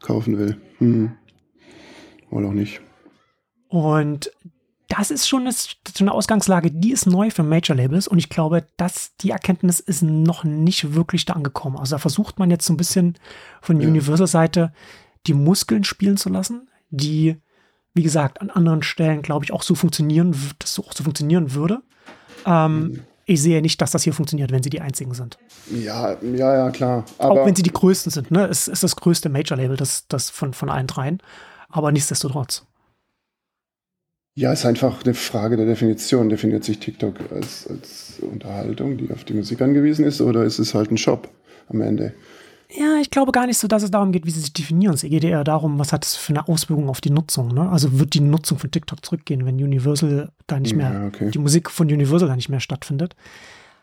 kaufen 0.00 0.36
will. 0.36 0.60
Hm. 0.78 1.12
Oder 2.30 2.48
auch 2.48 2.52
nicht. 2.52 2.82
Und 3.68 4.30
das 4.88 5.10
ist 5.10 5.26
schon 5.26 5.42
eine, 5.42 5.52
so 5.52 5.72
eine 6.00 6.12
Ausgangslage, 6.12 6.70
die 6.70 6.92
ist 6.92 7.06
neu 7.06 7.30
für 7.30 7.44
Major 7.44 7.76
Labels 7.76 8.08
und 8.08 8.18
ich 8.18 8.28
glaube, 8.28 8.66
dass 8.76 9.16
die 9.16 9.30
Erkenntnis 9.30 9.80
ist 9.80 10.02
noch 10.02 10.44
nicht 10.44 10.94
wirklich 10.94 11.24
da 11.24 11.32
angekommen. 11.32 11.78
Also 11.78 11.94
da 11.94 11.98
versucht 11.98 12.38
man 12.38 12.50
jetzt 12.50 12.66
so 12.66 12.74
ein 12.74 12.76
bisschen 12.76 13.16
von 13.62 13.80
ja. 13.80 13.88
Universal-Seite 13.88 14.74
die 15.26 15.34
Muskeln 15.34 15.84
spielen 15.84 16.18
zu 16.18 16.28
lassen, 16.28 16.68
die 16.90 17.36
wie 17.94 18.02
gesagt, 18.02 18.40
an 18.40 18.50
anderen 18.50 18.82
Stellen, 18.82 19.22
glaube 19.22 19.44
ich, 19.44 19.52
auch 19.52 19.62
so 19.62 19.74
funktionieren, 19.74 20.36
das 20.58 20.78
auch 20.78 20.92
so 20.92 21.04
funktionieren 21.04 21.54
würde. 21.54 21.80
Ähm, 22.46 22.78
mhm. 22.78 23.00
Ich 23.26 23.42
sehe 23.42 23.62
nicht, 23.62 23.80
dass 23.80 23.92
das 23.92 24.02
hier 24.02 24.12
funktioniert, 24.12 24.50
wenn 24.50 24.62
sie 24.62 24.70
die 24.70 24.80
einzigen 24.80 25.14
sind. 25.14 25.38
Ja, 25.70 26.16
ja, 26.20 26.54
ja, 26.56 26.70
klar. 26.70 27.04
Aber 27.18 27.42
auch 27.42 27.46
wenn 27.46 27.54
sie 27.54 27.62
die 27.62 27.72
größten 27.72 28.10
sind, 28.10 28.30
ne? 28.30 28.46
Es 28.46 28.66
ist 28.66 28.82
das 28.82 28.96
größte 28.96 29.28
Major-Label, 29.28 29.76
das, 29.76 30.08
das 30.08 30.30
von, 30.30 30.52
von 30.52 30.68
allen 30.68 30.88
dreien. 30.88 31.22
Aber 31.68 31.92
nichtsdestotrotz. 31.92 32.66
Ja, 34.34 34.52
ist 34.52 34.66
einfach 34.66 35.04
eine 35.04 35.14
Frage 35.14 35.56
der 35.56 35.66
Definition. 35.66 36.28
Definiert 36.28 36.64
sich 36.64 36.78
TikTok 36.78 37.14
als, 37.30 37.68
als 37.68 38.18
Unterhaltung, 38.20 38.96
die 38.96 39.12
auf 39.12 39.24
die 39.24 39.34
Musik 39.34 39.60
angewiesen 39.60 40.04
ist, 40.04 40.20
oder 40.20 40.44
ist 40.44 40.58
es 40.58 40.74
halt 40.74 40.90
ein 40.90 40.98
Shop 40.98 41.28
am 41.68 41.80
Ende? 41.82 42.14
Ja, 42.72 42.98
ich 43.00 43.10
glaube 43.10 43.32
gar 43.32 43.46
nicht 43.46 43.58
so, 43.58 43.66
dass 43.66 43.82
es 43.82 43.90
darum 43.90 44.12
geht, 44.12 44.26
wie 44.26 44.30
sie 44.30 44.40
sich 44.40 44.52
definieren. 44.52 44.94
Es 44.94 45.02
geht 45.02 45.24
eher 45.24 45.44
darum, 45.44 45.78
was 45.78 45.92
hat 45.92 46.04
es 46.04 46.16
für 46.16 46.32
eine 46.32 46.46
Auswirkung 46.46 46.88
auf 46.88 47.00
die 47.00 47.10
Nutzung. 47.10 47.48
Ne? 47.48 47.68
Also 47.68 47.98
wird 47.98 48.14
die 48.14 48.20
Nutzung 48.20 48.58
von 48.58 48.70
TikTok 48.70 49.04
zurückgehen, 49.04 49.44
wenn 49.44 49.56
Universal 49.56 50.30
da 50.46 50.60
nicht 50.60 50.74
mehr, 50.74 50.92
ja, 50.92 51.06
okay. 51.06 51.30
die 51.30 51.38
Musik 51.38 51.70
von 51.70 51.88
Universal 51.88 52.28
da 52.28 52.36
nicht 52.36 52.48
mehr 52.48 52.60
stattfindet. 52.60 53.16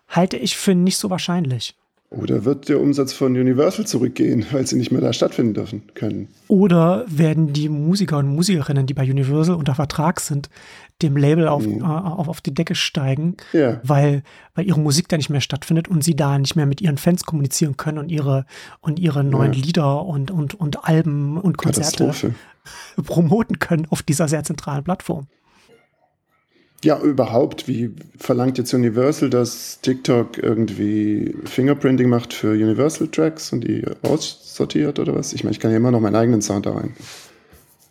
Halte 0.07 0.37
ich 0.37 0.55
für 0.55 0.73
nicht 0.73 0.97
so 0.97 1.09
wahrscheinlich. 1.09 1.75
Oder 2.09 2.45
wird 2.45 2.69
der 2.69 2.79
Umsatz 2.79 3.11
von 3.11 3.35
Universal 3.35 3.85
zurückgehen, 3.85 4.45
weil 4.51 4.65
sie 4.65 4.77
nicht 4.77 4.91
mehr 4.91 5.01
da 5.01 5.11
stattfinden 5.11 5.53
dürfen 5.53 5.81
können? 5.93 6.29
Oder 6.47 7.05
werden 7.09 7.51
die 7.51 7.67
Musiker 7.67 8.17
und 8.17 8.27
Musikerinnen, 8.27 8.87
die 8.87 8.93
bei 8.93 9.03
Universal 9.03 9.55
unter 9.55 9.75
Vertrag 9.75 10.21
sind, 10.21 10.49
dem 11.01 11.17
Label 11.17 11.49
auf, 11.49 11.67
mhm. 11.67 11.81
äh, 11.81 11.83
auf, 11.83 12.29
auf 12.29 12.41
die 12.41 12.53
Decke 12.53 12.75
steigen, 12.75 13.35
ja. 13.51 13.81
weil, 13.83 14.23
weil 14.55 14.65
ihre 14.65 14.79
Musik 14.79 15.09
da 15.09 15.17
nicht 15.17 15.29
mehr 15.29 15.41
stattfindet 15.41 15.89
und 15.89 16.01
sie 16.01 16.15
da 16.15 16.39
nicht 16.39 16.55
mehr 16.55 16.65
mit 16.65 16.79
ihren 16.79 16.97
Fans 16.97 17.25
kommunizieren 17.25 17.75
können 17.75 17.97
und 17.97 18.09
ihre, 18.09 18.45
und 18.79 18.99
ihre 18.99 19.25
neuen 19.25 19.53
ja. 19.53 19.61
Lieder 19.61 20.05
und, 20.05 20.31
und, 20.31 20.53
und 20.55 20.87
Alben 20.87 21.37
und 21.37 21.57
Konzerte 21.57 22.13
promoten 23.03 23.59
können 23.59 23.85
auf 23.89 24.01
dieser 24.01 24.27
sehr 24.29 24.43
zentralen 24.43 24.83
Plattform. 24.83 25.27
Ja, 26.87 26.97
überhaupt. 27.01 27.67
Wie 27.67 27.93
verlangt 28.17 28.57
jetzt 28.57 28.73
Universal, 28.73 29.29
dass 29.29 29.81
TikTok 29.81 30.37
irgendwie 30.37 31.35
Fingerprinting 31.43 32.07
macht 32.07 32.33
für 32.33 32.51
Universal 32.51 33.09
Tracks 33.09 33.51
und 33.51 33.65
die 33.65 33.83
aussortiert 34.03 34.97
oder 34.97 35.13
was? 35.13 35.33
Ich 35.33 35.43
meine, 35.43 35.51
ich 35.51 35.59
kann 35.59 35.71
ja 35.71 35.75
immer 35.75 35.91
noch 35.91 35.99
meinen 35.99 36.15
eigenen 36.15 36.41
Sound 36.41 36.65
da 36.65 36.71
rein. 36.71 36.93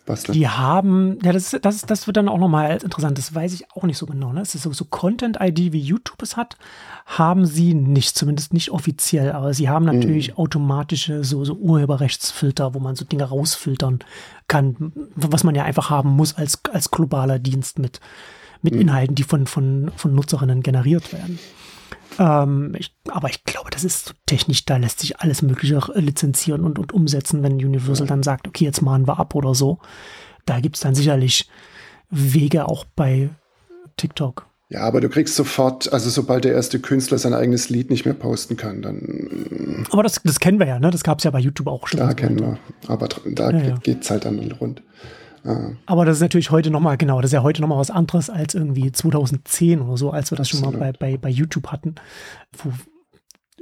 Basteln. 0.07 0.33
Die 0.35 0.47
haben, 0.47 1.19
ja, 1.21 1.31
das, 1.31 1.55
das, 1.61 1.81
das 1.83 2.07
wird 2.07 2.17
dann 2.17 2.27
auch 2.27 2.39
nochmal 2.39 2.79
interessant. 2.81 3.19
Das 3.19 3.35
weiß 3.35 3.53
ich 3.53 3.69
auch 3.73 3.83
nicht 3.83 3.99
so 3.99 4.07
genau. 4.07 4.33
Ne? 4.33 4.41
Es 4.41 4.55
ist 4.55 4.63
so, 4.63 4.73
so 4.73 4.85
Content-ID, 4.85 5.73
wie 5.73 5.79
YouTube 5.79 6.23
es 6.23 6.35
hat, 6.35 6.57
haben 7.05 7.45
sie 7.45 7.75
nicht, 7.75 8.17
zumindest 8.17 8.51
nicht 8.51 8.71
offiziell. 8.71 9.33
Aber 9.33 9.53
sie 9.53 9.69
haben 9.69 9.85
natürlich 9.85 10.31
mhm. 10.31 10.37
automatische 10.37 11.23
so, 11.23 11.45
so 11.45 11.53
Urheberrechtsfilter, 11.53 12.73
wo 12.73 12.79
man 12.79 12.95
so 12.95 13.05
Dinge 13.05 13.25
rausfiltern 13.25 13.99
kann, 14.47 14.91
was 15.15 15.43
man 15.43 15.53
ja 15.53 15.65
einfach 15.65 15.91
haben 15.91 16.09
muss 16.09 16.35
als, 16.35 16.61
als 16.71 16.89
globaler 16.89 17.37
Dienst 17.37 17.77
mit 17.77 17.99
mit 18.61 18.73
mhm. 18.73 18.81
Inhalten, 18.81 19.15
die 19.15 19.23
von, 19.23 19.47
von, 19.47 19.91
von 19.95 20.13
Nutzerinnen 20.13 20.61
generiert 20.61 21.13
werden. 21.13 21.39
Ähm, 22.19 22.75
ich, 22.77 22.95
aber 23.09 23.29
ich 23.29 23.43
glaube, 23.43 23.69
das 23.69 23.83
ist 23.83 24.07
so 24.07 24.13
technisch, 24.25 24.65
da 24.65 24.77
lässt 24.77 24.99
sich 24.99 25.19
alles 25.19 25.41
Mögliche 25.41 25.79
lizenzieren 25.95 26.63
und, 26.63 26.79
und 26.79 26.93
umsetzen, 26.93 27.43
wenn 27.43 27.53
Universal 27.53 28.07
dann 28.07 28.23
sagt, 28.23 28.47
okay, 28.47 28.65
jetzt 28.65 28.81
mahnen 28.81 29.07
wir 29.07 29.19
ab 29.19 29.35
oder 29.35 29.53
so. 29.53 29.79
Da 30.45 30.59
gibt 30.59 30.75
es 30.77 30.81
dann 30.81 30.95
sicherlich 30.95 31.49
Wege 32.09 32.67
auch 32.67 32.85
bei 32.95 33.29
TikTok, 33.97 34.47
Ja, 34.69 34.81
aber 34.81 35.01
du 35.01 35.09
kriegst 35.09 35.35
sofort, 35.35 35.91
also 35.91 36.09
sobald 36.09 36.43
der 36.43 36.53
erste 36.53 36.79
Künstler 36.79 37.17
sein 37.17 37.33
eigenes 37.33 37.69
Lied 37.69 37.89
nicht 37.89 38.05
mehr 38.05 38.13
posten 38.13 38.57
kann, 38.57 38.81
dann. 38.81 39.85
Aber 39.91 40.03
das, 40.03 40.21
das 40.23 40.39
kennen 40.39 40.59
wir 40.59 40.67
ja, 40.67 40.79
ne? 40.79 40.91
Das 40.91 41.03
gab 41.03 41.17
es 41.17 41.23
ja 41.23 41.31
bei 41.31 41.39
YouTube 41.39 41.67
auch 41.67 41.87
schon. 41.87 41.99
Da 41.99 42.13
kennen 42.13 42.39
wir. 42.39 42.57
Aber 42.87 43.09
da 43.25 43.51
ja, 43.51 43.59
ja. 43.59 43.75
geht 43.77 44.03
es 44.03 44.09
halt 44.09 44.25
dann 44.25 44.51
rund. 44.53 44.81
Ah. 45.47 45.71
Aber 45.85 46.05
das 46.05 46.17
ist 46.17 46.21
natürlich 46.21 46.51
heute 46.51 46.69
nochmal, 46.69 46.97
genau, 46.97 47.21
das 47.21 47.29
ist 47.29 47.33
ja 47.33 47.43
heute 47.43 47.61
nochmal 47.61 47.79
was 47.79 47.89
anderes 47.89 48.29
als 48.29 48.53
irgendwie 48.53 48.91
2010 48.91 49.81
oder 49.81 49.97
so, 49.97 50.11
als 50.11 50.31
wir 50.31 50.37
das 50.37 50.49
Absolut. 50.49 50.73
schon 50.73 50.79
mal 50.79 50.91
bei, 50.91 50.91
bei, 50.91 51.17
bei 51.17 51.29
YouTube 51.29 51.67
hatten, 51.67 51.95
wo 52.51 52.73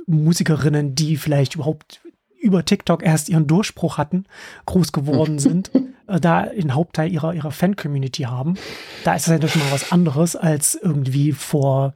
Musikerinnen, 0.08 0.96
die 0.96 1.18
vielleicht 1.18 1.56
überhaupt 1.56 2.02
über 2.40 2.66
TikTok 2.66 3.04
erst 3.04 3.30
ihren 3.30 3.48
Durchbruch 3.48 3.98
hatten, 3.98 4.26
groß 4.66 4.92
geworden 4.92 5.40
sind, 5.40 5.72
äh, 6.08 6.20
da 6.20 6.48
den 6.48 6.74
Hauptteil 6.74 7.12
ihrer, 7.12 7.34
ihrer 7.34 7.52
Fan-Community 7.52 8.24
haben. 8.24 8.56
Da 9.04 9.16
ist 9.16 9.24
es 9.24 9.28
natürlich 9.30 9.56
mal 9.56 9.72
was 9.72 9.92
anderes 9.92 10.36
als 10.36 10.76
irgendwie 10.76 11.32
vor, 11.32 11.94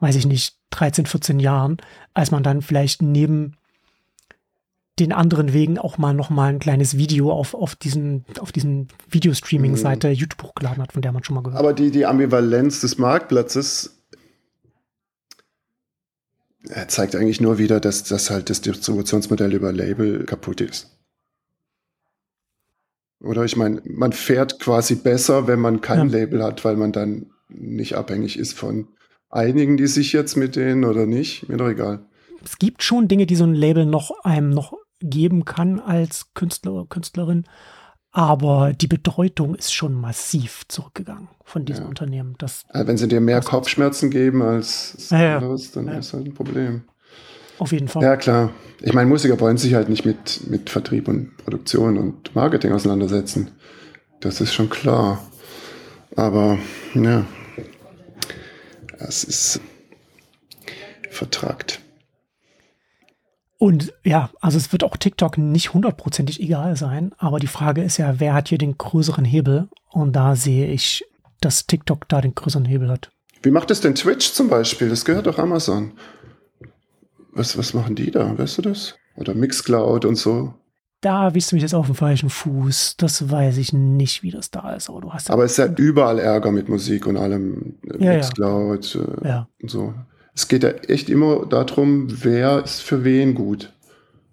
weiß 0.00 0.16
ich 0.16 0.26
nicht, 0.26 0.56
13, 0.70 1.06
14 1.06 1.38
Jahren, 1.38 1.76
als 2.14 2.30
man 2.30 2.42
dann 2.42 2.62
vielleicht 2.62 3.02
neben 3.02 3.56
den 5.02 5.12
anderen 5.12 5.52
Wegen 5.52 5.78
auch 5.78 5.98
mal 5.98 6.14
noch 6.14 6.30
mal 6.30 6.48
ein 6.48 6.58
kleines 6.58 6.96
Video 6.96 7.32
auf, 7.32 7.54
auf 7.54 7.74
diesen, 7.76 8.24
auf 8.40 8.52
diesen 8.52 8.88
Videostreaming-Seite 9.10 10.08
mhm. 10.08 10.14
YouTube 10.14 10.42
hochgeladen 10.42 10.82
hat, 10.82 10.92
von 10.92 11.02
der 11.02 11.12
man 11.12 11.24
schon 11.24 11.34
mal 11.34 11.42
gehört 11.42 11.58
hat. 11.58 11.64
Aber 11.64 11.74
die, 11.74 11.90
die 11.90 12.06
Ambivalenz 12.06 12.80
des 12.80 12.98
Marktplatzes 12.98 14.02
äh, 16.68 16.86
zeigt 16.86 17.16
eigentlich 17.16 17.40
nur 17.40 17.58
wieder, 17.58 17.80
dass, 17.80 18.04
dass 18.04 18.30
halt 18.30 18.50
das 18.50 18.60
Distributionsmodell 18.60 19.52
über 19.52 19.72
Label 19.72 20.24
kaputt 20.24 20.60
ist. 20.60 20.96
Oder 23.20 23.44
ich 23.44 23.56
meine, 23.56 23.82
man 23.84 24.12
fährt 24.12 24.58
quasi 24.58 24.96
besser, 24.96 25.46
wenn 25.46 25.60
man 25.60 25.80
kein 25.80 26.10
ja. 26.10 26.18
Label 26.18 26.42
hat, 26.42 26.64
weil 26.64 26.76
man 26.76 26.92
dann 26.92 27.26
nicht 27.48 27.94
abhängig 27.94 28.38
ist 28.38 28.54
von 28.54 28.88
einigen, 29.30 29.76
die 29.76 29.86
sich 29.86 30.12
jetzt 30.12 30.36
mit 30.36 30.56
denen 30.56 30.84
oder 30.84 31.06
nicht. 31.06 31.48
Mir 31.48 31.56
doch 31.56 31.68
egal. 31.68 32.04
Es 32.44 32.58
gibt 32.58 32.82
schon 32.82 33.06
Dinge, 33.06 33.26
die 33.26 33.36
so 33.36 33.44
ein 33.44 33.54
Label 33.54 33.86
noch 33.86 34.10
einem 34.24 34.50
noch 34.50 34.74
geben 35.02 35.44
kann 35.44 35.80
als 35.80 36.32
Künstler 36.34 36.72
oder 36.72 36.86
Künstlerin. 36.86 37.44
Aber 38.10 38.74
die 38.74 38.88
Bedeutung 38.88 39.54
ist 39.54 39.72
schon 39.72 39.94
massiv 39.94 40.64
zurückgegangen 40.68 41.28
von 41.44 41.64
diesem 41.64 41.84
ja. 41.84 41.88
Unternehmen. 41.88 42.34
Das, 42.38 42.64
also 42.68 42.86
wenn 42.86 42.98
sie 42.98 43.08
dir 43.08 43.22
mehr 43.22 43.40
Kopfschmerzen 43.40 44.10
geben 44.10 44.42
als 44.42 45.08
ja, 45.10 45.38
anderes, 45.38 45.72
dann 45.72 45.86
ja. 45.86 45.94
ist 45.94 46.12
halt 46.12 46.26
ein 46.26 46.34
Problem. 46.34 46.82
Auf 47.58 47.72
jeden 47.72 47.88
Fall. 47.88 48.02
Ja, 48.02 48.16
klar. 48.16 48.50
Ich 48.80 48.92
meine, 48.92 49.08
Musiker 49.08 49.38
wollen 49.40 49.56
sich 49.56 49.74
halt 49.74 49.88
nicht 49.88 50.04
mit, 50.04 50.50
mit 50.50 50.68
Vertrieb 50.68 51.08
und 51.08 51.36
Produktion 51.38 51.96
und 51.96 52.34
Marketing 52.34 52.72
auseinandersetzen. 52.72 53.52
Das 54.20 54.40
ist 54.40 54.52
schon 54.52 54.68
klar. 54.68 55.22
Aber, 56.16 56.58
ja, 56.94 57.24
es 58.98 59.24
ist 59.24 59.60
vertragt. 61.10 61.81
Und 63.62 63.92
ja, 64.02 64.28
also 64.40 64.58
es 64.58 64.72
wird 64.72 64.82
auch 64.82 64.96
TikTok 64.96 65.38
nicht 65.38 65.72
hundertprozentig 65.72 66.40
egal 66.40 66.74
sein, 66.74 67.12
aber 67.16 67.38
die 67.38 67.46
Frage 67.46 67.80
ist 67.84 67.96
ja, 67.96 68.18
wer 68.18 68.34
hat 68.34 68.48
hier 68.48 68.58
den 68.58 68.76
größeren 68.76 69.24
Hebel? 69.24 69.68
Und 69.88 70.16
da 70.16 70.34
sehe 70.34 70.66
ich, 70.66 71.04
dass 71.40 71.68
TikTok 71.68 72.08
da 72.08 72.20
den 72.20 72.34
größeren 72.34 72.64
Hebel 72.64 72.90
hat. 72.90 73.12
Wie 73.40 73.52
macht 73.52 73.70
es 73.70 73.80
denn 73.80 73.94
Twitch 73.94 74.32
zum 74.32 74.48
Beispiel? 74.48 74.88
Das 74.88 75.04
gehört 75.04 75.28
doch 75.28 75.38
Amazon. 75.38 75.92
Was, 77.30 77.56
was 77.56 77.72
machen 77.72 77.94
die 77.94 78.10
da? 78.10 78.36
Weißt 78.36 78.58
du 78.58 78.62
das? 78.62 78.96
Oder 79.14 79.32
Mixcloud 79.32 80.06
und 80.06 80.16
so? 80.16 80.54
Da 81.00 81.30
bist 81.30 81.52
du 81.52 81.54
mich 81.54 81.62
jetzt 81.62 81.74
auf 81.76 81.86
dem 81.86 81.94
falschen 81.94 82.30
Fuß. 82.30 82.96
Das 82.96 83.30
weiß 83.30 83.58
ich 83.58 83.72
nicht, 83.72 84.24
wie 84.24 84.32
das 84.32 84.50
da 84.50 84.74
ist. 84.74 84.90
Aber 84.90 85.02
du 85.02 85.12
hast. 85.12 85.30
Aber 85.30 85.44
es 85.44 85.52
ist 85.52 85.58
ja 85.58 85.66
überall 85.66 86.18
Ärger 86.18 86.50
mit 86.50 86.68
Musik 86.68 87.06
und 87.06 87.16
allem. 87.16 87.76
Ja, 88.00 88.14
Mixcloud 88.14 88.92
ja. 88.94 89.00
Äh, 89.02 89.28
ja. 89.28 89.48
und 89.62 89.70
so 89.70 89.94
es 90.34 90.48
geht 90.48 90.62
ja 90.62 90.70
echt 90.70 91.10
immer 91.10 91.46
darum, 91.46 92.08
wer 92.22 92.64
ist 92.64 92.80
für 92.80 93.04
wen 93.04 93.34
gut. 93.34 93.72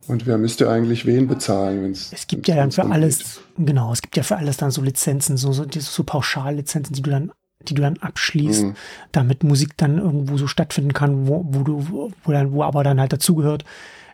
Und 0.07 0.25
wer 0.25 0.39
müsste 0.39 0.69
eigentlich 0.69 1.05
wen 1.05 1.27
bezahlen, 1.27 1.83
wenn 1.83 1.91
es. 1.91 2.11
Es 2.11 2.25
gibt 2.25 2.47
ja 2.47 2.55
dann 2.55 2.71
für 2.71 2.83
alles, 2.85 3.41
geht. 3.57 3.67
genau, 3.67 3.93
es 3.93 4.01
gibt 4.01 4.17
ja 4.17 4.23
für 4.23 4.37
alles 4.37 4.57
dann 4.57 4.71
so 4.71 4.81
Lizenzen, 4.81 5.37
so, 5.37 5.51
so, 5.51 5.65
so 5.71 6.03
Pauschallizenzen, 6.03 6.95
die 6.95 7.03
du 7.03 7.11
dann, 7.11 7.31
die 7.67 7.75
du 7.75 7.83
dann 7.83 7.97
abschließt, 7.97 8.63
mhm. 8.63 8.73
damit 9.11 9.43
Musik 9.43 9.77
dann 9.77 9.99
irgendwo 9.99 10.37
so 10.37 10.47
stattfinden 10.47 10.93
kann, 10.93 11.27
wo, 11.27 11.45
wo 11.49 11.61
du, 11.61 12.11
wo 12.23 12.31
dann, 12.31 12.53
wo 12.53 12.63
aber 12.63 12.83
dann 12.83 12.99
halt 12.99 13.13
dazugehört, 13.13 13.65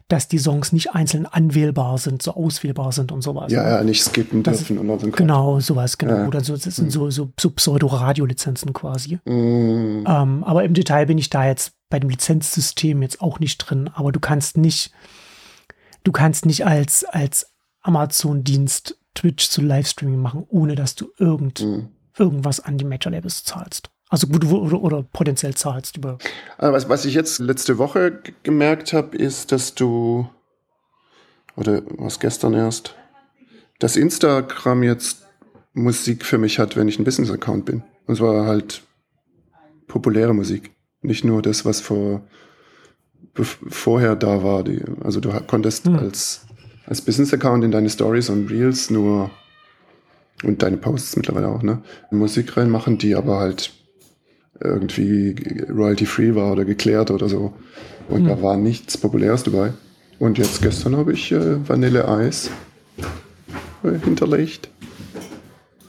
dass 0.07 0.27
die 0.27 0.37
Songs 0.37 0.71
nicht 0.71 0.93
einzeln 0.93 1.25
anwählbar 1.25 1.97
sind, 1.97 2.21
so 2.21 2.35
auswählbar 2.35 2.91
sind 2.91 3.11
und 3.11 3.21
sowas. 3.21 3.51
Ja, 3.51 3.63
ne? 3.63 3.69
ja, 3.69 3.83
nicht 3.83 4.03
skippen 4.03 4.43
das 4.43 4.57
dürfen. 4.59 4.77
und 4.77 4.87
dann 4.87 5.11
genau, 5.11 5.59
sowas, 5.59 5.97
genau. 5.97 6.17
Ja. 6.17 6.27
Oder 6.27 6.41
so, 6.41 6.55
das 6.55 6.75
sind 6.75 6.91
so, 6.91 7.09
so, 7.09 7.31
so 7.39 7.49
Pseudo-Radio-Lizenzen 7.49 8.73
quasi. 8.73 9.19
Mhm. 9.25 10.03
Ähm, 10.07 10.43
aber 10.43 10.63
im 10.63 10.73
Detail 10.73 11.07
bin 11.07 11.17
ich 11.17 11.29
da 11.29 11.47
jetzt 11.47 11.74
bei 11.89 11.99
dem 11.99 12.09
Lizenzsystem 12.09 13.01
jetzt 13.01 13.21
auch 13.21 13.39
nicht 13.39 13.57
drin. 13.57 13.89
Aber 13.93 14.11
du 14.11 14.19
kannst 14.19 14.57
nicht, 14.57 14.91
du 16.03 16.11
kannst 16.11 16.45
nicht 16.45 16.65
als, 16.65 17.03
als 17.03 17.53
Amazon-Dienst 17.81 18.97
Twitch 19.13 19.49
zu 19.49 19.61
Livestreaming 19.61 20.21
machen, 20.21 20.45
ohne 20.49 20.75
dass 20.75 20.95
du 20.95 21.11
irgend, 21.17 21.61
mhm. 21.61 21.89
irgendwas 22.17 22.59
an 22.59 22.77
die 22.77 22.85
Major-Labels 22.85 23.43
zahlst. 23.43 23.89
Also 24.09 24.27
gut, 24.27 24.45
oder, 24.45 24.81
oder 24.81 25.03
potenziell 25.03 25.55
zahlst 25.55 25.97
über. 25.97 26.17
Also 26.57 26.73
was, 26.73 26.89
was 26.89 27.05
ich 27.05 27.13
jetzt 27.13 27.39
letzte 27.39 27.77
Woche 27.77 28.21
gemerkt 28.43 28.93
habe, 28.93 29.17
ist, 29.17 29.51
dass 29.51 29.73
du, 29.73 30.29
oder 31.55 31.81
was 31.97 32.19
gestern 32.19 32.53
erst, 32.53 32.95
dass 33.79 33.95
Instagram 33.95 34.83
jetzt 34.83 35.25
Musik 35.73 36.23
für 36.23 36.37
mich 36.37 36.59
hat, 36.59 36.75
wenn 36.75 36.87
ich 36.87 36.99
ein 36.99 37.03
Business-Account 37.03 37.65
bin. 37.65 37.83
Und 38.05 38.15
zwar 38.17 38.45
halt 38.45 38.83
populäre 39.87 40.33
Musik. 40.33 40.74
Nicht 41.05 41.23
nur 41.23 41.41
das, 41.41 41.65
was 41.65 41.81
vor, 41.81 42.21
vorher 43.33 44.15
da 44.15 44.43
war. 44.43 44.63
Die, 44.63 44.81
also 45.03 45.19
du 45.19 45.29
konntest 45.47 45.85
hm. 45.85 45.97
als, 45.99 46.45
als 46.85 47.01
Business-Account 47.01 47.63
in 47.63 47.71
deine 47.71 47.89
Stories 47.89 48.29
und 48.29 48.49
Reels 48.49 48.89
nur 48.89 49.29
und 50.43 50.61
deine 50.61 50.77
Posts 50.77 51.15
mittlerweile 51.17 51.47
auch, 51.47 51.63
ne? 51.63 51.81
Musik 52.11 52.57
reinmachen, 52.57 52.97
die 52.97 53.15
aber 53.15 53.39
halt 53.39 53.73
irgendwie 54.59 55.35
royalty-free 55.69 56.35
war 56.35 56.51
oder 56.51 56.65
geklärt 56.65 57.11
oder 57.11 57.29
so. 57.29 57.53
Und 58.09 58.23
mhm. 58.23 58.27
da 58.27 58.41
war 58.41 58.57
nichts 58.57 58.97
Populäres 58.97 59.43
dabei. 59.43 59.73
Und 60.19 60.37
jetzt 60.37 60.61
gestern 60.61 60.95
habe 60.95 61.13
ich 61.13 61.31
äh, 61.31 61.67
Vanille 61.67 62.07
Eis 62.07 62.49
äh, 63.83 63.99
hinterlegt. 63.99 64.69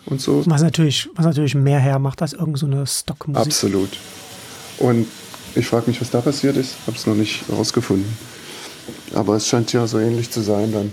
Und 0.07 0.21
so. 0.21 0.45
Was 0.47 0.63
natürlich, 0.63 1.09
was 1.15 1.27
natürlich 1.27 1.55
mehr 1.55 1.79
hermacht 1.79 2.23
als 2.23 2.33
irgendeine 2.33 2.87
so 2.87 3.01
Stockmusik. 3.01 3.47
Absolut. 3.47 3.91
Und 4.79 5.07
ich 5.55 5.67
frage 5.67 5.87
mich, 5.87 6.01
was 6.01 6.11
da 6.11 6.21
passiert 6.21 6.57
ist. 6.57 6.77
Habe 6.87 6.97
es 6.97 7.07
noch 7.07 7.15
nicht 7.15 7.45
rausgefunden. 7.51 8.07
Aber 9.15 9.37
es 9.37 9.49
scheint 9.49 9.73
ja 9.73 9.87
so 9.87 9.99
ähnlich 9.99 10.31
zu 10.31 10.41
sein 10.41 10.73
dann. 10.73 10.93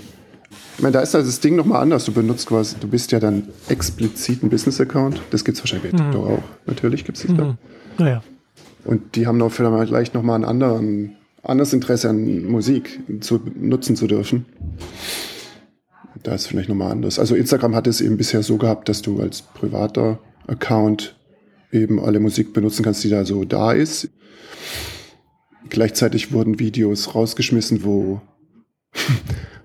Ich 0.76 0.82
meine, 0.82 0.94
da 0.94 1.02
ist 1.02 1.14
also 1.14 1.28
das 1.28 1.40
Ding 1.40 1.56
nochmal 1.56 1.82
anders. 1.82 2.06
Du 2.06 2.12
benutzt 2.12 2.48
quasi, 2.48 2.76
du 2.80 2.88
bist 2.88 3.12
ja 3.12 3.20
dann 3.20 3.50
explizit 3.70 4.42
ein 4.42 4.50
Business-Account. 4.50 5.22
Das 5.30 5.46
gibt 5.46 5.58
es 5.58 5.64
wahrscheinlich 5.64 5.92
bei 5.92 5.98
TikTok 5.98 6.26
mhm. 6.26 6.36
auch. 6.36 6.44
Natürlich 6.66 7.06
gibt 7.06 7.18
es 7.18 7.24
das 7.24 7.32
mhm. 7.32 7.58
da. 7.98 8.06
Ja, 8.06 8.24
Und 8.86 9.16
die 9.16 9.28
haben 9.28 9.38
noch 9.38 9.52
vielleicht 9.52 10.16
nochmal 10.16 10.40
ein 10.40 10.46
anderen, 10.46 11.16
anderes 11.44 11.74
Interesse 11.74 12.10
an 12.10 12.46
Musik 12.46 13.02
zu 13.22 13.40
nutzen 13.56 13.96
zu 13.96 14.08
dürfen. 14.08 14.46
Da 16.24 16.34
ist 16.34 16.48
vielleicht 16.48 16.70
nochmal 16.70 16.92
anders. 16.92 17.20
Also 17.20 17.36
Instagram 17.36 17.76
hat 17.76 17.86
es 17.86 18.02
eben 18.02 18.18
bisher 18.18 18.42
so 18.42 18.58
gehabt, 18.58 18.90
dass 18.90 19.02
du 19.02 19.20
als 19.20 19.42
privater 19.42 20.20
Account 20.48 21.16
eben 21.74 22.00
alle 22.00 22.20
Musik 22.20 22.54
benutzen 22.54 22.84
kannst, 22.84 23.04
die 23.04 23.10
da 23.10 23.26
so 23.26 23.44
da 23.44 23.72
ist. 23.72 24.10
Gleichzeitig 25.70 26.32
wurden 26.32 26.60
Videos 26.60 27.16
rausgeschmissen, 27.16 27.84
wo 27.84 28.22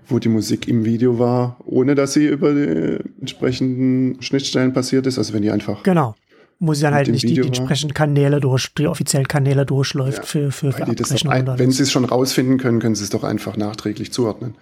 wo 0.09 0.19
die 0.19 0.29
Musik 0.29 0.69
im 0.69 0.85
Video 0.85 1.19
war, 1.19 1.59
ohne 1.65 1.95
dass 1.95 2.15
sie 2.15 2.27
über 2.27 2.55
die 2.55 2.99
entsprechenden 3.21 4.21
Schnittstellen 4.23 4.73
passiert 4.73 5.07
ist. 5.07 5.19
Also 5.19 5.35
wenn 5.35 5.43
die 5.43 5.51
einfach. 5.51 5.83
Genau. 5.83 6.15
Muss 6.61 6.81
dann 6.81 6.93
halt 6.93 7.09
nicht 7.09 7.23
die, 7.23 7.35
die, 7.35 7.41
entsprechenden 7.41 7.95
Kanäle 7.95 8.41
durch, 8.41 8.75
die 8.77 8.89
offiziellen 8.89 9.29
Kanäle 9.29 9.65
durchläuft 9.65 10.19
ja, 10.19 10.25
für, 10.25 10.51
für, 10.51 10.73
für 10.73 10.87
ein, 11.31 11.47
Wenn 11.57 11.71
sie 11.71 11.85
es 11.85 11.93
schon 11.93 12.05
rausfinden 12.05 12.59
können, 12.59 12.81
können 12.81 12.97
sie 12.97 13.05
es 13.05 13.11
doch 13.11 13.23
einfach 13.23 13.57
nachträglich 13.57 14.13
zuordnen. 14.13 14.57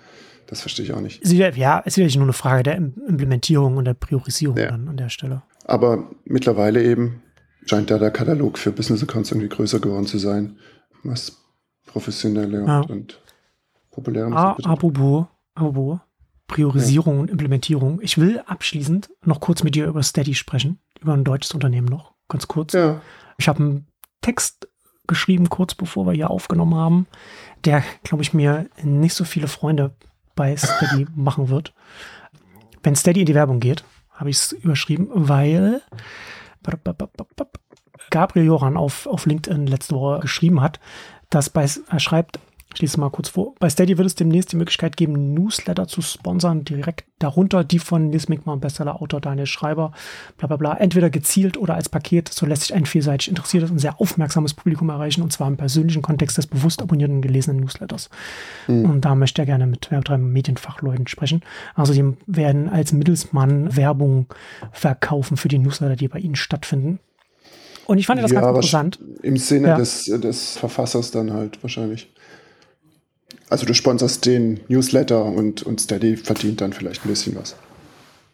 Das 0.47 0.61
verstehe 0.61 0.85
ich 0.85 0.93
auch 0.93 1.01
nicht. 1.01 1.27
Ja, 1.27 1.83
es 1.87 1.95
ist 1.95 1.97
wirklich 1.97 2.17
nur 2.17 2.27
eine 2.27 2.35
Frage 2.35 2.65
der 2.65 2.77
Implementierung 2.77 3.79
und 3.79 3.87
der 3.87 3.95
Priorisierung 3.95 4.59
ja. 4.59 4.67
dann 4.67 4.89
an 4.89 4.99
der 4.99 5.09
Stelle. 5.09 5.43
Aber 5.65 6.11
mittlerweile 6.27 6.85
eben 6.85 7.23
scheint 7.67 7.91
da 7.91 7.99
der 7.99 8.11
Katalog 8.11 8.59
für 8.59 8.73
Business 8.73 9.03
Accounts 9.03 9.31
irgendwie 9.31 9.49
größer 9.49 9.81
geworden 9.81 10.07
zu 10.07 10.19
sein, 10.19 10.57
was 11.03 11.37
professionelle 11.87 12.65
ja. 12.67 12.81
und, 12.81 12.91
und 12.91 13.21
populäre 13.91 14.31
Musik 14.31 14.67
Apropos, 14.67 15.27
Abo, 15.55 16.01
Priorisierung 16.47 17.17
ja. 17.17 17.21
und 17.23 17.31
Implementierung. 17.31 18.01
Ich 18.03 18.19
will 18.19 18.41
abschließend 18.47 19.11
noch 19.25 19.41
kurz 19.41 19.63
mit 19.63 19.75
dir 19.75 19.87
über 19.87 20.03
Steady 20.03 20.35
sprechen, 20.35 20.79
über 21.01 21.15
ein 21.15 21.25
deutsches 21.25 21.53
Unternehmen 21.53 21.89
noch, 21.89 22.15
ganz 22.29 22.47
kurz. 22.47 22.73
Ja. 22.73 23.01
Ich 23.39 23.49
habe 23.49 23.61
einen 23.61 23.87
Text 24.21 24.69
geschrieben, 25.07 25.49
kurz 25.49 25.75
bevor 25.75 26.07
wir 26.07 26.13
hier 26.13 26.31
aufgenommen 26.31 26.75
haben, 26.75 27.07
der, 27.65 27.83
glaube 28.03 28.23
ich, 28.23 28.35
mir 28.35 28.69
nicht 28.83 29.15
so 29.15 29.25
viele 29.25 29.49
Freunde 29.49 29.95
bei 30.35 30.57
Steady 30.57 31.07
machen 31.15 31.49
wird. 31.49 31.75
Wenn 32.83 32.97
Steady 32.97 33.21
in 33.21 33.27
die 33.27 33.35
Werbung 33.35 33.61
geht, 33.61 33.85
habe 34.11 34.31
ich 34.31 34.37
es 34.37 34.53
überschrieben, 34.53 35.09
weil 35.13 35.83
Gabriel 38.11 38.47
Joran 38.47 38.77
auf, 38.77 39.07
auf 39.07 39.27
LinkedIn 39.27 39.67
letzte 39.67 39.95
Woche 39.95 40.21
geschrieben 40.21 40.61
hat, 40.61 40.81
dass 41.31 41.51
bei, 41.51 41.69
er 41.91 42.01
schreibt, 42.01 42.39
ich 42.77 42.83
lese 42.83 43.01
mal 43.01 43.11
kurz 43.11 43.31
vor. 43.31 43.55
Bei 43.59 43.71
Steady 43.71 43.97
wird 43.97 44.07
es 44.07 44.17
demnächst 44.17 44.53
die 44.53 44.57
Möglichkeit 44.57 44.99
geben, 44.99 45.33
Newsletter 45.33 45.89
zu 45.89 46.03
sponsern, 46.03 46.63
direkt 46.65 47.07
darunter 47.19 47.65
die 47.65 47.79
von 47.79 48.11
Nils 48.11 48.29
Mickmann, 48.29 48.61
Bestseller-Autor 48.61 49.23
Daniel 49.23 49.47
Schreiber, 49.47 49.93
bla 50.37 50.47
bla 50.47 50.57
bla, 50.59 50.75
entweder 50.75 51.09
gezielt 51.09 51.57
oder 51.57 51.75
als 51.75 51.89
Paket. 51.89 52.29
So 52.29 52.45
lässt 52.45 52.65
sich 52.65 52.75
ein 52.75 52.85
vielseitig 52.85 53.29
interessiertes 53.29 53.71
und 53.71 53.79
sehr 53.79 53.99
aufmerksames 53.99 54.53
Publikum 54.53 54.91
erreichen, 54.91 55.23
und 55.23 55.33
zwar 55.33 55.49
im 55.49 55.57
persönlichen 55.57 56.03
Kontext 56.03 56.37
des 56.37 56.49
bewusst 56.49 56.83
abonnierten 56.83 57.17
und 57.17 57.23
gelesenen 57.23 57.61
Newsletters. 57.61 58.11
Mhm. 58.67 58.91
Und 58.91 59.05
da 59.07 59.15
möchte 59.15 59.41
er 59.41 59.47
gerne 59.47 59.67
mit 59.67 59.89
drei 59.91 60.19
Medienfachleuten 60.19 61.07
sprechen. 61.07 61.41
Also 61.75 61.95
die 61.95 62.15
werden 62.27 62.69
als 62.69 62.93
Mittelsmann 62.93 63.75
Werbung 63.75 64.27
verkaufen 64.73 65.39
für 65.39 65.49
die 65.49 65.59
Newsletter, 65.59 65.97
die 65.97 66.09
bei 66.09 66.19
ihnen 66.19 66.37
stattfinden. 66.37 66.99
Und 67.87 67.99
ich 67.99 68.07
fand 68.07 68.23
das 68.23 68.33
ja, 68.33 68.41
ganz 68.41 68.49
interessant. 68.49 68.99
Im 69.23 69.37
Sinne 69.37 69.69
ja. 69.69 69.77
des, 69.77 70.05
des 70.07 70.57
Verfassers 70.59 71.13
dann 71.13 71.33
halt 71.33 71.63
wahrscheinlich. 71.63 72.13
Also 73.49 73.65
du 73.65 73.75
sponsorst 73.75 74.27
den 74.27 74.61
Newsletter 74.69 75.25
und, 75.25 75.63
und 75.63 75.81
Steady 75.81 76.17
verdient 76.17 76.61
dann 76.61 76.73
vielleicht 76.73 77.05
ein 77.05 77.09
bisschen 77.09 77.37
was. 77.37 77.57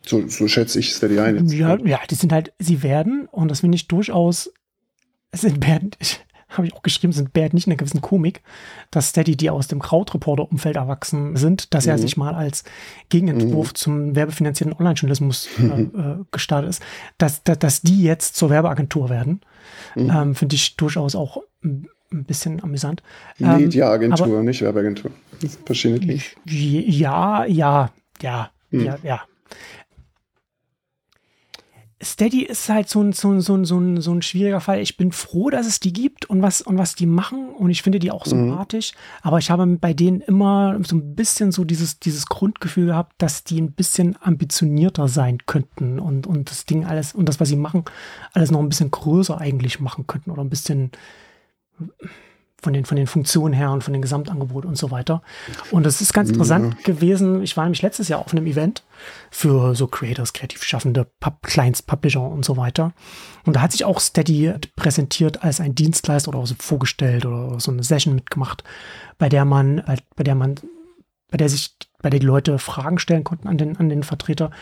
So, 0.05 0.26
so 0.26 0.48
schätze 0.48 0.78
ich 0.78 0.94
Steady 0.94 1.18
ein. 1.20 1.36
Jetzt. 1.36 1.53
Ja, 1.53 1.76
ja, 1.84 2.00
die 2.11 2.14
sind 2.14 2.32
halt, 2.32 2.53
sie 2.59 2.82
werden, 2.82 3.28
und 3.30 3.50
das 3.50 3.61
finde 3.61 3.76
ich 3.76 3.88
durchaus, 3.88 4.53
es 5.30 5.42
sind 5.42 5.61
Bad, 5.61 5.98
habe 6.53 6.66
ich 6.66 6.74
auch 6.74 6.82
geschrieben, 6.82 7.12
sind 7.12 7.32
Bad 7.32 7.55
nicht 7.55 7.66
in 7.66 7.72
einer 7.72 7.78
gewissen 7.78 8.00
Komik, 8.00 8.42
dass 8.90 9.09
Steady, 9.09 9.36
die 9.36 9.50
aus 9.50 9.68
dem 9.68 9.80
Krautreporter-Umfeld 9.80 10.76
erwachsen 10.76 11.36
sind, 11.36 11.74
dass 11.74 11.84
mhm. 11.84 11.90
er 11.90 11.98
sich 11.98 12.16
mal 12.16 12.34
als 12.34 12.64
Gegenentwurf 13.09 13.68
mhm. 13.70 13.74
zum 13.74 14.16
werbefinanzierten 14.16 14.76
Online-Journalismus 14.76 15.48
äh, 15.59 15.82
äh, 15.82 16.16
gestartet 16.30 16.70
ist, 16.70 16.82
dass, 17.18 17.42
dass, 17.44 17.59
dass 17.59 17.82
die 17.82 18.03
jetzt 18.03 18.36
zur 18.36 18.50
Werbeagentur 18.50 19.11
werden, 19.11 19.40
mhm. 19.94 20.11
ähm, 20.11 20.34
finde 20.34 20.57
ich 20.57 20.76
durchaus 20.76 21.14
auch 21.14 21.42
ein 21.64 21.88
bisschen 22.24 22.62
amüsant. 22.62 23.03
Media-Agentur, 23.38 24.38
ähm, 24.38 24.44
nicht 24.44 24.61
Werbeagentur. 24.62 25.11
Verschiedene 25.64 26.00
Dinge. 26.00 26.20
Ja, 26.44 27.44
ja, 27.44 27.90
ja, 28.20 28.50
ja, 28.70 28.98
ja. 29.03 29.22
Steady 32.03 32.42
ist 32.42 32.68
halt 32.68 32.88
so 32.88 33.00
ein, 33.00 33.12
so, 33.12 33.30
ein, 33.30 33.40
so, 33.40 33.55
ein, 33.57 33.64
so, 33.64 33.78
ein, 33.78 34.00
so 34.00 34.12
ein 34.12 34.22
schwieriger 34.22 34.61
Fall. 34.61 34.80
Ich 34.80 34.96
bin 34.96 35.12
froh, 35.12 35.50
dass 35.50 35.66
es 35.66 35.78
die 35.78 35.92
gibt 35.92 36.24
und 36.28 36.42
was, 36.42 36.61
und 36.61 36.76
was 36.76 36.96
die 36.96 37.07
machen. 37.07 37.50
Und 37.50 37.70
ich 37.70 37.82
finde 37.82 38.00
die 38.00 38.11
auch 38.11 38.26
mhm. 38.26 38.30
sympathisch. 38.30 38.92
Mhm. 38.92 38.98
Aber 39.22 39.38
ich 39.38 39.50
habe 39.50 39.66
bei 39.76 39.94
denen 39.94 40.20
immer 40.20 40.78
so 40.82 40.96
ein 40.96 41.14
bisschen 41.14 41.53
so 41.53 41.64
dieses, 41.64 42.00
dieses 42.00 42.26
Grundgefühl 42.26 42.86
gehabt, 42.86 43.14
dass 43.18 43.44
die 43.44 43.61
ein 43.61 43.72
bisschen 43.72 44.16
ambitionierter 44.20 45.07
sein 45.07 45.38
könnten 45.46 46.00
und, 46.00 46.26
und 46.26 46.50
das 46.50 46.64
Ding 46.64 46.84
alles 46.84 47.14
und 47.14 47.28
das, 47.28 47.38
was 47.38 47.48
sie 47.48 47.57
machen, 47.57 47.84
alles 48.32 48.50
noch 48.50 48.61
ein 48.61 48.68
bisschen 48.68 48.90
größer 48.90 49.40
eigentlich 49.40 49.78
machen 49.78 50.07
könnten 50.07 50.30
oder 50.32 50.42
ein 50.42 50.50
bisschen 50.50 50.90
von 52.63 52.73
den, 52.73 52.85
von 52.85 52.97
den 52.97 53.09
Funktionen 53.09 53.53
her 53.53 53.73
und 53.73 53.83
von 53.83 53.93
dem 53.93 54.03
Gesamtangebot 54.03 54.65
und 54.65 54.79
so 54.79 54.91
weiter. 54.91 55.23
Und 55.73 55.85
das 55.85 56.01
ist 56.01 56.15
ganz 56.15 56.31
interessant 56.31 56.77
ja. 56.79 56.85
gewesen. 56.85 57.43
Ich 57.43 57.57
war 57.57 57.65
nämlich 57.65 57.83
letztes 57.83 58.09
Jahr 58.09 58.21
auf 58.21 58.33
einem 58.33 58.47
Event 58.47 58.85
für 59.31 59.75
so 59.75 59.89
Creators, 59.89 60.33
kreativ 60.33 60.63
schaffende 60.63 61.07
Pub 61.19 61.43
Clients, 61.43 61.83
Publisher 61.83 62.23
und 62.23 62.45
so 62.45 62.57
weiter. 62.57 62.93
Und 63.45 63.57
da 63.57 63.63
hat 63.63 63.73
sich 63.73 63.85
auch 63.85 63.99
Steady 63.99 64.55
präsentiert 64.77 65.43
als 65.43 65.61
ein 65.61 65.75
Dienstleister 65.75 66.29
oder 66.29 66.47
so 66.47 66.55
vorgestellt 66.57 67.27
oder 67.27 67.59
so 67.59 67.73
eine 67.73 67.83
Session 67.83 68.15
mitgemacht, 68.15 68.63
bei 69.19 69.29
der 69.29 69.45
man, 69.45 69.83
bei 70.15 70.23
der 70.23 70.37
man, 70.37 70.55
bei 71.31 71.39
der 71.39 71.49
sich, 71.49 71.77
bei 72.01 72.11
der 72.11 72.21
die 72.21 72.27
Leute 72.27 72.61
Fragen 72.61 73.01
stellen 73.01 73.25
konnten 73.25 73.49
an 73.49 73.59
den, 73.59 73.77
an 73.77 73.89
den 73.89 74.05
Vertreter. 74.05 74.53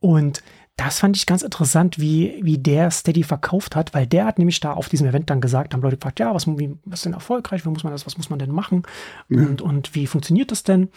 Und 0.00 0.42
das 0.76 1.00
fand 1.00 1.16
ich 1.16 1.26
ganz 1.26 1.42
interessant, 1.42 1.98
wie, 1.98 2.40
wie 2.42 2.58
der 2.58 2.90
Steady 2.90 3.22
verkauft 3.22 3.76
hat, 3.76 3.92
weil 3.94 4.06
der 4.06 4.24
hat 4.24 4.38
nämlich 4.38 4.58
da 4.60 4.72
auf 4.72 4.88
diesem 4.88 5.06
Event 5.06 5.28
dann 5.28 5.40
gesagt, 5.40 5.74
haben 5.74 5.82
Leute 5.82 5.96
gefragt, 5.96 6.18
ja, 6.18 6.34
was, 6.34 6.46
wie, 6.46 6.76
was 6.84 7.00
ist 7.00 7.04
denn 7.04 7.12
erfolgreich, 7.12 7.64
wie 7.64 7.68
muss 7.68 7.84
man 7.84 7.92
das, 7.92 8.06
was 8.06 8.16
muss 8.16 8.30
man 8.30 8.38
denn 8.38 8.50
machen 8.50 8.82
und, 9.28 9.60
und 9.60 9.94
wie 9.94 10.06
funktioniert 10.06 10.50
das 10.50 10.62
denn? 10.62 10.88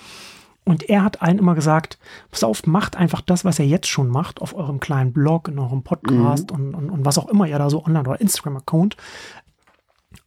Und 0.63 0.89
er 0.89 1.03
hat 1.03 1.21
allen 1.21 1.37
immer 1.37 1.53
gesagt, 1.53 1.99
pass 2.31 2.43
auf, 2.43 2.65
macht 2.65 2.95
einfach 2.95 3.21
das, 3.21 3.45
was 3.45 3.59
er 3.59 3.67
jetzt 3.67 3.87
schon 3.87 4.09
macht, 4.09 4.41
auf 4.41 4.55
eurem 4.55 4.79
kleinen 4.79 5.13
Blog, 5.13 5.47
in 5.47 5.59
eurem 5.59 5.83
Podcast 5.83 6.51
mhm. 6.51 6.57
und, 6.57 6.75
und, 6.75 6.89
und 6.89 7.05
was 7.05 7.19
auch 7.19 7.27
immer 7.29 7.45
ihr 7.45 7.59
da 7.59 7.69
so 7.69 7.85
online 7.85 8.09
oder 8.09 8.19
Instagram-Account. 8.19 8.97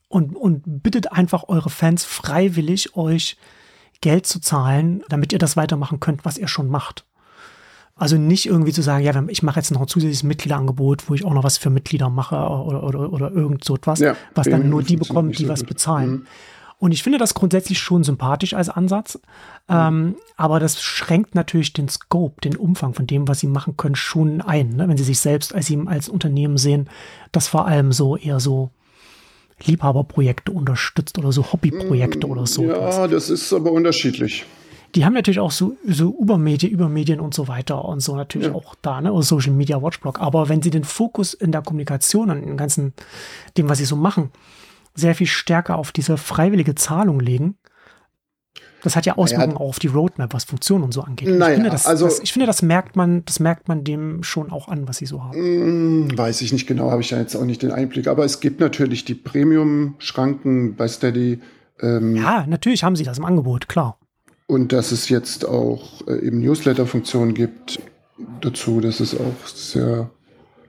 Und, 0.07 0.37
und 0.37 0.63
bittet 0.83 1.13
einfach 1.13 1.49
eure 1.49 1.71
Fans 1.71 2.05
freiwillig, 2.05 2.97
euch 2.97 3.37
Geld 4.01 4.27
zu 4.27 4.41
zahlen, 4.41 5.03
damit 5.09 5.33
ihr 5.33 5.39
das 5.41 5.57
weitermachen 5.57 5.99
könnt, 5.99 6.25
was 6.25 6.39
ihr 6.39 6.49
schon 6.49 6.69
macht. 6.69 7.05
Also 7.99 8.17
nicht 8.17 8.47
irgendwie 8.47 8.73
zu 8.73 8.81
sagen, 8.81 9.05
ja, 9.05 9.25
ich 9.27 9.43
mache 9.43 9.59
jetzt 9.59 9.73
noch 9.73 9.81
ein 9.81 9.89
zusätzliches 9.89 10.23
Mitgliederangebot, 10.23 11.09
wo 11.11 11.15
ich 11.15 11.25
auch 11.25 11.35
noch 11.35 11.43
was 11.43 11.59
für 11.59 11.69
Mitglieder 11.69 12.09
mache 12.09 12.37
oder, 12.37 12.85
oder, 12.85 13.13
oder 13.13 13.33
irgend 13.33 13.65
so 13.65 13.75
etwas, 13.75 13.99
ja, 13.99 14.17
was 14.35 14.49
dann 14.49 14.71
nur 14.71 14.85
die 14.85 14.97
bekommen, 14.97 15.33
die 15.33 15.49
was 15.49 15.65
bezahlen. 15.65 16.11
Mhm. 16.11 16.27
Und 16.81 16.93
ich 16.93 17.03
finde 17.03 17.19
das 17.19 17.35
grundsätzlich 17.35 17.81
schon 17.81 18.05
sympathisch 18.05 18.55
als 18.55 18.69
Ansatz, 18.69 19.19
mhm. 19.67 19.75
ähm, 19.75 20.17
aber 20.37 20.61
das 20.61 20.81
schränkt 20.81 21.35
natürlich 21.35 21.73
den 21.73 21.89
Scope, 21.89 22.41
den 22.41 22.57
Umfang 22.57 22.95
von 22.95 23.09
dem, 23.09 23.27
was 23.27 23.41
sie 23.41 23.49
machen 23.49 23.77
können, 23.77 23.97
schon 23.97 24.41
ein. 24.43 24.77
Ne? 24.77 24.87
Wenn 24.87 24.97
sie 24.97 25.03
sich 25.03 25.19
selbst 25.19 25.53
als, 25.53 25.73
als 25.87 26.09
Unternehmen 26.09 26.57
sehen, 26.57 26.89
das 27.33 27.49
vor 27.49 27.67
allem 27.67 27.91
so 27.91 28.17
eher 28.17 28.39
so 28.39 28.71
Liebhaberprojekte 29.65 30.53
unterstützt 30.53 31.19
oder 31.19 31.33
so 31.33 31.53
Hobbyprojekte 31.53 32.29
oder 32.29 32.47
so. 32.47 32.63
Ja, 32.63 33.09
das 33.09 33.29
ist 33.29 33.53
aber 33.53 33.73
unterschiedlich 33.73 34.47
die 34.95 35.05
haben 35.05 35.13
natürlich 35.13 35.41
auch 35.41 35.51
so, 35.51 35.77
so 35.87 36.17
Übermedien, 36.21 36.73
Übermedien 36.73 37.21
und 37.21 37.35
so 37.35 37.49
weiter 37.49 37.85
und 37.85 38.01
so 38.01 38.17
natürlich 38.17 38.49
ja. 38.49 38.55
auch 38.55 38.75
da, 38.81 39.01
ne, 39.01 39.13
oder 39.13 39.23
Social 39.23 39.53
Media 39.53 39.83
Watchblog. 39.83 40.21
Aber 40.21 40.49
wenn 40.49 40.63
sie 40.63 40.71
den 40.71 40.85
Fokus 40.85 41.35
in 41.35 41.53
der 41.53 41.63
Kommunikation 41.63 42.31
und 42.31 42.43
im 42.43 42.57
ganzen, 42.57 42.95
dem, 43.57 43.69
was 43.69 43.79
sie 43.79 43.85
so 43.85 43.97
machen, 43.97 44.31
sehr 44.95 45.15
viel 45.15 45.27
stärker 45.27 45.77
auf 45.77 45.93
diese 45.93 46.17
freiwillige 46.17 46.75
Zahlung 46.75 47.21
legen, 47.21 47.57
das 48.83 48.95
hat 48.95 49.07
ja 49.07 49.17
Auswirkungen 49.17 49.55
naja, 49.55 49.61
auch 49.61 49.71
auf 49.71 49.79
die 49.79 49.89
Roadmap, 49.89 50.33
was 50.33 50.45
Funktionen 50.45 50.85
und 50.85 50.95
so 50.95 51.03
angeht. 51.03 51.29
Naja, 51.29 51.49
ich, 51.49 51.55
finde, 51.57 51.71
das, 51.71 51.87
also, 51.87 52.05
das, 52.05 52.21
ich 52.21 52.33
finde, 52.33 52.47
das 52.47 52.63
merkt 52.63 52.95
man, 52.95 53.25
das 53.25 53.41
merkt 53.41 53.69
man 53.69 53.83
dem 53.83 54.23
schon 54.23 54.53
auch 54.53 54.69
an, 54.69 54.87
was 54.87 54.99
sie 54.99 55.07
so 55.07 55.25
haben. 55.25 56.07
Mm, 56.07 56.17
weiß 56.17 56.43
ich 56.43 56.53
nicht 56.53 56.67
genau, 56.67 56.91
habe 56.91 57.03
ich 57.03 57.11
ja 57.11 57.19
jetzt 57.19 57.35
auch 57.35 57.45
nicht 57.45 57.63
den 57.63 57.73
Einblick. 57.73 58.07
Aber 58.07 58.25
es 58.25 58.41
gibt 58.41 58.61
natürlich 58.61 59.05
die 59.05 59.15
Premium-Schranken 59.15 60.77
bei 60.77 60.87
Steady. 60.87 61.41
Ähm, 61.81 62.17
ja, 62.17 62.47
natürlich 62.47 62.85
haben 62.85 62.95
sie 62.95 63.05
das 63.05 63.19
im 63.19 63.25
Angebot, 63.25 63.69
klar. 63.69 63.98
Und 64.49 64.73
dass 64.73 64.93
es 64.93 65.11
jetzt 65.11 65.47
auch 65.47 66.01
äh, 66.09 66.27
eben 66.27 66.41
Newsletter-Funktionen 66.41 67.35
gibt 67.35 67.81
dazu, 68.41 68.81
dass 68.81 68.99
es 68.99 69.15
auch 69.15 69.47
sehr, 69.47 70.11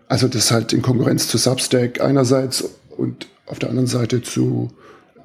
also 0.08 0.28
das 0.28 0.52
halt 0.52 0.74
in 0.74 0.82
Konkurrenz 0.82 1.30
zu 1.30 1.38
Substack 1.38 2.02
einerseits 2.02 2.70
und 2.98 3.28
auf 3.48 3.58
der 3.58 3.70
anderen 3.70 3.88
Seite 3.88 4.22
zu 4.22 4.70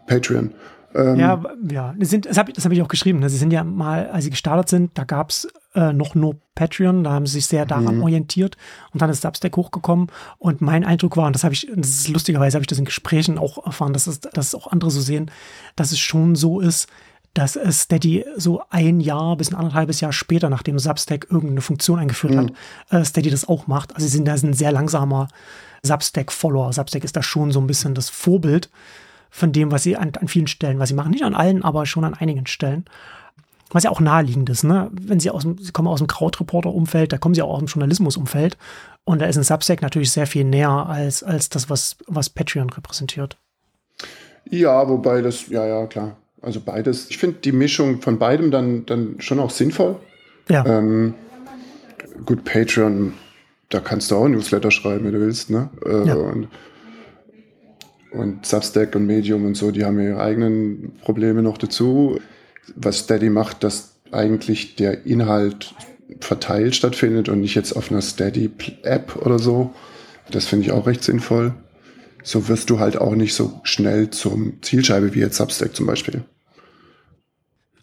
Patreon. 0.07 0.53
Ähm, 0.95 1.19
ja, 1.19 1.43
ja, 1.69 1.95
das, 1.99 2.11
sind, 2.11 2.27
das 2.27 2.39
habe 2.39 2.53
hab 2.53 2.73
ich 2.73 2.81
auch 2.81 2.89
geschrieben. 2.89 3.19
Ne? 3.19 3.29
Sie 3.29 3.37
sind 3.37 3.53
ja 3.53 3.65
mal, 3.65 4.09
als 4.11 4.25
sie 4.25 4.31
gestartet 4.31 4.69
sind, 4.69 4.93
da 4.95 5.03
gab 5.03 5.31
es 5.31 5.49
äh, 5.75 5.93
noch 5.93 6.15
nur 6.15 6.37
Patreon, 6.55 7.03
da 7.03 7.11
haben 7.11 7.27
sie 7.27 7.35
sich 7.35 7.47
sehr 7.47 7.67
daran 7.67 7.97
mhm. 7.97 8.03
orientiert 8.05 8.57
und 8.93 9.03
dann 9.03 9.11
ist 9.11 9.23
Substack 9.23 9.57
hochgekommen 9.57 10.07
und 10.39 10.61
mein 10.61 10.85
Eindruck 10.85 11.17
war, 11.17 11.27
und 11.27 11.35
das 11.35 11.43
habe 11.43 11.55
ich, 11.55 11.69
das 11.75 11.89
ist 11.89 12.09
lustigerweise 12.09 12.55
habe 12.55 12.63
ich 12.63 12.69
das 12.69 12.79
in 12.79 12.85
Gesprächen 12.85 13.39
auch 13.39 13.67
erfahren, 13.67 13.93
dass 13.93 14.07
es, 14.07 14.21
dass 14.21 14.47
es 14.47 14.55
auch 14.55 14.69
andere 14.69 14.93
so 14.93 15.01
sehen, 15.01 15.33
dass 15.75 15.91
es 15.91 15.99
schon 15.99 16.37
so 16.37 16.61
ist, 16.61 16.89
dass 17.35 17.59
Steady 17.71 18.25
so 18.37 18.63
ein 18.71 19.01
Jahr 19.01 19.37
bis 19.37 19.51
ein 19.51 19.57
anderthalbes 19.57 20.01
Jahr 20.01 20.13
später, 20.13 20.49
nachdem 20.49 20.79
Substack 20.79 21.27
irgendeine 21.31 21.61
Funktion 21.61 21.99
eingeführt 21.99 22.35
mhm. 22.35 22.39
hat, 22.39 22.53
äh, 22.91 23.05
Steady 23.05 23.31
das 23.31 23.49
auch 23.49 23.67
macht. 23.67 23.95
Also 23.95 24.07
sie 24.07 24.17
sind 24.17 24.27
da 24.27 24.33
ein 24.35 24.53
sehr 24.53 24.73
langsamer 24.73 25.29
Substack-Follower. 25.83 26.73
Substack 26.73 27.05
ist 27.05 27.17
da 27.17 27.23
schon 27.23 27.51
so 27.51 27.61
ein 27.61 27.67
bisschen 27.67 27.95
das 27.95 28.09
Vorbild 28.09 28.71
von 29.31 29.53
dem, 29.53 29.73
was 29.73 29.83
sie 29.83 29.97
an, 29.97 30.13
an 30.21 30.29
vielen 30.29 30.47
Stellen, 30.47 30.79
was 30.79 30.91
sie 30.91 30.95
machen. 30.95 31.11
Nicht 31.11 31.25
an 31.25 31.35
allen, 31.35 31.63
aber 31.65 31.87
schon 31.87 32.05
an 32.05 32.15
einigen 32.15 32.47
Stellen. 32.47 32.85
Was 33.71 33.83
ja 33.83 33.91
auch 33.91 34.01
naheliegend 34.01 34.49
ist, 34.51 34.63
ne? 34.63 34.89
Wenn 34.93 35.19
sie 35.19 35.31
aus 35.31 35.43
dem, 35.43 35.59
sie 35.59 35.73
kommen 35.73 35.89
aus 35.89 35.99
dem 35.99 36.07
Krautreporter-Umfeld, 36.07 37.13
da 37.13 37.19
kommen 37.19 37.35
sie 37.35 37.43
auch 37.43 37.55
aus 37.55 37.59
dem 37.59 37.67
Journalismus-Umfeld. 37.67 38.57
Und 39.03 39.21
da 39.21 39.27
ist 39.27 39.37
ein 39.37 39.43
Substack 39.43 39.83
natürlich 39.83 40.13
sehr 40.13 40.29
viel 40.29 40.45
näher 40.45 40.71
als, 40.71 41.25
als 41.25 41.49
das, 41.49 41.69
was, 41.69 41.97
was 42.07 42.31
Patreon 42.31 42.71
repräsentiert. 42.71 43.37
Ja, 44.49 44.89
wobei 44.89 45.21
das, 45.23 45.49
ja, 45.49 45.67
ja, 45.67 45.87
klar. 45.87 46.17
Also 46.45 46.61
beides. 46.61 47.09
Ich 47.11 47.19
finde 47.19 47.39
die 47.43 47.53
Mischung 47.53 48.03
von 48.03 48.19
beidem 48.19 48.51
dann, 48.51 48.87
dann 48.87 49.17
schon 49.21 49.41
auch 49.41 49.51
sinnvoll. 49.51 49.97
Ja. 50.49 50.65
Ähm, 50.67 51.15
gut, 52.27 52.45
Patreon, 52.45 53.15
da 53.71 53.81
kannst 53.81 54.11
du 54.11 54.17
auch 54.17 54.29
Newsletter 54.29 54.71
schreiben, 54.71 55.05
wenn 55.05 55.13
du 55.13 55.21
willst, 55.21 55.51
ne? 55.51 55.71
Äh, 55.85 56.07
ja. 56.07 56.15
und, 56.15 56.49
und 58.13 58.47
Substack 58.47 58.95
und 58.95 59.07
Medium 59.07 59.45
und 59.47 59.57
so, 59.57 59.71
die 59.71 59.85
haben 59.85 59.99
ihre 59.99 60.21
eigenen 60.21 60.93
Probleme 61.03 61.43
noch 61.43 61.59
dazu. 61.59 62.21
Was 62.77 63.01
Steady 63.01 63.31
macht, 63.31 63.65
dass 63.65 63.97
eigentlich 64.13 64.77
der 64.77 65.07
Inhalt 65.07 65.75
verteilt 66.21 66.77
stattfindet 66.77 67.29
und 67.29 67.41
nicht 67.41 67.55
jetzt 67.55 67.73
auf 67.73 67.91
einer 67.91 68.03
Steady-App 68.03 69.17
oder 69.17 69.39
so. 69.39 69.75
Das 70.31 70.47
finde 70.47 70.67
ich 70.67 70.73
auch 70.73 70.87
recht 70.87 71.03
sinnvoll. 71.03 71.55
So 72.23 72.49
wirst 72.49 72.71
du 72.71 72.79
halt 72.79 72.97
auch 72.97 73.15
nicht 73.15 73.35
so 73.35 73.61
schnell 73.65 74.11
zum 74.11 74.63
Zielscheibe 74.63 75.15
wie 75.15 75.21
jetzt 75.21 75.37
Substack 75.37 75.75
zum 75.75 75.87
Beispiel. 75.87 76.25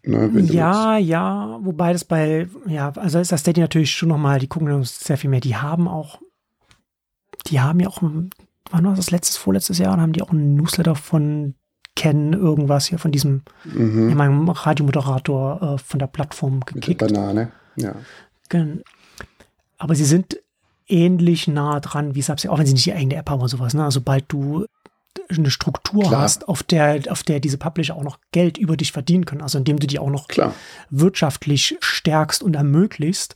Ne, 0.03 0.31
ja, 0.41 0.97
ja, 0.97 1.59
wobei 1.61 1.93
das 1.93 2.05
bei, 2.05 2.47
ja, 2.65 2.91
also 2.95 3.19
ist 3.19 3.31
das 3.31 3.41
Steady 3.41 3.61
natürlich 3.61 3.91
schon 3.91 4.09
nochmal, 4.09 4.39
die 4.39 4.47
gucken 4.47 4.71
uns 4.71 4.99
sehr 4.99 5.17
viel 5.17 5.29
mehr, 5.29 5.41
die 5.41 5.55
haben 5.55 5.87
auch, 5.87 6.19
die 7.47 7.59
haben 7.59 7.79
ja 7.79 7.87
auch 7.87 8.01
wann 8.01 8.85
war 8.85 8.95
das 8.95 9.11
letztes, 9.11 9.37
vorletztes 9.37 9.77
Jahr, 9.77 9.91
dann 9.91 10.01
haben 10.01 10.13
die 10.13 10.21
auch 10.21 10.31
einen 10.31 10.55
Newsletter 10.55 10.95
von 10.95 11.55
Ken 11.95 12.33
irgendwas 12.33 12.87
hier, 12.87 12.97
von 12.97 13.11
diesem, 13.11 13.43
mhm. 13.65 14.15
meinem 14.15 14.49
Radiomoderator 14.49 15.61
äh, 15.61 15.77
von 15.77 15.99
der 15.99 16.07
Plattform 16.07 16.61
gekickt. 16.61 16.87
Mit 16.87 17.01
der 17.01 17.07
Banane, 17.07 17.51
ja. 17.75 17.95
Aber 19.77 19.95
sie 19.95 20.05
sind 20.05 20.39
ähnlich 20.87 21.47
nah 21.47 21.79
dran 21.79 22.15
wie 22.15 22.21
Substack, 22.21 22.51
auch 22.51 22.59
wenn 22.59 22.65
sie 22.65 22.73
nicht 22.73 22.85
die 22.85 22.93
eigene 22.93 23.15
App 23.15 23.29
haben 23.29 23.39
oder 23.39 23.49
sowas. 23.49 23.73
Ne? 23.73 23.89
Sobald 23.91 24.25
du 24.27 24.65
eine 25.29 25.51
Struktur 25.51 26.03
Klar. 26.03 26.21
hast, 26.21 26.47
auf 26.47 26.63
der, 26.63 27.01
auf 27.09 27.23
der 27.23 27.39
diese 27.39 27.57
Publisher 27.57 27.95
auch 27.95 28.03
noch 28.03 28.19
Geld 28.31 28.57
über 28.57 28.77
dich 28.77 28.91
verdienen 28.91 29.25
können, 29.25 29.41
also 29.41 29.57
indem 29.57 29.79
du 29.79 29.87
die 29.87 29.99
auch 29.99 30.09
noch 30.09 30.27
Klar. 30.27 30.53
wirtschaftlich 30.89 31.77
stärkst 31.81 32.43
und 32.43 32.55
ermöglichst, 32.55 33.35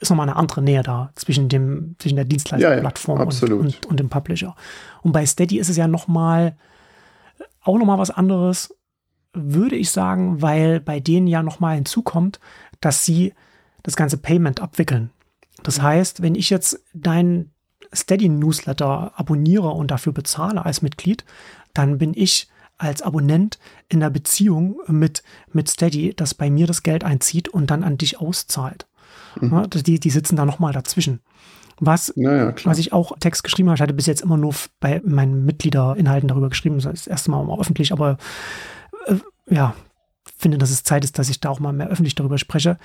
ist 0.00 0.10
nochmal 0.10 0.28
eine 0.28 0.36
andere 0.36 0.62
Nähe 0.62 0.82
da 0.82 1.10
zwischen 1.14 1.48
dem, 1.48 1.96
zwischen 1.98 2.16
der 2.16 2.24
Dienstleisterplattform 2.24 3.18
ja, 3.18 3.24
ja, 3.24 3.54
und, 3.54 3.60
und, 3.60 3.86
und, 3.86 4.00
dem 4.00 4.08
Publisher. 4.08 4.56
Und 5.02 5.12
bei 5.12 5.26
Steady 5.26 5.58
ist 5.58 5.68
es 5.68 5.76
ja 5.76 5.86
nochmal, 5.86 6.56
auch 7.60 7.78
nochmal 7.78 7.98
was 7.98 8.10
anderes, 8.10 8.74
würde 9.32 9.76
ich 9.76 9.90
sagen, 9.90 10.42
weil 10.42 10.80
bei 10.80 11.00
denen 11.00 11.26
ja 11.26 11.42
nochmal 11.42 11.76
hinzukommt, 11.76 12.40
dass 12.80 13.04
sie 13.04 13.34
das 13.82 13.96
ganze 13.96 14.16
Payment 14.18 14.60
abwickeln. 14.60 15.10
Das 15.62 15.80
heißt, 15.80 16.22
wenn 16.22 16.34
ich 16.34 16.50
jetzt 16.50 16.82
deinen 16.92 17.51
Steady-Newsletter 17.94 19.12
abonniere 19.16 19.70
und 19.70 19.90
dafür 19.90 20.12
bezahle 20.12 20.64
als 20.64 20.82
Mitglied, 20.82 21.24
dann 21.74 21.98
bin 21.98 22.12
ich 22.14 22.48
als 22.78 23.02
Abonnent 23.02 23.58
in 23.88 24.00
der 24.00 24.10
Beziehung 24.10 24.80
mit, 24.88 25.22
mit 25.52 25.68
Steady, 25.68 26.14
das 26.14 26.34
bei 26.34 26.50
mir 26.50 26.66
das 26.66 26.82
Geld 26.82 27.04
einzieht 27.04 27.48
und 27.48 27.70
dann 27.70 27.84
an 27.84 27.98
dich 27.98 28.20
auszahlt. 28.20 28.86
Mhm. 29.40 29.52
Ja, 29.52 29.66
die, 29.66 30.00
die 30.00 30.10
sitzen 30.10 30.36
da 30.36 30.44
nochmal 30.44 30.72
dazwischen. 30.72 31.20
Was, 31.78 32.12
naja, 32.16 32.54
was 32.64 32.78
ich 32.78 32.92
auch 32.92 33.18
Text 33.18 33.44
geschrieben 33.44 33.68
habe, 33.68 33.76
ich 33.76 33.82
hatte 33.82 33.94
bis 33.94 34.06
jetzt 34.06 34.22
immer 34.22 34.36
nur 34.36 34.54
bei 34.78 35.00
meinen 35.04 35.44
Mitgliederinhalten 35.44 36.28
darüber 36.28 36.48
geschrieben, 36.48 36.76
das 36.76 36.84
das 36.84 37.06
erste 37.06 37.30
Mal, 37.30 37.44
mal 37.44 37.58
öffentlich, 37.58 37.92
aber 37.92 38.18
äh, 39.06 39.16
ja, 39.48 39.74
finde, 40.36 40.58
dass 40.58 40.70
es 40.70 40.84
Zeit 40.84 41.04
ist, 41.04 41.18
dass 41.18 41.28
ich 41.28 41.40
da 41.40 41.50
auch 41.50 41.60
mal 41.60 41.72
mehr 41.72 41.88
öffentlich 41.88 42.14
darüber 42.14 42.38
spreche. 42.38 42.78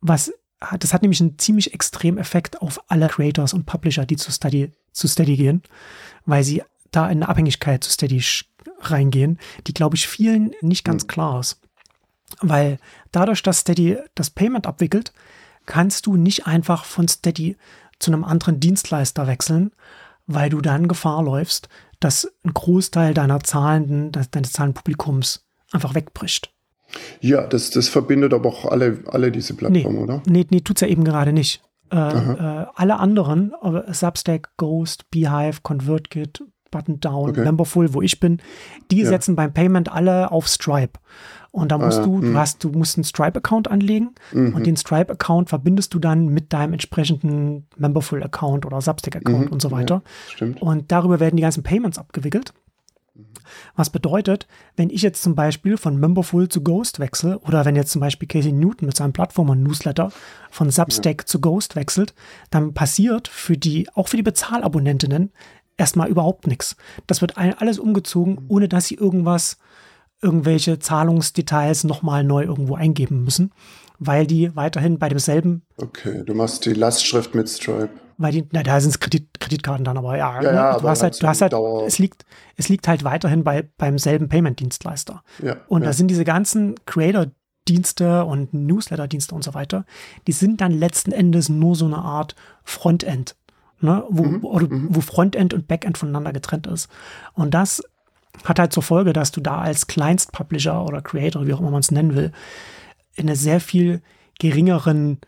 Was 0.00 0.32
das 0.78 0.92
hat 0.92 1.02
nämlich 1.02 1.20
einen 1.20 1.38
ziemlich 1.38 1.74
extremen 1.74 2.18
Effekt 2.18 2.62
auf 2.62 2.80
alle 2.88 3.08
Creators 3.08 3.52
und 3.52 3.66
Publisher, 3.66 4.06
die 4.06 4.16
zu 4.16 4.32
Steady, 4.32 4.72
zu 4.92 5.06
Steady 5.06 5.36
gehen, 5.36 5.62
weil 6.24 6.44
sie 6.44 6.62
da 6.90 7.06
in 7.06 7.18
eine 7.18 7.28
Abhängigkeit 7.28 7.84
zu 7.84 7.90
Steady 7.90 8.22
reingehen, 8.80 9.38
die, 9.66 9.74
glaube 9.74 9.96
ich, 9.96 10.08
vielen 10.08 10.54
nicht 10.62 10.84
ganz 10.84 11.02
hm. 11.02 11.08
klar 11.08 11.40
ist. 11.40 11.60
Weil 12.40 12.78
dadurch, 13.12 13.42
dass 13.42 13.60
Steady 13.60 13.98
das 14.14 14.30
Payment 14.30 14.66
abwickelt, 14.66 15.12
kannst 15.66 16.06
du 16.06 16.16
nicht 16.16 16.46
einfach 16.46 16.84
von 16.84 17.06
Steady 17.08 17.56
zu 17.98 18.10
einem 18.10 18.24
anderen 18.24 18.60
Dienstleister 18.60 19.26
wechseln, 19.26 19.72
weil 20.26 20.50
du 20.50 20.60
dann 20.60 20.88
Gefahr 20.88 21.22
läufst, 21.22 21.68
dass 22.00 22.30
ein 22.44 22.52
Großteil 22.52 23.14
deiner 23.14 23.40
zahlenden, 23.40 24.12
deines 24.12 24.52
zahlenden 24.52 24.74
Publikums 24.74 25.46
einfach 25.72 25.94
wegbricht. 25.94 26.52
Ja, 27.20 27.46
das, 27.46 27.70
das 27.70 27.88
verbindet 27.88 28.34
aber 28.34 28.48
auch 28.48 28.64
alle, 28.66 28.98
alle 29.06 29.30
diese 29.30 29.54
Plattformen, 29.54 29.96
nee, 29.96 30.02
oder? 30.02 30.22
Nee, 30.26 30.46
nee 30.50 30.60
tut 30.60 30.76
es 30.76 30.80
ja 30.80 30.88
eben 30.88 31.04
gerade 31.04 31.32
nicht. 31.32 31.62
Äh, 31.92 31.96
äh, 31.96 32.66
alle 32.74 32.98
anderen, 32.98 33.52
Substack, 33.88 34.50
Ghost, 34.56 35.08
Beehive, 35.10 35.60
ConvertKit, 35.62 36.42
Button 36.70 37.00
Down, 37.00 37.30
okay. 37.30 37.44
Memberful, 37.44 37.94
wo 37.94 38.02
ich 38.02 38.18
bin, 38.20 38.38
die 38.90 39.00
ja. 39.00 39.06
setzen 39.06 39.36
beim 39.36 39.52
Payment 39.52 39.90
alle 39.90 40.30
auf 40.32 40.48
Stripe. 40.48 40.98
Und 41.52 41.72
da 41.72 41.78
musst 41.78 42.00
ah, 42.00 42.04
du, 42.04 42.20
du 42.20 42.26
mhm. 42.28 42.36
hast, 42.36 42.62
du 42.62 42.68
musst 42.68 42.98
einen 42.98 43.04
Stripe-Account 43.04 43.70
anlegen 43.70 44.10
mhm. 44.32 44.54
und 44.54 44.66
den 44.66 44.76
Stripe-Account 44.76 45.48
verbindest 45.48 45.94
du 45.94 45.98
dann 45.98 46.28
mit 46.28 46.52
deinem 46.52 46.74
entsprechenden 46.74 47.66
Memberful-Account 47.78 48.66
oder 48.66 48.80
Substack-Account 48.82 49.46
mhm. 49.46 49.52
und 49.52 49.62
so 49.62 49.70
weiter. 49.70 50.02
Ja, 50.38 50.48
und 50.60 50.92
darüber 50.92 51.18
werden 51.18 51.36
die 51.36 51.42
ganzen 51.42 51.62
Payments 51.62 51.98
abgewickelt. 51.98 52.52
Was 53.74 53.90
bedeutet, 53.90 54.46
wenn 54.76 54.90
ich 54.90 55.02
jetzt 55.02 55.22
zum 55.22 55.34
Beispiel 55.34 55.76
von 55.76 55.98
Memberful 55.98 56.48
zu 56.48 56.62
Ghost 56.62 56.98
wechsle 56.98 57.38
oder 57.40 57.64
wenn 57.64 57.76
jetzt 57.76 57.92
zum 57.92 58.00
Beispiel 58.00 58.28
Casey 58.28 58.52
Newton 58.52 58.86
mit 58.86 58.96
seinem 58.96 59.12
Plattformer-Newsletter 59.12 60.10
von 60.50 60.70
Substack 60.70 61.22
ja. 61.22 61.26
zu 61.26 61.40
Ghost 61.40 61.76
wechselt, 61.76 62.14
dann 62.50 62.74
passiert 62.74 63.28
für 63.28 63.56
die, 63.56 63.88
auch 63.94 64.08
für 64.08 64.16
die 64.16 64.22
Bezahlabonnentinnen 64.22 65.32
erstmal 65.76 66.08
überhaupt 66.08 66.46
nichts. 66.46 66.76
Das 67.06 67.20
wird 67.20 67.36
alles 67.36 67.78
umgezogen, 67.78 68.34
mhm. 68.34 68.44
ohne 68.48 68.68
dass 68.68 68.86
sie 68.86 68.94
irgendwas, 68.94 69.58
irgendwelche 70.22 70.78
Zahlungsdetails 70.78 71.84
nochmal 71.84 72.24
neu 72.24 72.44
irgendwo 72.44 72.74
eingeben 72.74 73.22
müssen, 73.22 73.52
weil 73.98 74.26
die 74.26 74.54
weiterhin 74.56 74.98
bei 74.98 75.08
demselben. 75.08 75.62
Okay, 75.76 76.22
du 76.24 76.34
machst 76.34 76.64
die 76.64 76.72
Lastschrift 76.72 77.34
mit 77.34 77.48
Stripe 77.48 77.90
weil 78.18 78.32
die, 78.32 78.46
na, 78.52 78.62
da 78.62 78.80
sind 78.80 78.90
es 78.90 79.00
Kredit, 79.00 79.40
Kreditkarten 79.40 79.84
dann, 79.84 79.98
aber 79.98 80.16
ja, 80.16 80.40
ja, 80.40 80.50
ne? 80.50 80.56
ja 80.56 80.78
du 80.78 80.88
hast 80.88 81.02
halt, 81.02 81.22
du 81.22 81.26
hast 81.26 81.42
halt, 81.42 81.52
es 81.86 81.98
liegt, 81.98 82.24
es 82.56 82.68
liegt 82.68 82.88
halt 82.88 83.04
weiterhin 83.04 83.44
bei, 83.44 83.68
beim 83.76 83.98
selben 83.98 84.28
Payment-Dienstleister. 84.28 85.22
Ja, 85.42 85.56
und 85.68 85.84
da 85.84 85.92
sind 85.92 86.08
diese 86.08 86.24
ganzen 86.24 86.74
Creator-Dienste 86.86 88.24
und 88.24 88.54
Newsletter-Dienste 88.54 89.34
und 89.34 89.44
so 89.44 89.54
weiter, 89.54 89.84
die 90.26 90.32
sind 90.32 90.60
dann 90.60 90.72
letzten 90.72 91.12
Endes 91.12 91.48
nur 91.48 91.74
so 91.74 91.86
eine 91.86 91.98
Art 91.98 92.34
Frontend, 92.64 93.36
ne? 93.80 94.04
wo, 94.08 94.24
mhm, 94.24 94.44
oder, 94.44 94.68
mhm. 94.68 94.88
wo 94.90 95.00
Frontend 95.00 95.52
und 95.52 95.68
Backend 95.68 95.98
voneinander 95.98 96.32
getrennt 96.32 96.66
ist. 96.66 96.88
Und 97.34 97.52
das 97.52 97.82
hat 98.44 98.58
halt 98.58 98.72
zur 98.72 98.82
Folge, 98.82 99.12
dass 99.12 99.32
du 99.32 99.40
da 99.40 99.60
als 99.60 99.86
Kleinst-Publisher 99.86 100.84
oder 100.84 101.02
Creator, 101.02 101.46
wie 101.46 101.54
auch 101.54 101.60
immer 101.60 101.70
man 101.70 101.80
es 101.80 101.90
nennen 101.90 102.14
will, 102.14 102.32
in 103.14 103.26
einer 103.26 103.36
sehr 103.36 103.60
viel 103.60 104.02
geringeren 104.38 105.18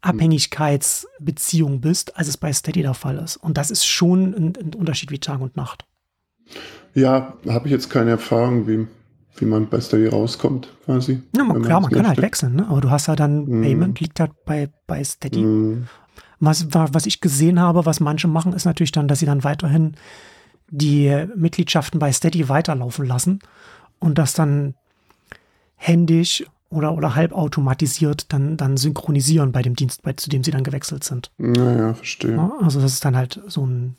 Abhängigkeitsbeziehung 0.00 1.80
bist, 1.80 2.16
als 2.16 2.28
es 2.28 2.36
bei 2.36 2.52
Steady 2.52 2.82
der 2.82 2.94
Fall 2.94 3.18
ist. 3.18 3.36
Und 3.36 3.58
das 3.58 3.70
ist 3.70 3.84
schon 3.84 4.34
ein, 4.34 4.52
ein 4.56 4.74
Unterschied 4.74 5.10
wie 5.10 5.18
Tag 5.18 5.40
und 5.40 5.56
Nacht. 5.56 5.84
Ja, 6.94 7.34
habe 7.48 7.66
ich 7.66 7.72
jetzt 7.72 7.90
keine 7.90 8.10
Erfahrung, 8.10 8.66
wie, 8.66 8.86
wie 9.36 9.44
man 9.44 9.68
bei 9.68 9.80
Steady 9.80 10.06
rauskommt, 10.06 10.72
quasi. 10.84 11.22
Ja, 11.36 11.44
man, 11.44 11.62
klar, 11.62 11.80
man 11.80 11.90
kann 11.90 12.08
halt 12.08 12.22
wechseln, 12.22 12.56
ne? 12.56 12.66
aber 12.68 12.80
du 12.80 12.90
hast 12.90 13.08
ja 13.08 13.16
dann 13.16 13.44
mm. 13.44 13.62
Payment, 13.62 14.00
liegt 14.00 14.20
halt 14.20 14.32
bei, 14.44 14.70
bei 14.86 15.02
Steady. 15.02 15.42
Mm. 15.42 15.88
Was, 16.40 16.68
was 16.72 17.06
ich 17.06 17.20
gesehen 17.20 17.60
habe, 17.60 17.84
was 17.84 17.98
manche 17.98 18.28
machen, 18.28 18.52
ist 18.52 18.64
natürlich 18.64 18.92
dann, 18.92 19.08
dass 19.08 19.18
sie 19.18 19.26
dann 19.26 19.42
weiterhin 19.42 19.96
die 20.70 21.26
Mitgliedschaften 21.34 21.98
bei 21.98 22.12
Steady 22.12 22.48
weiterlaufen 22.48 23.06
lassen 23.06 23.40
und 23.98 24.18
das 24.18 24.34
dann 24.34 24.74
händisch 25.76 26.44
oder, 26.70 26.94
oder 26.94 27.14
halbautomatisiert 27.14 28.32
dann, 28.32 28.56
dann 28.56 28.76
synchronisieren 28.76 29.52
bei 29.52 29.62
dem 29.62 29.74
Dienst, 29.74 30.02
bei, 30.02 30.12
zu 30.12 30.28
dem 30.28 30.44
sie 30.44 30.50
dann 30.50 30.64
gewechselt 30.64 31.04
sind. 31.04 31.30
Naja, 31.38 31.94
verstehe. 31.94 32.36
Ja, 32.36 32.52
also 32.60 32.80
das 32.80 32.92
ist 32.92 33.04
dann 33.04 33.16
halt 33.16 33.40
so, 33.46 33.66
ein, 33.66 33.96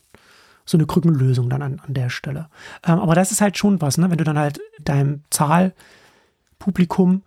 so 0.64 0.78
eine 0.78 0.86
Krückenlösung 0.86 1.50
dann 1.50 1.62
an, 1.62 1.80
an 1.84 1.94
der 1.94 2.10
Stelle. 2.10 2.48
Ähm, 2.86 3.00
aber 3.00 3.14
das 3.14 3.32
ist 3.32 3.40
halt 3.40 3.58
schon 3.58 3.80
was, 3.80 3.98
ne? 3.98 4.10
wenn 4.10 4.18
du 4.18 4.24
dann 4.24 4.38
halt 4.38 4.60
deinem 4.80 5.22
Zahlpublikum 5.30 7.22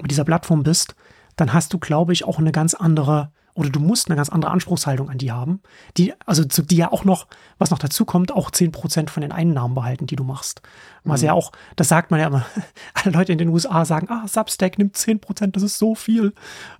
mit 0.00 0.10
dieser 0.10 0.24
Plattform 0.24 0.62
bist, 0.62 0.94
dann 1.36 1.52
hast 1.52 1.72
du, 1.72 1.78
glaube 1.78 2.12
ich, 2.12 2.24
auch 2.24 2.38
eine 2.38 2.52
ganz 2.52 2.74
andere 2.74 3.32
oder 3.60 3.68
du 3.68 3.78
musst 3.78 4.08
eine 4.08 4.16
ganz 4.16 4.30
andere 4.30 4.50
Anspruchshaltung 4.52 5.10
an 5.10 5.18
die 5.18 5.32
haben, 5.32 5.60
die, 5.98 6.14
also 6.24 6.44
zu, 6.46 6.62
die 6.62 6.76
ja 6.76 6.90
auch 6.90 7.04
noch, 7.04 7.26
was 7.58 7.70
noch 7.70 7.78
dazu 7.78 8.06
kommt, 8.06 8.32
auch 8.32 8.50
10% 8.50 9.10
von 9.10 9.20
den 9.20 9.32
Einnahmen 9.32 9.74
behalten, 9.74 10.06
die 10.06 10.16
du 10.16 10.24
machst. 10.24 10.62
Was 11.04 11.20
mhm. 11.20 11.26
ja 11.26 11.32
auch, 11.34 11.52
das 11.76 11.88
sagt 11.88 12.10
man 12.10 12.20
ja 12.20 12.28
immer, 12.28 12.46
alle 12.94 13.12
Leute 13.12 13.32
in 13.32 13.38
den 13.38 13.50
USA 13.50 13.84
sagen, 13.84 14.08
ah, 14.08 14.26
Substack 14.26 14.78
nimmt 14.78 14.96
10%, 14.96 15.48
das 15.48 15.62
ist 15.62 15.76
so 15.76 15.94
viel. 15.94 16.32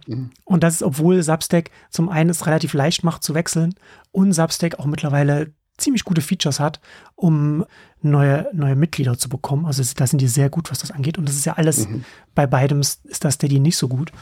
Mhm. 0.06 0.30
Und 0.44 0.62
das 0.62 0.76
ist, 0.76 0.82
obwohl 0.82 1.22
Substack 1.22 1.70
zum 1.90 2.08
einen 2.08 2.30
es 2.30 2.46
relativ 2.46 2.72
leicht 2.72 3.04
macht 3.04 3.22
zu 3.22 3.34
wechseln 3.34 3.74
und 4.10 4.32
Substack 4.32 4.78
auch 4.78 4.86
mittlerweile 4.86 5.52
ziemlich 5.76 6.04
gute 6.04 6.22
Features 6.22 6.60
hat, 6.60 6.80
um 7.14 7.66
neue, 8.00 8.48
neue 8.54 8.74
Mitglieder 8.74 9.18
zu 9.18 9.28
bekommen. 9.28 9.66
Also 9.66 9.82
da 9.96 10.06
sind 10.06 10.22
die 10.22 10.28
sehr 10.28 10.48
gut, 10.48 10.70
was 10.70 10.78
das 10.78 10.92
angeht. 10.92 11.18
Und 11.18 11.28
das 11.28 11.36
ist 11.36 11.44
ja 11.44 11.54
alles, 11.54 11.86
mhm. 11.86 12.06
bei 12.34 12.46
beidem 12.46 12.80
ist 12.80 13.02
das 13.20 13.34
Steady 13.34 13.60
nicht 13.60 13.76
so 13.76 13.86
gut. 13.86 14.12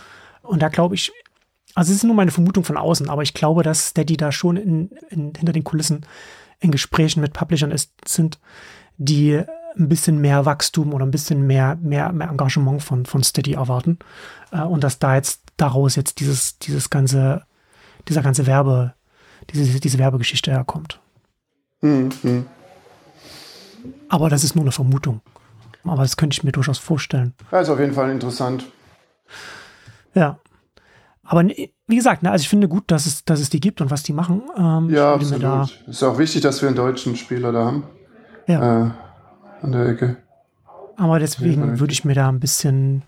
Und 0.43 0.61
da 0.61 0.69
glaube 0.69 0.97
ich, 0.97 1.13
also 1.79 1.93
es 1.93 1.99
ist 1.99 2.03
nur 2.03 2.17
meine 2.17 2.33
Vermutung 2.33 2.65
von 2.65 2.77
außen, 2.77 3.09
aber 3.09 3.23
ich 3.23 3.35
glaube, 3.35 3.63
dass 3.63 3.87
Steady 3.91 4.17
da 4.17 4.33
schon 4.33 4.57
in, 4.57 4.91
in, 5.11 5.33
hinter 5.37 5.53
den 5.53 5.63
Kulissen 5.63 6.05
in 6.59 6.73
Gesprächen 6.73 7.21
mit 7.21 7.35
Publishern 7.35 7.71
ist, 7.71 7.93
sind, 8.05 8.41
die 8.97 9.41
ein 9.77 9.89
bisschen 9.89 10.21
mehr 10.21 10.45
Wachstum 10.45 10.93
oder 10.93 11.07
ein 11.07 11.13
bisschen 11.13 11.47
mehr, 11.47 11.77
mehr, 11.81 12.11
mehr 12.11 12.31
Engagement 12.31 12.83
von, 12.83 13.07
von 13.07 13.23
Steady 13.23 13.53
erwarten. 13.53 14.01
Äh, 14.51 14.63
und 14.63 14.83
dass 14.83 14.99
da 14.99 15.15
jetzt 15.15 15.43
daraus 15.57 15.95
jetzt 15.95 16.19
dieses, 16.19 16.59
dieses 16.59 16.91
ganze, 16.91 17.45
dieser 18.09 18.23
ganze 18.23 18.49
Werbe, 18.49 18.95
diese, 19.55 19.79
diese 19.79 19.99
Werbegeschichte 19.99 20.51
herkommt. 20.51 21.01
Mhm. 21.81 22.47
Aber 24.09 24.31
das 24.31 24.43
ist 24.43 24.57
nur 24.57 24.65
eine 24.65 24.73
Vermutung. 24.73 25.21
Aber 25.85 26.03
das 26.03 26.17
könnte 26.17 26.35
ich 26.35 26.43
mir 26.43 26.51
durchaus 26.51 26.79
vorstellen. 26.79 27.35
Ja, 27.53 27.61
ist 27.61 27.69
auf 27.69 27.79
jeden 27.79 27.95
Fall 27.95 28.11
interessant. 28.11 28.67
Ja. 30.15 30.41
Aber 31.31 31.47
wie 31.47 31.97
gesagt, 31.97 32.23
ne, 32.23 32.31
also 32.31 32.43
ich 32.43 32.49
finde 32.49 32.69
gut, 32.69 32.91
dass 32.91 33.05
es, 33.05 33.23
dass 33.27 33.39
es 33.39 33.51
die 33.51 33.61
gibt 33.61 33.83
und 33.83 33.91
was 33.91 34.03
die 34.03 34.15
machen. 34.15 34.43
Ähm, 34.57 34.89
ja, 34.89 35.13
absolut. 35.13 35.43
Da 35.43 35.69
ist 35.87 36.03
auch 36.03 36.19
wichtig, 36.19 36.41
dass 36.41 36.63
wir 36.63 36.69
einen 36.69 36.77
deutschen 36.77 37.17
Spieler 37.17 37.53
da 37.53 37.67
haben. 37.67 37.85
Ja. 38.47 38.87
Äh, 38.87 38.91
an 39.61 39.73
der 39.73 39.87
Ecke. 39.87 40.17
Aber 40.97 41.19
deswegen 41.19 41.79
würde 41.79 41.93
ich 41.93 42.05
mir 42.07 42.15
da 42.15 42.29
ein 42.31 42.41
bisschen 42.41 43.03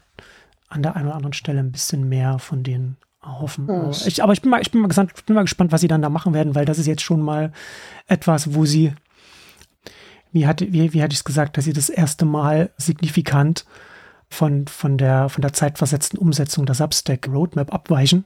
an 0.68 0.82
der 0.82 0.96
einen 0.96 1.06
oder 1.06 1.16
anderen 1.16 1.32
Stelle 1.32 1.60
ein 1.60 1.72
bisschen 1.72 2.08
mehr 2.10 2.38
von 2.38 2.62
denen 2.62 2.98
hoffen. 3.22 3.66
Ja, 3.68 3.90
ich, 3.90 4.22
aber 4.22 4.34
ich 4.34 4.42
bin, 4.42 4.50
mal, 4.50 4.60
ich, 4.60 4.70
bin 4.70 4.82
mal 4.82 4.88
gespannt, 4.88 5.12
ich 5.16 5.24
bin 5.24 5.34
mal 5.34 5.42
gespannt, 5.42 5.72
was 5.72 5.80
sie 5.80 5.88
dann 5.88 6.02
da 6.02 6.10
machen 6.10 6.34
werden, 6.34 6.54
weil 6.54 6.66
das 6.66 6.78
ist 6.78 6.86
jetzt 6.86 7.02
schon 7.02 7.22
mal 7.22 7.52
etwas, 8.06 8.54
wo 8.54 8.66
sie, 8.66 8.92
wie 10.30 10.46
hatte, 10.46 10.70
wie, 10.72 10.92
wie 10.92 11.02
hatte 11.02 11.12
ich 11.12 11.20
es 11.20 11.24
gesagt, 11.24 11.56
dass 11.56 11.64
sie 11.64 11.72
das 11.72 11.88
erste 11.88 12.26
Mal 12.26 12.70
signifikant 12.76 13.64
von, 14.30 14.66
von, 14.68 14.96
der, 14.96 15.28
von 15.28 15.42
der 15.42 15.52
zeitversetzten 15.52 16.18
Umsetzung 16.18 16.64
der 16.64 16.74
Substack 16.74 17.28
Roadmap 17.28 17.74
abweichen, 17.74 18.24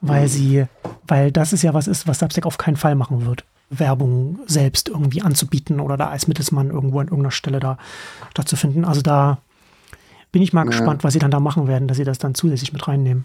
weil 0.00 0.22
mhm. 0.22 0.28
sie, 0.28 0.64
weil 1.06 1.30
das 1.30 1.52
ist 1.52 1.62
ja 1.62 1.74
was 1.74 1.86
ist, 1.86 2.08
was 2.08 2.18
Substack 2.18 2.46
auf 2.46 2.58
keinen 2.58 2.76
Fall 2.76 2.94
machen 2.94 3.26
wird. 3.26 3.44
Werbung 3.70 4.40
selbst 4.46 4.88
irgendwie 4.88 5.22
anzubieten 5.22 5.80
oder 5.80 5.96
da 5.96 6.08
als 6.08 6.28
Mittelsmann 6.28 6.70
irgendwo 6.70 7.00
an 7.00 7.06
irgendeiner 7.06 7.30
Stelle 7.30 7.60
da 7.60 7.78
stattzufinden. 8.30 8.84
Also 8.84 9.02
da 9.02 9.38
bin 10.32 10.42
ich 10.42 10.52
mal 10.52 10.64
ja. 10.64 10.70
gespannt, 10.70 11.04
was 11.04 11.12
sie 11.12 11.18
dann 11.18 11.30
da 11.30 11.40
machen 11.40 11.68
werden, 11.68 11.88
dass 11.88 11.96
sie 11.96 12.04
das 12.04 12.18
dann 12.18 12.34
zusätzlich 12.34 12.72
mit 12.72 12.86
reinnehmen. 12.86 13.24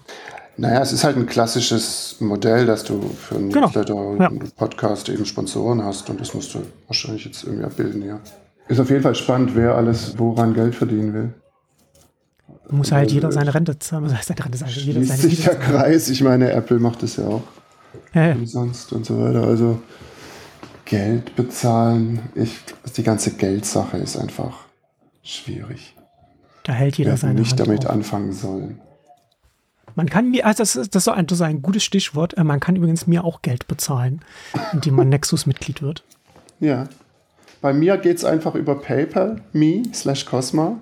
Naja, 0.57 0.81
es 0.81 0.91
ist 0.91 1.05
halt 1.05 1.15
ein 1.15 1.25
klassisches 1.25 2.17
Modell, 2.19 2.65
dass 2.65 2.83
du 2.83 3.01
für 3.01 3.35
einen 3.35 3.49
genau. 3.49 3.67
Newsletter 3.67 4.15
ja. 4.19 4.29
Podcast 4.57 5.07
eben 5.07 5.25
Sponsoren 5.25 5.83
hast 5.83 6.09
und 6.09 6.19
das 6.19 6.33
musst 6.33 6.53
du 6.53 6.59
wahrscheinlich 6.87 7.25
jetzt 7.25 7.45
irgendwie 7.45 7.63
abbilden, 7.63 8.05
ja. 8.05 8.19
Ist 8.67 8.79
auf 8.79 8.89
jeden 8.89 9.01
Fall 9.01 9.15
spannend, 9.15 9.55
wer 9.55 9.75
alles 9.75 10.19
woran 10.19 10.53
Geld 10.53 10.75
verdienen 10.75 11.13
will. 11.13 11.33
Muss 12.69 12.91
halt 12.91 13.11
jeder 13.11 13.31
seine 13.31 13.53
Rente 13.53 13.79
zahlen. 13.79 14.09
Seine 14.09 14.45
Rente 14.45 14.57
sagen, 14.57 14.71
jeder 14.75 15.03
seine 15.03 15.21
sich 15.21 15.43
der 15.43 15.55
Kreis. 15.55 16.09
Ich 16.09 16.21
meine, 16.21 16.51
Apple 16.51 16.79
macht 16.79 17.01
das 17.03 17.15
ja 17.15 17.25
auch. 17.25 17.43
Ja, 18.13 18.27
ja. 18.27 18.35
Umsonst 18.35 18.93
und 18.93 19.05
so 19.05 19.19
weiter. 19.19 19.43
Also 19.43 19.81
Geld 20.85 21.35
bezahlen. 21.35 22.19
Ich, 22.35 22.59
die 22.95 23.03
ganze 23.03 23.31
Geldsache 23.31 23.97
ist 23.97 24.17
einfach 24.17 24.65
schwierig. 25.23 25.95
Da 26.63 26.73
hält 26.73 26.97
jeder 26.97 27.17
seine 27.17 27.39
nicht 27.39 27.51
Hand 27.51 27.61
damit 27.61 27.85
auf. 27.85 27.93
anfangen 27.93 28.33
sollen. 28.33 28.79
Man 29.95 30.07
kann 30.07 30.29
mir, 30.29 30.45
also 30.45 30.61
das 30.61 30.75
ist, 30.75 30.95
das 30.95 31.07
ist, 31.07 31.13
ein, 31.13 31.25
das 31.25 31.39
ist 31.39 31.41
ein 31.41 31.61
gutes 31.61 31.83
Stichwort, 31.83 32.37
äh, 32.37 32.43
man 32.43 32.59
kann 32.59 32.75
übrigens 32.75 33.07
mir 33.07 33.23
auch 33.23 33.41
Geld 33.41 33.67
bezahlen, 33.67 34.21
indem 34.71 34.95
man 34.95 35.09
Nexus-Mitglied 35.09 35.81
wird. 35.81 36.03
Ja. 36.59 36.87
Bei 37.59 37.73
mir 37.73 37.97
geht 37.97 38.17
es 38.17 38.23
einfach 38.23 38.55
über 38.55 38.75
PayPal, 38.75 39.41
me 39.51 39.83
slash 39.93 40.25
Cosma 40.25 40.77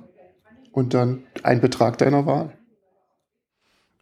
und 0.78 0.94
dann 0.94 1.24
ein 1.42 1.60
Betrag 1.60 1.98
deiner 1.98 2.28
Wahl. 2.28 2.56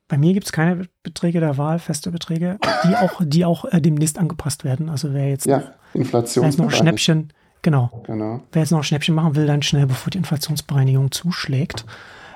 Bei 0.10 0.18
mir 0.18 0.34
gibt 0.34 0.46
es 0.46 0.52
keine 0.52 0.90
Beträge 1.04 1.40
der 1.40 1.58
Wahl, 1.58 1.80
feste 1.80 2.12
Beträge, 2.12 2.60
die 2.84 2.98
auch, 2.98 3.22
die 3.24 3.46
auch 3.46 3.64
äh, 3.72 3.80
demnächst 3.80 4.20
angepasst 4.20 4.66
werden. 4.66 4.90
Also 4.90 5.14
wer 5.14 5.30
jetzt, 5.30 5.46
ja, 5.46 5.72
Inflation 5.94 6.44
wer 6.44 6.50
jetzt 6.50 6.60
noch 6.60 6.72
Schnäppchen, 6.72 7.32
genau, 7.62 8.04
genau. 8.06 8.42
Wer 8.52 8.64
jetzt 8.64 8.72
noch 8.72 8.84
Schnäppchen 8.84 9.16
machen 9.16 9.38
will, 9.38 9.48
dann 9.48 9.62
schnell, 9.62 9.88
bevor 9.88 10.12
die 10.12 10.18
Inflationsbereinigung 10.18 11.12
zuschlägt. 11.12 11.86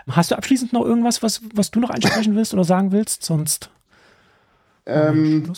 Hast 0.10 0.32
du 0.32 0.36
abschließend 0.36 0.72
noch 0.72 0.86
irgendwas, 0.86 1.22
was, 1.22 1.42
was 1.54 1.70
du 1.70 1.82
noch 1.82 1.90
ansprechen 1.90 2.34
willst 2.38 2.54
oder 2.54 2.64
sagen 2.64 2.94
willst? 2.94 3.26
Sonst. 3.26 3.70
Ähm, 4.86 5.52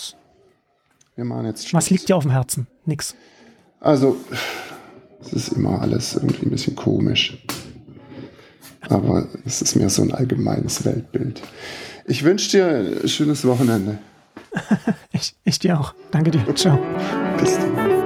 wir 1.16 1.26
machen 1.26 1.46
jetzt 1.46 1.68
Schluss. 1.68 1.84
Was 1.84 1.90
liegt 1.92 2.10
dir 2.10 2.18
auf 2.18 2.24
dem 2.24 2.32
Herzen? 2.32 2.66
Nix. 2.86 3.16
Also, 3.80 4.18
es 5.22 5.34
ist 5.34 5.50
immer 5.50 5.80
alles 5.80 6.16
irgendwie 6.16 6.48
ein 6.48 6.50
bisschen 6.50 6.76
komisch. 6.76 7.38
Aber 8.90 9.28
es 9.46 9.62
ist 9.62 9.76
mehr 9.76 9.90
so 9.90 10.02
ein 10.02 10.12
allgemeines 10.14 10.86
Weltbild. 10.86 11.42
Ich 12.06 12.24
wünsche 12.24 12.52
dir 12.52 13.02
ein 13.04 13.08
schönes 13.08 13.46
Wochenende. 13.46 14.00
ich, 15.12 15.36
ich 15.44 15.60
dir 15.60 15.80
auch. 15.80 15.94
Danke 16.12 16.32
dir. 16.32 16.56
Ciao. 16.56 16.80
Bis 17.38 17.58
dann. 17.58 18.01